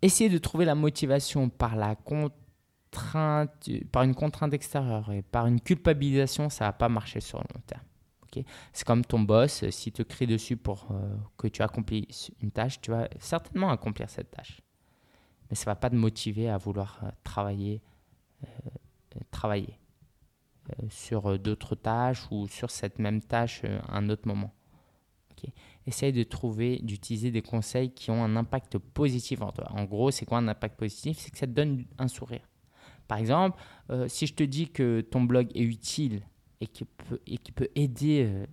essayer 0.00 0.28
de 0.28 0.38
trouver 0.38 0.64
la 0.64 0.74
motivation 0.74 1.48
par 1.48 1.76
la 1.76 1.94
contrainte, 1.94 3.70
par 3.92 4.02
une 4.02 4.14
contrainte 4.14 4.52
extérieure 4.52 5.12
et 5.12 5.22
par 5.22 5.46
une 5.46 5.60
culpabilisation, 5.60 6.48
ça 6.48 6.64
va 6.64 6.72
pas 6.72 6.88
marcher 6.88 7.20
sur 7.20 7.38
le 7.38 7.44
long 7.54 7.62
terme. 7.66 7.82
C'est 8.72 8.86
comme 8.86 9.04
ton 9.04 9.20
boss, 9.20 9.68
s'il 9.68 9.92
te 9.92 10.02
crie 10.02 10.26
dessus 10.26 10.56
pour 10.56 10.88
euh, 10.90 11.16
que 11.36 11.48
tu 11.48 11.60
accomplisses 11.60 12.32
une 12.40 12.50
tâche, 12.50 12.80
tu 12.80 12.90
vas 12.90 13.06
certainement 13.18 13.70
accomplir 13.70 14.08
cette 14.08 14.30
tâche. 14.30 14.62
mais 15.50 15.54
ça 15.54 15.66
va 15.66 15.76
pas 15.76 15.90
te 15.90 15.94
motiver 15.94 16.48
à 16.48 16.56
vouloir 16.56 17.04
travailler, 17.24 17.82
travailler 19.30 19.78
sur 20.88 21.38
d'autres 21.38 21.74
tâches 21.74 22.26
ou 22.30 22.48
sur 22.48 22.70
cette 22.70 22.98
même 22.98 23.20
tâche 23.20 23.64
à 23.64 23.98
un 23.98 24.08
autre 24.08 24.26
moment. 24.26 24.54
Essaye 25.86 26.12
de 26.12 26.22
trouver, 26.22 26.78
d'utiliser 26.82 27.30
des 27.30 27.42
conseils 27.42 27.90
qui 27.90 28.10
ont 28.10 28.22
un 28.22 28.36
impact 28.36 28.78
positif 28.78 29.42
en 29.42 29.52
toi. 29.52 29.70
En 29.72 29.84
gros, 29.84 30.10
c'est 30.10 30.24
quoi 30.26 30.38
un 30.38 30.48
impact 30.48 30.78
positif? 30.78 31.18
C'est 31.18 31.30
que 31.30 31.38
ça 31.38 31.46
te 31.46 31.52
donne 31.52 31.84
un 31.98 32.08
sourire. 32.08 32.48
Par 33.08 33.18
exemple, 33.18 33.60
euh, 33.90 34.08
si 34.08 34.26
je 34.26 34.34
te 34.34 34.42
dis 34.42 34.68
que 34.68 35.00
ton 35.00 35.22
blog 35.22 35.48
est 35.54 35.62
utile 35.62 36.22
et 36.60 36.66
qui 36.66 36.84
peut, 36.84 37.20
et 37.26 37.38
qui 37.38 37.52
peut 37.52 37.68
aider 37.74 38.24
euh, 38.26 38.46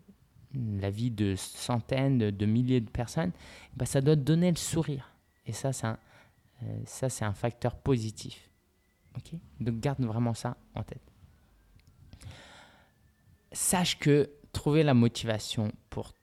la 0.54 0.90
vie 0.90 1.12
de 1.12 1.36
centaines, 1.36 2.18
de 2.18 2.46
milliers 2.46 2.82
de 2.82 2.90
personnes, 2.90 3.32
bah, 3.76 3.86
ça 3.86 4.02
doit 4.02 4.16
te 4.16 4.22
donner 4.22 4.50
le 4.50 4.58
sourire. 4.58 5.14
Et 5.46 5.54
ça, 5.54 5.72
c'est 5.72 5.88
un, 5.88 6.00
euh, 6.64 7.10
un 7.22 7.34
facteur 7.34 7.76
positif. 7.76 8.50
Donc 9.60 9.80
garde 9.80 10.04
vraiment 10.04 10.34
ça 10.34 10.58
en 10.76 10.84
tête. 10.84 11.02
Sache 13.52 13.98
que 14.00 14.30
trouver 14.54 14.84
la 14.84 14.94
motivation 14.94 15.72
pour 15.90 16.14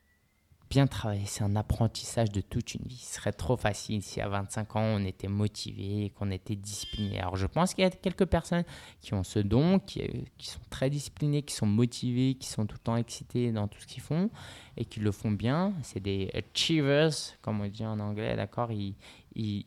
bien 0.68 0.86
travailler, 0.86 1.26
c'est 1.26 1.44
un 1.44 1.54
apprentissage 1.56 2.30
de 2.32 2.40
toute 2.40 2.74
une 2.74 2.84
vie. 2.86 2.96
Ce 2.96 3.16
serait 3.16 3.32
trop 3.32 3.56
facile 3.56 4.02
si 4.02 4.20
à 4.20 4.28
25 4.28 4.76
ans 4.76 4.82
on 4.82 5.04
était 5.04 5.28
motivé, 5.28 6.10
qu'on 6.16 6.30
était 6.30 6.56
discipliné. 6.56 7.20
Alors 7.20 7.36
je 7.36 7.46
pense 7.46 7.74
qu'il 7.74 7.84
y 7.84 7.86
a 7.86 7.90
quelques 7.90 8.26
personnes 8.26 8.64
qui 9.00 9.14
ont 9.14 9.22
ce 9.22 9.38
don, 9.38 9.78
qui, 9.78 10.02
qui, 10.36 10.48
sont 10.48 10.60
très 10.70 10.90
disciplinées, 10.90 11.42
qui 11.42 11.54
sont 11.54 11.66
motivées, 11.66 12.34
qui 12.34 12.48
sont 12.48 12.66
tout 12.66 12.76
le 12.76 12.82
temps 12.82 12.96
excitées 12.96 13.52
dans 13.52 13.68
tout 13.68 13.80
ce 13.80 13.86
qu'ils 13.86 14.02
font 14.02 14.30
et 14.76 14.84
qui 14.84 15.00
le 15.00 15.12
font 15.12 15.30
bien. 15.30 15.72
C'est 15.82 16.00
des 16.00 16.30
achievers, 16.34 17.12
comme 17.42 17.60
on 17.60 17.68
dit 17.68 17.86
en 17.86 18.00
anglais, 18.00 18.34
d'accord? 18.36 18.72
Ils, 18.72 18.94
ils, 19.34 19.64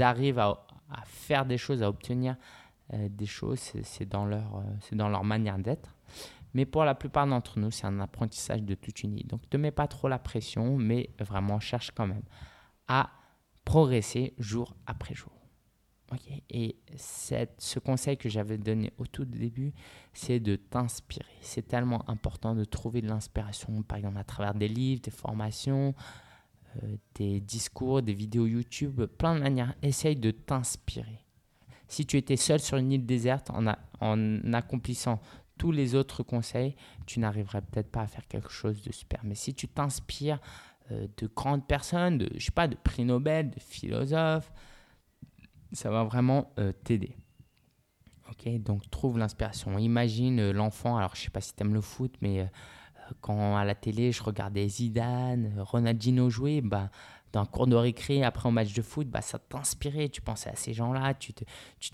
arrivent 0.00 0.38
à, 0.38 0.64
faire 1.04 1.44
des 1.44 1.58
choses, 1.58 1.82
à 1.82 1.88
obtenir 1.88 2.36
euh, 2.94 3.08
des 3.10 3.26
choses, 3.26 3.60
c'est 3.82 4.08
dans, 4.08 4.26
euh, 4.30 4.40
c'est 4.80 4.96
dans 4.96 5.08
leur 5.08 5.24
manière 5.24 5.58
d'être. 5.58 5.94
Mais 6.54 6.66
pour 6.66 6.84
la 6.84 6.94
plupart 6.94 7.26
d'entre 7.26 7.58
nous, 7.58 7.70
c'est 7.70 7.86
un 7.86 8.00
apprentissage 8.00 8.62
de 8.62 8.74
toute 8.74 9.02
une 9.02 9.14
vie. 9.14 9.24
Donc, 9.24 9.42
ne 9.52 9.58
mets 9.58 9.70
pas 9.70 9.86
trop 9.86 10.08
la 10.08 10.18
pression, 10.18 10.76
mais 10.76 11.10
vraiment 11.18 11.60
cherche 11.60 11.90
quand 11.90 12.06
même 12.06 12.24
à 12.86 13.10
progresser 13.64 14.34
jour 14.38 14.74
après 14.86 15.14
jour. 15.14 15.32
Et 16.48 16.76
cette, 16.96 17.60
ce 17.60 17.78
conseil 17.78 18.16
que 18.16 18.30
j'avais 18.30 18.56
donné 18.56 18.92
au 18.96 19.06
tout 19.06 19.26
début, 19.26 19.74
c'est 20.14 20.40
de 20.40 20.56
t'inspirer. 20.56 21.26
C'est 21.42 21.68
tellement 21.68 22.08
important 22.08 22.54
de 22.54 22.64
trouver 22.64 23.02
de 23.02 23.08
l'inspiration, 23.08 23.82
par 23.82 23.98
exemple 23.98 24.18
à 24.18 24.24
travers 24.24 24.54
des 24.54 24.68
livres, 24.68 25.02
des 25.02 25.10
formations, 25.10 25.94
euh, 26.82 26.96
des 27.14 27.40
discours, 27.40 28.00
des 28.00 28.14
vidéos 28.14 28.46
YouTube, 28.46 29.02
plein 29.04 29.34
de 29.34 29.40
manières. 29.40 29.74
Essaye 29.82 30.16
de 30.16 30.30
t'inspirer. 30.30 31.24
Si 31.88 32.06
tu 32.06 32.16
étais 32.16 32.36
seul 32.36 32.60
sur 32.60 32.78
une 32.78 32.92
île 32.92 33.06
déserte 33.06 33.50
en, 33.50 33.66
en 34.00 34.52
accomplissant 34.54 35.20
tous 35.58 35.72
les 35.72 35.94
autres 35.94 36.22
conseils, 36.22 36.76
tu 37.06 37.20
n'arriverais 37.20 37.62
peut-être 37.62 37.90
pas 37.90 38.02
à 38.02 38.06
faire 38.06 38.26
quelque 38.26 38.50
chose 38.50 38.82
de 38.82 38.92
super. 38.92 39.20
Mais 39.24 39.34
si 39.34 39.54
tu 39.54 39.68
t'inspires 39.68 40.40
euh, 40.90 41.06
de 41.18 41.26
grandes 41.26 41.66
personnes, 41.66 42.18
de, 42.18 42.30
je 42.36 42.46
sais 42.46 42.52
pas, 42.52 42.68
de 42.68 42.76
prix 42.76 43.04
Nobel, 43.04 43.50
de 43.50 43.60
philosophes, 43.60 44.50
ça 45.72 45.90
va 45.90 46.04
vraiment 46.04 46.52
euh, 46.58 46.72
t'aider. 46.84 47.16
Ok, 48.30 48.48
donc 48.60 48.88
trouve 48.90 49.18
l'inspiration. 49.18 49.78
Imagine 49.78 50.40
euh, 50.40 50.52
l'enfant, 50.52 50.96
alors 50.96 51.14
je 51.14 51.22
sais 51.22 51.30
pas 51.30 51.40
si 51.40 51.54
tu 51.54 51.62
aimes 51.62 51.74
le 51.74 51.80
foot, 51.80 52.14
mais 52.22 52.48
quand 53.20 53.56
à 53.56 53.64
la 53.64 53.74
télé 53.74 54.12
je 54.12 54.22
regardais 54.22 54.68
Zidane, 54.68 55.54
Ronaldinho 55.58 56.30
jouer, 56.30 56.60
bah, 56.60 56.90
dans 57.32 57.40
un 57.40 57.46
cours 57.46 57.66
de 57.66 57.76
récré, 57.76 58.22
après 58.22 58.48
un 58.48 58.52
match 58.52 58.72
de 58.72 58.82
foot, 58.82 59.08
bah, 59.08 59.20
ça 59.20 59.38
t'inspirait. 59.38 60.08
Tu 60.08 60.20
pensais 60.20 60.50
à 60.50 60.56
ces 60.56 60.72
gens-là, 60.72 61.14
tu 61.14 61.32
te, 61.32 61.44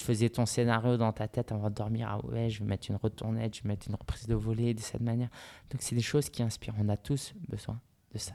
faisais 0.01 0.29
ton 0.29 0.47
scénario 0.47 0.97
dans 0.97 1.13
ta 1.13 1.29
tête 1.29 1.53
avant 1.53 1.71
de 1.71 1.75
dormir. 1.75 2.09
Ah 2.11 2.25
ouais, 2.27 2.51
je 2.51 2.61
vais 2.61 2.67
mettre 2.67 2.91
une 2.91 2.97
retournette, 2.97 3.57
je 3.57 3.63
vais 3.63 3.69
mettre 3.69 3.89
une 3.89 3.97
reprise 3.97 4.27
de 4.27 4.35
volée 4.35 4.75
de 4.75 4.81
cette 4.81 5.01
manière. 5.01 5.29
Donc, 5.71 5.83
c'est 5.83 5.95
des 5.95 6.03
choses 6.03 6.29
qui 6.31 6.43
inspirent. 6.43 6.75
On 6.79 6.89
a 6.89 6.97
tous 6.97 7.35
besoin 7.49 7.81
de 8.13 8.19
ça. 8.19 8.35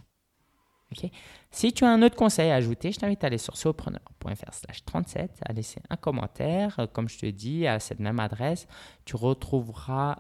ok? 0.91 1.09
Si 1.51 1.71
tu 1.71 1.85
as 1.85 1.89
un 1.89 2.01
autre 2.01 2.15
conseil 2.15 2.51
à 2.51 2.55
ajouter, 2.55 2.91
je 2.91 2.99
t'invite 2.99 3.23
à 3.23 3.27
aller 3.27 3.37
sur 3.37 3.55
sopreneur.fr 3.55 4.53
slash 4.53 4.83
37, 4.83 5.41
à 5.45 5.53
laisser 5.53 5.81
un 5.89 5.95
commentaire. 5.95 6.87
Comme 6.93 7.07
je 7.07 7.19
te 7.19 7.25
dis, 7.25 7.65
à 7.65 7.79
cette 7.79 7.99
même 7.99 8.19
adresse, 8.19 8.67
tu 9.05 9.15
retrouveras 9.15 10.17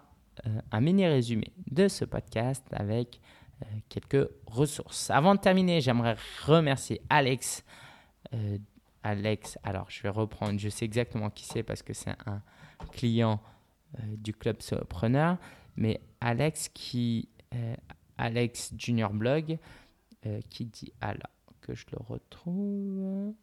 euh, 0.47 0.61
un 0.71 0.79
mini 0.81 1.05
résumé 1.05 1.51
de 1.69 1.87
ce 1.87 2.05
podcast 2.05 2.63
avec 2.71 3.19
euh, 3.19 3.38
quelques 3.89 4.29
ressources. 4.45 5.09
Avant 5.09 5.35
de 5.35 5.39
terminer, 5.39 5.81
j'aimerais 5.81 6.15
remercier 6.45 7.01
Alex. 7.09 7.63
Euh, 8.33 8.57
Alex, 9.03 9.57
alors 9.63 9.89
je 9.89 10.01
vais 10.03 10.09
reprendre, 10.09 10.59
je 10.59 10.69
sais 10.69 10.85
exactement 10.85 11.29
qui 11.29 11.45
c'est 11.45 11.63
parce 11.63 11.81
que 11.81 11.93
c'est 11.93 12.15
un 12.25 12.41
client 12.91 13.41
euh, 13.95 14.01
du 14.17 14.33
club 14.33 14.61
Solopreneur, 14.61 15.37
mais 15.75 16.01
Alex 16.19 16.69
qui, 16.69 17.29
Alex 18.17 18.73
Junior 18.77 19.13
Blog, 19.13 19.57
qui 20.49 20.65
dit, 20.65 20.91
alors 20.99 21.31
que 21.61 21.73
je 21.73 21.85
le 21.91 21.97
retrouve, 22.05 23.33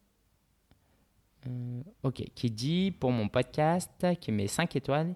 ok, 2.03 2.23
qui 2.35 2.51
dit 2.51 2.91
pour 2.91 3.11
mon 3.11 3.27
podcast, 3.27 4.05
qui 4.21 4.31
met 4.31 4.47
5 4.47 4.75
étoiles, 4.75 5.15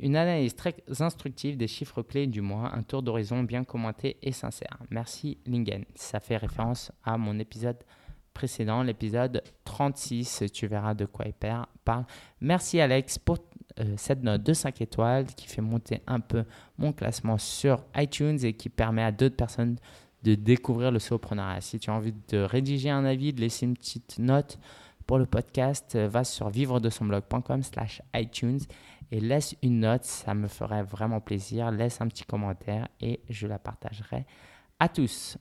une 0.00 0.16
analyse 0.16 0.54
très 0.54 0.74
instructive 1.00 1.56
des 1.56 1.66
chiffres 1.66 2.02
clés 2.02 2.26
du 2.26 2.40
mois, 2.40 2.74
un 2.74 2.82
tour 2.82 3.02
d'horizon 3.02 3.42
bien 3.42 3.64
commenté 3.64 4.16
et 4.22 4.32
sincère. 4.32 4.78
Merci 4.90 5.38
Lingen. 5.46 5.84
Ça 5.94 6.20
fait 6.20 6.36
référence 6.36 6.92
à 7.04 7.18
mon 7.18 7.38
épisode 7.38 7.78
précédent, 8.32 8.84
l'épisode 8.84 9.42
36. 9.64 10.44
Tu 10.52 10.68
verras 10.68 10.94
de 10.94 11.04
quoi 11.04 11.26
il 11.26 11.34
parle. 11.84 12.04
Merci 12.40 12.80
Alex 12.80 13.18
pour 13.18 13.38
euh, 13.80 13.94
cette 13.96 14.22
note 14.22 14.44
de 14.44 14.52
5 14.52 14.80
étoiles 14.80 15.26
qui 15.26 15.48
fait 15.48 15.60
monter 15.60 16.02
un 16.06 16.20
peu 16.20 16.44
mon 16.78 16.92
classement 16.92 17.36
sur 17.36 17.84
iTunes 17.96 18.38
et 18.44 18.52
qui 18.52 18.68
permet 18.68 19.02
à 19.02 19.10
d'autres 19.10 19.36
personnes 19.36 19.76
de 20.22 20.34
découvrir 20.36 20.92
le 20.92 21.00
soloprenariat. 21.00 21.60
Si 21.60 21.78
tu 21.78 21.90
as 21.90 21.94
envie 21.94 22.14
de 22.28 22.38
rédiger 22.38 22.90
un 22.90 23.04
avis, 23.04 23.32
de 23.32 23.40
laisser 23.40 23.66
une 23.66 23.76
petite 23.76 24.18
note 24.18 24.58
pour 25.06 25.18
le 25.18 25.26
podcast, 25.26 25.94
euh, 25.96 26.08
va 26.08 26.22
sur 26.22 26.48
vivre 26.50 26.80
de 26.80 26.90
son 26.90 27.06
blog.com 27.06 27.62
slash 27.62 28.02
iTunes 28.14 28.60
et 29.10 29.20
laisse 29.20 29.56
une 29.62 29.80
note, 29.80 30.04
ça 30.04 30.34
me 30.34 30.48
ferait 30.48 30.82
vraiment 30.82 31.20
plaisir. 31.20 31.70
Laisse 31.70 32.00
un 32.00 32.08
petit 32.08 32.24
commentaire 32.24 32.88
et 33.00 33.20
je 33.28 33.46
la 33.46 33.58
partagerai 33.58 34.26
à 34.78 34.88
tous. 34.88 35.38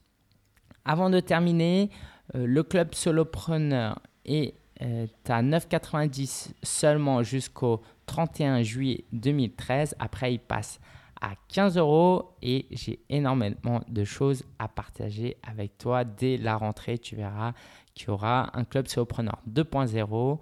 Avant 0.85 1.09
de 1.09 1.19
terminer, 1.19 1.89
euh, 2.35 2.45
le 2.45 2.63
club 2.63 2.95
solopreneur 2.95 3.99
est 4.25 4.55
euh, 4.81 5.07
à 5.27 5.41
9,90 5.41 6.51
seulement 6.63 7.23
jusqu'au 7.23 7.81
31 8.05 8.63
juillet 8.63 9.03
2013. 9.11 9.95
Après, 9.99 10.33
il 10.33 10.39
passe 10.39 10.79
à 11.19 11.31
15 11.49 11.77
euros 11.77 12.35
et 12.41 12.67
j'ai 12.71 12.99
énormément 13.09 13.81
de 13.87 14.03
choses 14.03 14.43
à 14.59 14.67
partager 14.67 15.37
avec 15.43 15.77
toi 15.77 16.03
dès 16.03 16.37
la 16.37 16.55
rentrée. 16.55 16.97
Tu 16.97 17.15
verras 17.15 17.53
qu'il 17.95 18.07
y 18.07 18.11
aura 18.11 18.51
un 18.57 18.63
club 18.63 18.87
solopreneur 18.87 19.41
2.0 19.49 20.39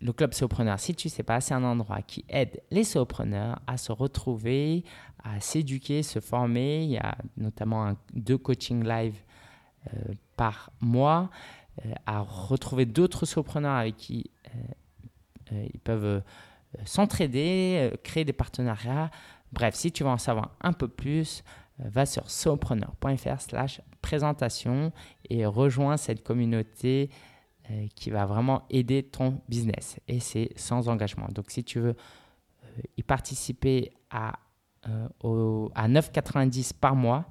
le 0.00 0.12
club 0.12 0.32
Sopreneur, 0.32 0.78
si 0.78 0.94
tu 0.94 1.08
ne 1.08 1.10
sais 1.10 1.22
pas, 1.22 1.40
c'est 1.40 1.54
un 1.54 1.64
endroit 1.64 2.02
qui 2.02 2.24
aide 2.28 2.60
les 2.70 2.84
Sopreneurs 2.84 3.60
à 3.66 3.76
se 3.76 3.90
retrouver, 3.90 4.84
à 5.24 5.40
s'éduquer, 5.40 6.02
se 6.02 6.20
former. 6.20 6.84
Il 6.84 6.90
y 6.90 6.98
a 6.98 7.18
notamment 7.36 7.96
deux 8.14 8.38
coachings 8.38 8.84
live 8.84 9.16
euh, 9.92 10.14
par 10.36 10.70
mois, 10.80 11.30
euh, 11.84 11.92
à 12.06 12.20
retrouver 12.20 12.86
d'autres 12.86 13.26
Sopreneurs 13.26 13.74
avec 13.74 13.96
qui 13.96 14.30
euh, 15.52 15.66
ils 15.72 15.80
peuvent 15.80 16.22
s'entraider, 16.84 17.90
créer 18.04 18.24
des 18.24 18.34
partenariats. 18.34 19.10
Bref, 19.52 19.74
si 19.74 19.90
tu 19.90 20.04
veux 20.04 20.10
en 20.10 20.18
savoir 20.18 20.54
un 20.60 20.74
peu 20.74 20.86
plus, 20.86 21.42
va 21.78 22.04
sur 22.04 22.30
sopreneur.fr 22.30 23.40
slash 23.40 23.80
présentation 24.02 24.92
et 25.30 25.46
rejoins 25.46 25.96
cette 25.96 26.22
communauté 26.22 27.08
qui 27.94 28.10
va 28.10 28.26
vraiment 28.26 28.62
aider 28.70 29.02
ton 29.02 29.40
business 29.48 29.98
et 30.08 30.20
c'est 30.20 30.50
sans 30.56 30.88
engagement. 30.88 31.28
Donc 31.30 31.50
si 31.50 31.64
tu 31.64 31.80
veux 31.80 31.94
euh, 31.94 32.82
y 32.96 33.02
participer 33.02 33.92
à, 34.10 34.38
euh, 34.88 35.68
à 35.74 35.88
9,90 35.88 36.72
par 36.74 36.94
mois, 36.94 37.26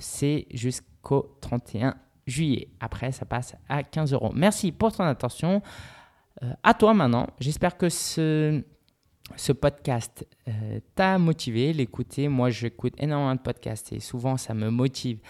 c'est 0.00 0.46
jusqu'au 0.52 1.36
31 1.40 1.94
juillet. 2.26 2.68
Après, 2.80 3.12
ça 3.12 3.24
passe 3.24 3.54
à 3.68 3.84
15 3.84 4.12
euros. 4.12 4.32
Merci 4.34 4.72
pour 4.72 4.90
ton 4.90 5.04
attention. 5.04 5.62
à 6.64 6.74
toi 6.74 6.94
maintenant. 6.94 7.28
J'espère 7.38 7.76
que 7.76 7.88
ce, 7.88 8.64
ce 9.36 9.52
podcast 9.52 10.26
t'a 10.96 11.16
motivé, 11.18 11.72
l'écouter. 11.72 12.26
Moi, 12.26 12.50
j'écoute 12.50 12.94
énormément 12.98 13.36
de 13.36 13.40
podcasts 13.40 13.92
et 13.92 14.00
souvent, 14.00 14.36
ça 14.36 14.52
me 14.52 14.68
motive 14.68 15.20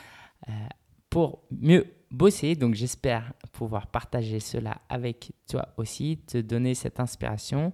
pour 1.11 1.43
mieux 1.51 1.98
bosser. 2.11 2.55
Donc 2.55 2.75
j'espère 2.75 3.33
pouvoir 3.53 3.87
partager 3.87 4.41
cela 4.41 4.79
avec 4.89 5.33
toi 5.49 5.69
aussi, 5.77 6.19
te 6.27 6.39
donner 6.39 6.75
cette 6.75 7.01
inspiration. 7.01 7.73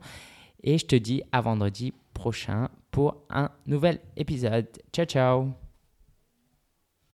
Et 0.63 0.79
je 0.79 0.87
te 0.87 0.97
dis 0.97 1.23
à 1.33 1.41
vendredi 1.41 1.93
prochain 2.15 2.69
pour 2.91 3.17
un 3.29 3.51
nouvel 3.67 4.01
épisode. 4.17 4.69
Ciao 4.93 5.07
ciao 5.07 5.64